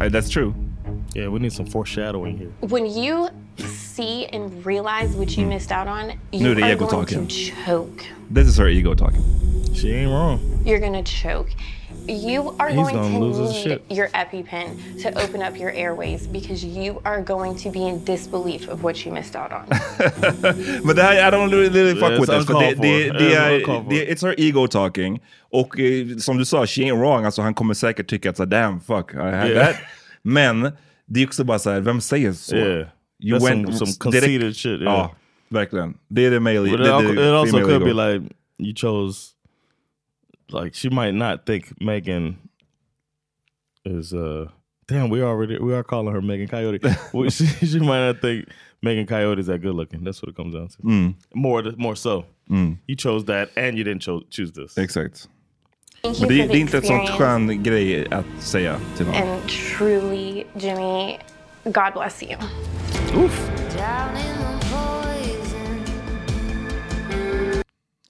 Uh, 0.00 0.08
That's 0.08 0.28
true. 0.30 0.54
Yeah, 1.14 1.28
we 1.28 1.38
need 1.40 1.52
some 1.52 1.66
foreshadowing 1.66 2.38
here. 2.38 2.50
When 2.60 2.86
you 2.86 3.28
see 3.58 4.26
and 4.26 4.64
realize 4.64 5.14
what 5.14 5.36
you 5.36 5.46
missed 5.46 5.70
out 5.72 5.86
on, 5.86 6.12
you 6.32 6.50
är 6.50 6.54
det 6.54 6.62
are 6.62 6.72
ego 6.72 6.86
going 6.86 7.06
talking. 7.06 7.26
to 7.28 7.34
choke. 7.66 8.04
This 8.30 8.46
is 8.48 8.56
her 8.56 8.68
ego 8.68 8.94
talking. 8.94 9.22
She 9.74 9.92
ain't 9.92 10.10
wrong. 10.10 10.40
You're 10.64 10.80
going 10.80 10.92
to 10.94 11.02
choke. 11.02 11.50
You 12.08 12.54
are 12.58 12.68
He's 12.70 12.76
going 12.76 12.94
gonna 12.96 13.18
to 13.18 13.18
lose 13.24 13.64
need 13.64 13.80
your 13.90 14.08
EpiPen 14.08 15.02
to 15.02 15.08
open 15.24 15.42
up 15.42 15.56
your 15.56 15.70
airways 15.70 16.26
because 16.26 16.64
you 16.64 17.00
are 17.04 17.22
going 17.22 17.56
to 17.58 17.70
be 17.70 17.78
in 17.88 18.04
disbelief 18.04 18.68
of 18.68 18.82
what 18.82 19.06
you 19.06 19.12
missed 19.14 19.36
out 19.36 19.52
on. 19.52 19.64
Men 20.84 20.96
det 20.96 21.02
här, 21.02 21.28
I 21.28 21.30
don't 21.30 21.50
really, 21.50 21.68
really 21.68 21.94
fuck 22.00 22.10
Yeah, 22.10 22.20
with 22.20 22.30
it's 22.30 22.38
this. 22.38 22.46
För 22.46 22.60
det, 22.60 22.74
det, 22.74 23.10
det, 23.18 23.18
It's 23.18 23.70
är, 23.70 23.90
det, 23.90 24.06
it's 24.14 24.22
her 24.26 24.34
ego 24.40 24.66
talking. 24.66 25.20
Och 25.50 25.80
eh, 25.80 26.16
som 26.18 26.38
du 26.38 26.44
sa, 26.44 26.66
she 26.66 26.82
ain't 26.82 26.98
wrong. 27.00 27.24
Alltså 27.24 27.42
han 27.42 27.54
kommer 27.54 27.74
säkert 27.74 28.06
tycka 28.10 28.30
att 28.30 28.36
så, 28.36 28.44
damn 28.44 28.80
fuck, 28.80 29.14
I 29.14 29.16
had 29.16 29.48
Yeah. 29.50 29.66
that. 29.66 29.76
Men 30.22 30.72
det 31.06 31.22
är 31.22 31.26
också 31.26 31.44
bara 31.44 31.58
så 31.58 31.70
här, 31.70 31.80
vem 31.80 32.00
säger 32.00 32.32
så? 32.32 32.56
Yeah. 32.56 32.86
You 33.24 33.38
That's 33.38 33.42
went 33.48 33.68
some- 33.68 33.72
some 33.72 33.86
direkt- 33.90 33.98
conceited 33.98 34.56
shit, 34.56 34.80
yeah. 34.80 34.82
Ja, 34.94 35.14
verkligen. 35.48 35.94
Det 36.08 36.26
är 36.26 36.30
det 36.30 36.40
male, 36.40 36.60
But 36.60 36.78
det 36.78 36.84
it, 36.84 36.88
är 36.88 36.92
al- 36.92 37.04
det 37.16 37.28
it 37.28 37.32
also 37.34 37.58
could 37.58 37.72
ego. 37.82 37.84
be 37.84 38.12
like 38.12 38.24
you 38.58 38.74
chose 38.76 39.28
like 40.52 40.74
she 40.74 40.88
might 40.88 41.14
not 41.14 41.46
think 41.46 41.80
Megan 41.80 42.36
is 43.84 44.12
uh 44.14 44.46
damn 44.86 45.10
we 45.10 45.22
already 45.22 45.58
we 45.58 45.74
are 45.74 45.82
calling 45.84 46.12
her 46.14 46.20
Megan 46.22 46.48
Coyote. 46.48 46.80
We- 47.14 47.30
she, 47.30 47.46
she 47.46 47.78
might 47.80 48.04
not 48.06 48.20
think 48.20 48.48
Megan 48.82 49.06
Coyote 49.06 49.40
is 49.40 49.46
that 49.46 49.60
good 49.62 49.74
looking. 49.74 50.04
That's 50.04 50.22
what 50.22 50.28
it 50.30 50.36
comes 50.36 50.54
down 50.54 50.68
to. 50.68 50.82
Mm. 50.82 51.14
More 51.34 51.62
more 51.76 51.96
so. 51.96 52.24
Mm. 52.50 52.78
You 52.88 52.96
chose 52.96 53.24
that 53.26 53.50
and 53.56 53.76
you 53.78 53.84
didn't 53.84 54.02
cho- 54.02 54.24
choose 54.30 54.52
this. 54.52 54.76
Exakt. 54.78 55.28
Thank 56.02 56.20
Men 56.20 56.30
you 56.30 56.36
det, 56.36 56.42
for 56.42 56.48
det 56.48 56.48
the 56.48 56.54
är 56.54 56.60
inte 56.60 56.78
ett 56.78 56.86
sånt 56.86 57.02
experience. 57.08 57.48
skön 57.48 57.62
grej 57.62 58.06
att 58.12 58.26
säga 58.42 58.80
till 58.96 59.06
någon. 59.06 59.14
And 59.14 59.48
truly, 59.48 60.44
Jimmy, 60.56 61.18
God 61.64 61.92
bless 61.94 62.22
you. 62.22 62.36
Oof. 63.14 63.50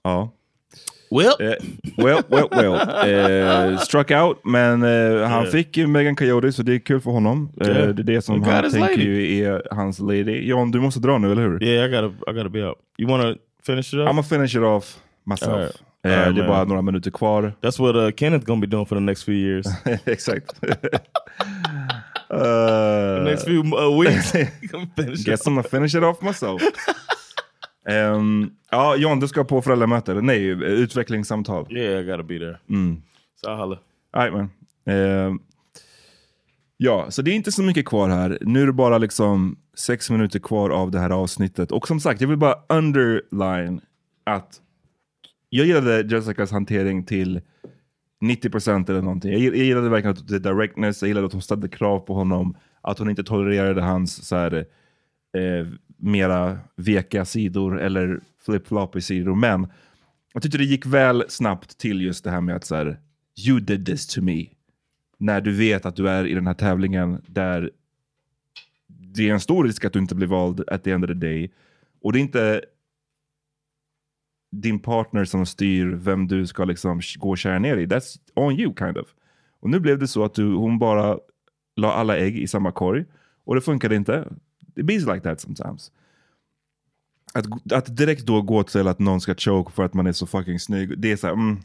Ja. 0.03 0.31
Well. 1.13 1.35
Eh, 1.39 1.55
well, 1.97 2.23
well, 2.29 2.47
well. 2.51 2.75
Eh, 3.73 3.77
struck 3.87 4.11
out, 4.11 4.37
men 4.45 4.83
eh, 4.83 5.27
han 5.27 5.41
Yeah. 5.43 5.51
fick 5.51 5.77
ju 5.77 5.87
Megan 5.87 6.15
Coyote 6.15 6.51
så 6.51 6.63
det 6.63 6.73
är 6.75 6.79
kul 6.79 7.01
för 7.01 7.11
honom. 7.11 7.51
Eh, 7.61 7.67
det 7.67 7.73
är 7.73 7.93
det 7.93 8.21
som 8.21 8.39
got 8.39 8.47
han 8.47 8.61
tänker 8.71 8.79
lady. 8.79 9.03
ju 9.03 9.45
är 9.45 9.61
hans 9.71 9.99
lady. 9.99 10.47
John, 10.47 10.71
du 10.71 10.79
måste 10.79 10.99
dra 10.99 11.17
nu, 11.17 11.31
eller 11.31 11.41
hur? 11.41 11.63
Yeah, 11.63 11.85
I 11.85 11.91
gotta, 11.91 12.31
I 12.31 12.33
gotta 12.33 12.49
be 12.49 12.63
out. 12.67 12.77
You 12.97 13.09
wanna 13.09 13.35
finish 13.65 13.93
it 13.93 13.93
up? 13.93 13.99
I'm 13.99 14.05
gonna 14.07 14.23
finish 14.23 14.55
it 14.55 14.63
off 14.63 14.97
myself. 15.25 15.55
Right. 15.57 15.81
Eh, 16.05 16.09
right, 16.09 16.35
det 16.35 16.43
är 16.43 16.47
bara 16.47 16.63
några 16.63 16.81
minuter 16.81 17.11
kvar. 17.11 17.53
That's 17.61 17.79
what 17.79 17.95
uh, 17.95 18.11
Kenneth 18.11 18.45
gonna 18.45 18.61
be 18.61 18.67
doing 18.67 18.85
for 18.85 18.95
the 18.95 19.01
next 19.01 19.23
few 19.23 19.35
years. 19.35 19.65
Exakt. 20.05 20.61
the 22.29 23.23
next 23.23 23.43
few 23.45 23.61
uh, 23.61 23.99
weeks. 23.99 24.31
Guess 25.25 25.47
I'm 25.47 25.55
gonna 25.55 25.63
finish 25.63 25.95
it 25.95 26.03
off 26.03 26.21
myself. 26.21 26.61
Ehm, 27.85 28.51
ja, 28.71 28.95
John, 28.95 29.19
du 29.19 29.27
ska 29.27 29.43
på 29.43 29.61
föräldramöte. 29.61 30.13
Nej, 30.13 30.45
utvecklingssamtal. 30.63 31.67
Yeah, 31.77 32.01
I 32.01 32.05
gotta 32.05 32.23
be 32.23 32.39
there. 32.39 32.59
Mm. 32.69 33.01
Holla. 33.47 33.79
All 34.11 34.23
right, 34.23 34.33
man. 34.33 34.49
Ehm, 34.85 35.39
ja, 36.77 37.11
så 37.11 37.21
det 37.21 37.31
är 37.31 37.35
inte 37.35 37.51
så 37.51 37.63
mycket 37.63 37.85
kvar 37.85 38.09
här. 38.09 38.37
Nu 38.41 38.61
är 38.61 38.65
det 38.65 38.73
bara 38.73 38.97
liksom 38.97 39.57
sex 39.73 40.09
minuter 40.09 40.39
kvar 40.39 40.69
av 40.69 40.91
det 40.91 40.99
här 40.99 41.09
avsnittet. 41.09 41.71
Och 41.71 41.87
som 41.87 41.99
sagt, 41.99 42.21
jag 42.21 42.27
vill 42.27 42.37
bara 42.37 42.55
underline 42.69 43.81
att 44.23 44.61
jag 45.49 45.65
gillade 45.67 46.01
Jessicas 46.01 46.51
hantering 46.51 47.03
till 47.05 47.41
90% 48.23 48.89
eller 48.89 49.01
någonting. 49.01 49.31
Jag 49.31 49.55
gillade 49.55 49.89
verkligen 49.89 50.17
att 50.17 50.27
det 50.27 50.39
directness, 50.39 51.01
jag 51.01 51.07
gillade 51.07 51.27
att 51.27 51.33
hon 51.33 51.41
ställde 51.41 51.67
krav 51.67 51.99
på 51.99 52.13
honom, 52.13 52.57
att 52.81 52.99
hon 52.99 53.09
inte 53.09 53.23
tolererade 53.23 53.81
hans 53.81 54.27
så 54.27 54.35
här, 54.35 54.53
eh, 55.37 55.67
mera 56.03 56.59
veka 56.75 57.25
sidor 57.25 57.81
eller 57.81 58.19
flip-floppy 58.45 58.99
sidor. 58.99 59.35
Men 59.35 59.67
jag 60.33 60.43
tyckte 60.43 60.57
det 60.57 60.63
gick 60.63 60.85
väl 60.85 61.25
snabbt 61.27 61.77
till 61.77 62.01
just 62.01 62.23
det 62.23 62.31
här 62.31 62.41
med 62.41 62.55
att 62.55 62.65
så 62.65 62.75
här, 62.75 62.99
you 63.47 63.59
did 63.59 63.85
this 63.85 64.07
to 64.07 64.21
me. 64.21 64.45
När 65.17 65.41
du 65.41 65.51
vet 65.51 65.85
att 65.85 65.95
du 65.95 66.09
är 66.09 66.27
i 66.27 66.33
den 66.33 66.47
här 66.47 66.53
tävlingen 66.53 67.21
där 67.27 67.71
det 68.87 69.29
är 69.29 69.33
en 69.33 69.39
stor 69.39 69.63
risk 69.63 69.85
att 69.85 69.93
du 69.93 69.99
inte 69.99 70.15
blir 70.15 70.27
vald 70.27 70.63
at 70.67 70.83
the 70.83 70.91
end 70.91 71.03
of 71.03 71.07
the 71.07 71.13
day. 71.13 71.51
Och 72.01 72.13
det 72.13 72.19
är 72.19 72.21
inte 72.21 72.61
din 74.51 74.79
partner 74.79 75.25
som 75.25 75.45
styr 75.45 75.87
vem 75.87 76.27
du 76.27 76.47
ska 76.47 76.65
liksom 76.65 77.01
gå 77.17 77.29
och 77.29 77.37
köra 77.37 77.59
ner 77.59 77.77
i. 77.77 77.85
That's 77.85 78.17
on 78.35 78.59
you 78.59 78.73
kind 78.77 78.97
of. 78.97 79.07
Och 79.59 79.69
nu 79.69 79.79
blev 79.79 79.99
det 79.99 80.07
så 80.07 80.23
att 80.23 80.33
du, 80.33 80.53
hon 80.53 80.79
bara 80.79 81.19
la 81.75 81.93
alla 81.93 82.17
ägg 82.17 82.37
i 82.37 82.47
samma 82.47 82.71
korg. 82.71 83.05
Och 83.43 83.55
det 83.55 83.61
funkade 83.61 83.95
inte. 83.95 84.27
It 84.75 84.85
be 84.85 84.93
like 84.93 85.19
that 85.19 85.41
sometimes. 85.41 85.91
Att, 87.33 87.73
att 87.73 87.97
direkt 87.97 88.25
då 88.25 88.41
gå 88.41 88.63
till 88.63 88.87
att 88.87 88.99
någon 88.99 89.21
ska 89.21 89.35
choke 89.35 89.71
för 89.71 89.83
att 89.83 89.93
man 89.93 90.07
är 90.07 90.11
så 90.11 90.27
fucking 90.27 90.59
snygg. 90.59 90.99
Det 90.99 91.11
är 91.11 91.17
såhär, 91.17 91.33
mm, 91.33 91.47
mm, 91.47 91.61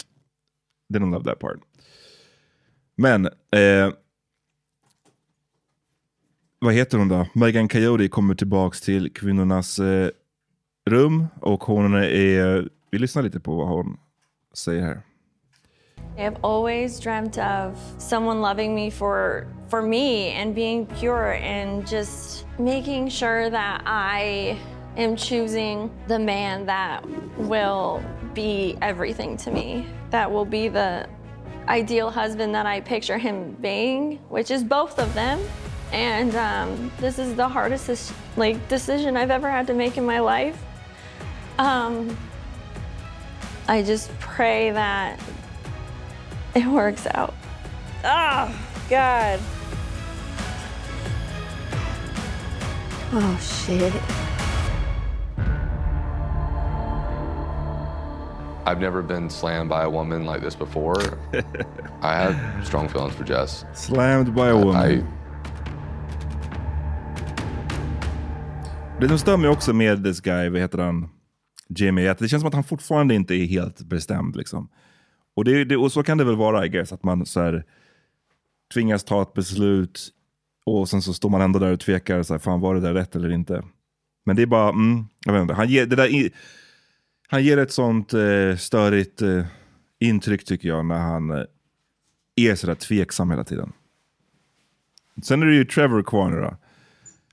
didn't 0.93 1.11
love 1.11 1.25
that 1.25 1.39
part. 1.39 1.59
Men, 2.95 3.27
eh, 3.27 3.93
vad 6.59 6.75
heter 6.75 6.99
hon 6.99 7.09
då? 7.09 7.27
Megan 7.33 7.69
Coyote 7.69 8.09
kommer 8.09 8.35
tillbaks 8.35 8.81
till 8.81 9.13
kvinnornas 9.13 9.79
eh, 9.79 10.11
rum 10.91 11.27
och 11.41 11.65
hon 11.65 11.95
är, 11.95 12.69
vi 12.91 12.99
lyssnar 12.99 13.23
lite 13.23 13.41
på 13.41 13.57
vad 13.57 13.69
hon 13.69 13.97
säger 14.55 14.83
här. 14.83 15.03
I 16.19 16.23
have 16.23 16.39
always 16.43 16.99
dreamt 16.99 17.39
of 17.39 17.79
someone 17.99 18.41
loving 18.41 18.75
me 18.75 18.91
for 18.91 19.47
for 19.69 19.81
me 19.81 20.31
and 20.31 20.53
being 20.53 20.85
pure 20.85 21.35
and 21.35 21.87
just 21.87 22.45
making 22.59 23.09
sure 23.11 23.49
that 23.49 23.83
I 23.87 24.59
am 24.97 25.15
choosing 25.15 25.89
the 26.09 26.19
man 26.19 26.67
that 26.67 27.09
will 27.39 28.03
be 28.35 28.77
everything 28.83 29.37
to 29.37 29.53
me. 29.53 29.87
That 30.11 30.29
will 30.29 30.45
be 30.45 30.67
the 30.67 31.09
ideal 31.69 32.11
husband 32.11 32.53
that 32.53 32.67
I 32.67 32.81
picture 32.81 33.19
him 33.19 33.53
being, 33.61 34.17
which 34.29 34.51
is 34.51 34.65
both 34.65 34.99
of 34.99 35.15
them. 35.15 35.41
And 35.93 36.35
um, 36.35 36.91
this 36.99 37.21
is 37.21 37.37
the 37.37 37.47
hardest 37.47 38.13
like 38.37 38.67
decision 38.67 39.17
I've 39.17 39.31
ever 39.31 39.49
had 39.49 39.69
to 39.69 39.75
make 39.75 39.97
in 39.97 40.05
my 40.05 40.19
life. 40.19 40.61
Um, 41.61 42.17
I 43.69 43.83
just 43.83 44.11
pray 44.19 44.73
that 44.73 45.21
it 46.59 46.67
works 46.67 47.07
out. 47.15 47.35
Oh, 48.05 48.55
God. 48.91 49.41
Oh, 53.13 53.39
shit. 53.41 53.93
I've 58.67 58.81
never 58.81 59.03
been 59.03 59.31
slammed 59.31 59.71
by 59.71 59.85
a 59.85 59.89
woman 59.91 60.27
like 60.27 60.43
this 60.43 60.55
before. 60.55 61.01
I 62.03 62.15
have 62.15 62.67
strong 62.67 62.89
feelings 62.89 63.15
for 63.15 63.25
Jess. 63.25 63.65
Slammed 63.75 64.35
by 64.35 64.49
a 64.49 64.57
woman. 64.57 64.91
I, 64.91 65.05
Det 69.01 69.09
som 69.09 69.19
stör 69.19 69.37
mig 69.37 69.51
också 69.51 69.73
med 69.73 70.05
this 70.05 70.21
guy, 70.21 70.49
vad 70.49 70.61
heter 70.61 70.79
han, 70.79 71.09
Jimmy, 71.69 72.09
att 72.09 72.19
det 72.19 72.29
känns 72.29 72.41
som 72.41 72.49
att 72.49 72.55
han 72.55 72.65
fortfarande 72.65 73.15
inte 73.15 73.35
är 73.35 73.47
helt 73.47 73.83
bestämd. 73.83 74.37
Liksom. 74.37 74.69
Och, 75.39 75.45
det, 75.45 75.65
det, 75.65 75.77
och 75.77 75.93
så 75.93 76.03
kan 76.03 76.19
det 76.19 76.25
väl 76.25 76.37
vara, 76.37 76.67
I 76.67 76.69
guess, 76.69 76.93
att 76.93 77.03
man 77.03 77.27
så 77.27 77.41
här, 77.41 77.65
tvingas 78.75 79.05
ta 79.05 79.23
ett 79.23 79.33
beslut 79.33 80.09
och 80.67 80.89
sen 80.89 81.03
så 81.03 81.13
står 81.13 81.31
man 81.31 81.41
ändå 81.41 81.59
där 81.59 81.73
och 81.73 81.81
tvekar, 81.81 82.23
så 82.23 82.35
här, 82.35 82.39
fan 82.39 82.61
var 82.61 82.75
det 82.75 82.81
där 82.81 82.95
rätt 82.95 83.17
eller 83.17 83.31
inte? 83.31 83.63
Men 84.27 84.37
det 84.37 84.43
är 84.43 84.47
bara, 84.47 84.69
mm, 84.69 85.05
jag 85.27 85.33
vet 85.33 85.43
inte, 85.43 85.55
han 85.55 85.69
ger, 85.69 85.87
det 85.87 85.97
där, 85.97 86.07
i- 86.15 86.31
han 87.29 87.45
ger 87.45 87.59
ett 87.59 87.73
sånt 87.73 88.15
eh, 88.15 88.57
störigt 88.59 89.23
eh, 89.23 89.45
intryck 89.99 90.45
tycker 90.45 90.69
jag 90.69 90.87
när 90.87 90.99
han 90.99 91.31
eh, 91.31 91.45
är 92.37 92.55
sådär 92.55 92.75
tveksam 92.75 93.31
hela 93.31 93.45
tiden. 93.45 93.73
Sen 95.23 95.43
är 95.43 95.47
det 95.47 95.55
ju 95.55 95.65
Trevor 95.65 96.03
kvar 96.03 96.31
nu 96.31 96.41
då. 96.41 96.57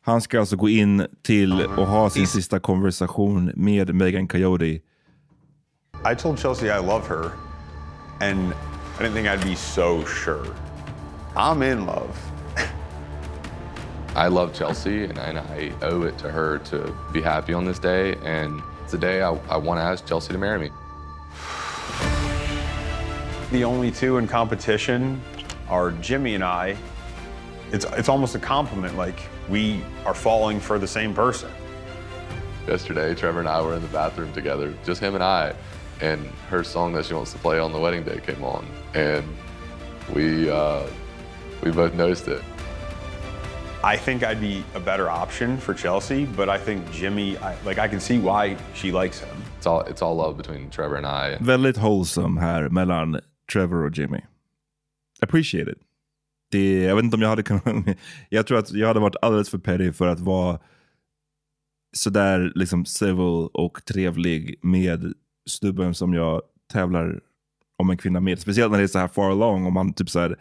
Han 0.01 0.21
ska 0.21 0.39
alltså 0.39 0.55
gå 0.55 0.69
in 0.69 1.07
till 1.21 1.61
och 1.61 1.87
ha 1.87 2.09
sin 2.09 2.27
sista 2.27 2.59
konversation 2.59 3.51
med 3.55 3.95
Megan 3.95 4.27
Coyote. 4.27 4.65
I 4.65 4.81
told 6.17 6.39
Chelsea 6.39 6.79
I 6.79 6.85
love 6.85 7.03
her, 7.09 7.29
and 8.21 8.53
I 8.95 8.99
didn't 8.99 9.13
think 9.13 9.27
I'd 9.27 9.43
be 9.43 9.55
so 9.55 10.05
sure. 10.05 10.55
I'm 11.35 11.61
in 11.61 11.85
love. 11.85 12.17
I 14.15 14.27
love 14.29 14.53
Chelsea, 14.53 15.03
and, 15.03 15.17
and 15.17 15.37
I 15.37 15.73
owe 15.81 16.03
it 16.03 16.17
to 16.19 16.31
her 16.31 16.59
to 16.59 16.95
be 17.11 17.21
happy 17.21 17.53
on 17.53 17.65
this 17.65 17.79
day. 17.79 18.15
And 18.23 18.61
it's 18.83 18.93
a 18.93 18.97
day 18.97 19.21
I, 19.21 19.33
I 19.49 19.57
want 19.57 19.79
to 19.79 19.83
ask 19.83 20.05
Chelsea 20.05 20.31
to 20.31 20.39
marry 20.39 20.59
me. 20.59 20.71
The 23.51 23.65
only 23.65 23.91
two 23.91 24.17
in 24.17 24.27
competition 24.27 25.21
are 25.67 25.91
Jimmy 25.91 26.35
and 26.35 26.43
I. 26.43 26.77
It's 27.71 27.85
it's 27.93 28.07
almost 28.07 28.35
a 28.35 28.39
compliment, 28.39 28.95
like 28.95 29.19
we 29.49 29.83
are 30.05 30.13
falling 30.13 30.61
for 30.61 30.79
the 30.79 30.87
same 30.87 31.13
person. 31.13 31.51
Yesterday, 32.67 33.13
Trevor 33.13 33.39
and 33.39 33.49
I 33.49 33.61
were 33.61 33.75
in 33.75 33.81
the 33.81 33.87
bathroom 33.89 34.31
together, 34.33 34.73
just 34.85 35.01
him 35.01 35.15
and 35.15 35.23
I, 35.23 35.53
and 36.01 36.25
her 36.49 36.63
song 36.63 36.93
that 36.93 37.05
she 37.05 37.13
wants 37.13 37.31
to 37.33 37.39
play 37.39 37.59
on 37.59 37.71
the 37.71 37.79
wedding 37.79 38.03
day 38.03 38.19
came 38.25 38.43
on, 38.43 38.65
and 38.93 39.23
we 40.13 40.49
uh, 40.49 40.83
we 41.63 41.71
both 41.71 41.93
noticed 41.93 42.27
it. 42.27 42.41
I 43.83 43.97
think 43.97 44.23
I'd 44.23 44.41
be 44.41 44.63
a 44.73 44.79
better 44.79 45.09
option 45.09 45.57
for 45.57 45.73
Chelsea, 45.75 46.25
but 46.25 46.49
I 46.49 46.57
think 46.57 46.91
Jimmy, 46.91 47.37
I, 47.37 47.55
like 47.65 47.77
I 47.77 47.87
can 47.87 47.99
see 47.99 48.17
why 48.17 48.57
she 48.73 48.91
likes 48.91 49.19
him. 49.19 49.37
It's 49.57 49.67
all 49.67 49.81
it's 49.81 50.01
all 50.01 50.15
love 50.15 50.37
between 50.37 50.69
Trevor 50.69 50.95
and 50.95 51.05
I. 51.05 51.37
Väldigt 51.39 51.77
wholesome 51.77 52.41
här 52.41 52.69
mellan 52.69 53.19
Trevor 53.53 53.85
och 53.85 53.97
Jimmy. 53.97 54.21
Appreciate 55.21 55.71
it. 55.71 55.77
Det, 56.51 56.83
jag 56.83 56.95
vet 56.95 57.03
inte 57.03 57.15
om 57.15 57.21
jag 57.21 57.29
hade 57.29 57.43
kunnat... 57.43 57.63
Jag 58.29 58.47
tror 58.47 58.57
att 58.57 58.71
jag 58.71 58.87
hade 58.87 58.99
varit 58.99 59.15
alldeles 59.21 59.49
för 59.49 59.57
petty 59.57 59.91
för 59.91 60.07
att 60.07 60.19
vara 60.19 60.59
sådär 61.95 62.51
liksom 62.55 62.85
civil 62.85 63.49
och 63.53 63.85
trevlig 63.85 64.59
med 64.61 65.13
snubben 65.49 65.95
som 65.95 66.13
jag 66.13 66.41
tävlar 66.73 67.19
om 67.77 67.89
en 67.89 67.97
kvinna 67.97 68.19
med. 68.19 68.39
Speciellt 68.39 68.71
när 68.71 68.77
det 68.77 68.85
är 68.85 68.87
så 68.87 68.99
här 68.99 69.07
far 69.07 69.31
along 69.31 69.65
och 69.65 69.73
man 69.73 69.93
typ 69.93 70.09
så 70.09 70.19
här 70.19 70.39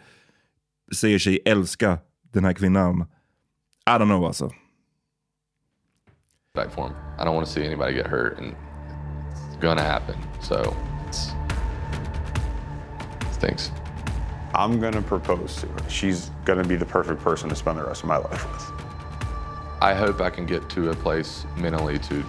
säger 0.95 1.19
sig 1.19 1.39
älska 1.45 1.97
den 2.21 2.45
här 2.45 2.53
kvinnan. 2.53 3.05
I 3.87 3.91
don't 3.91 4.05
know 4.05 4.25
alltså. 4.25 4.51
back 6.55 6.71
for 6.71 6.87
him. 6.87 6.95
I 7.19 7.25
don't 7.25 7.35
want 7.35 7.45
to 7.45 7.53
see 7.53 7.63
anybody 7.63 7.93
get 7.93 8.07
hurt, 8.07 8.39
and 8.39 8.55
it's 9.47 9.57
gonna 9.57 9.83
happen. 9.83 10.17
So 10.41 10.75
it's, 11.05 11.31
it 13.21 13.33
stinks. 13.33 13.71
I'm 14.55 14.79
gonna 14.79 15.01
propose 15.01 15.57
to 15.57 15.67
her. 15.67 15.89
She's 15.89 16.31
gonna 16.45 16.63
be 16.63 16.77
the 16.77 16.85
perfect 16.85 17.21
person 17.21 17.49
to 17.49 17.55
spend 17.55 17.77
the 17.77 17.83
rest 17.83 18.01
of 18.01 18.07
my 18.07 18.17
life 18.17 18.51
with. 18.51 18.71
I 19.81 19.93
hope 19.93 20.21
I 20.21 20.29
can 20.29 20.45
get 20.45 20.67
to 20.69 20.89
a 20.89 20.95
place 20.95 21.45
mentally 21.57 21.99
to 21.99 22.23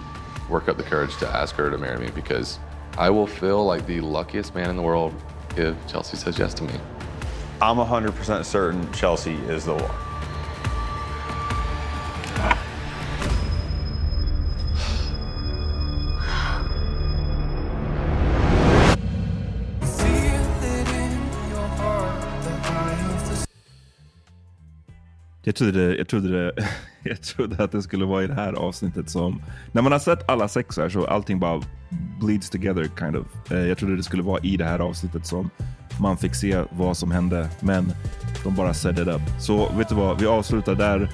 work 0.49 0.67
up 0.67 0.77
the 0.77 0.83
courage 0.83 1.15
to 1.17 1.27
ask 1.27 1.55
her 1.55 1.71
to 1.71 1.77
marry 1.77 1.99
me 1.99 2.11
because 2.13 2.59
I 2.97 3.11
will 3.11 3.27
feel 3.27 3.63
like 3.63 3.85
the 3.85 4.01
luckiest 4.01 4.55
man 4.55 4.71
in 4.71 4.75
the 4.75 4.81
world 4.81 5.13
if 5.55 5.75
Chelsea 5.87 6.17
says 6.17 6.39
yes 6.39 6.53
to 6.55 6.63
me. 6.63 6.73
I'm 7.61 7.77
100% 7.77 8.43
certain 8.43 8.91
Chelsea 8.91 9.35
is 9.47 9.65
the 9.65 9.75
one. 9.75 10.06
Jag 25.47 25.55
trodde, 25.55 25.95
jag, 25.95 26.07
trodde 26.07 26.29
det, 26.31 26.67
jag 27.03 27.21
trodde 27.21 27.63
att 27.63 27.71
det 27.71 27.81
skulle 27.81 28.05
vara 28.05 28.23
i 28.23 28.27
det 28.27 28.33
här 28.33 28.53
avsnittet 28.53 29.09
som... 29.09 29.41
När 29.71 29.81
man 29.81 29.91
har 29.91 29.99
sett 29.99 30.29
alla 30.29 30.47
sex 30.47 30.77
här 30.77 30.89
så 30.89 31.05
allting 31.05 31.39
bara 31.39 31.61
bleeds 32.19 32.49
together 32.49 32.89
kind 32.99 33.15
of. 33.15 33.51
Eh, 33.51 33.57
jag 33.57 33.77
trodde 33.77 33.95
det 33.95 34.03
skulle 34.03 34.23
vara 34.23 34.39
i 34.43 34.57
det 34.57 34.65
här 34.65 34.79
avsnittet 34.79 35.25
som 35.25 35.49
man 36.01 36.17
fick 36.17 36.35
se 36.35 36.63
vad 36.71 36.97
som 36.97 37.11
hände. 37.11 37.49
Men 37.59 37.91
de 38.43 38.55
bara 38.55 38.73
set 38.73 38.99
it 38.99 39.07
up. 39.07 39.21
Så 39.39 39.69
vet 39.77 39.89
du 39.89 39.95
vad, 39.95 40.19
vi 40.19 40.25
avslutar 40.25 40.75
där. 40.75 41.09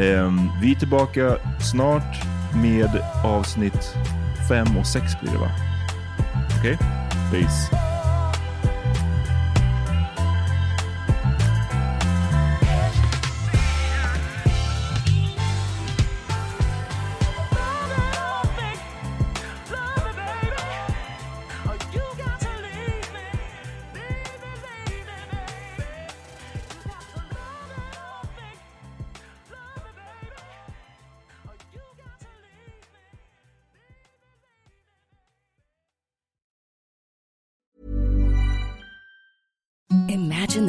Ehm, 0.00 0.40
vi 0.62 0.72
är 0.72 0.78
tillbaka 0.78 1.36
snart 1.72 2.24
med 2.62 2.90
avsnitt 3.24 3.94
fem 4.48 4.76
och 4.78 4.86
sex 4.86 5.20
blir 5.20 5.32
det 5.32 5.38
va? 5.38 5.50
Okej? 6.58 6.74
Okay? 6.74 6.86
Peace. 7.30 7.91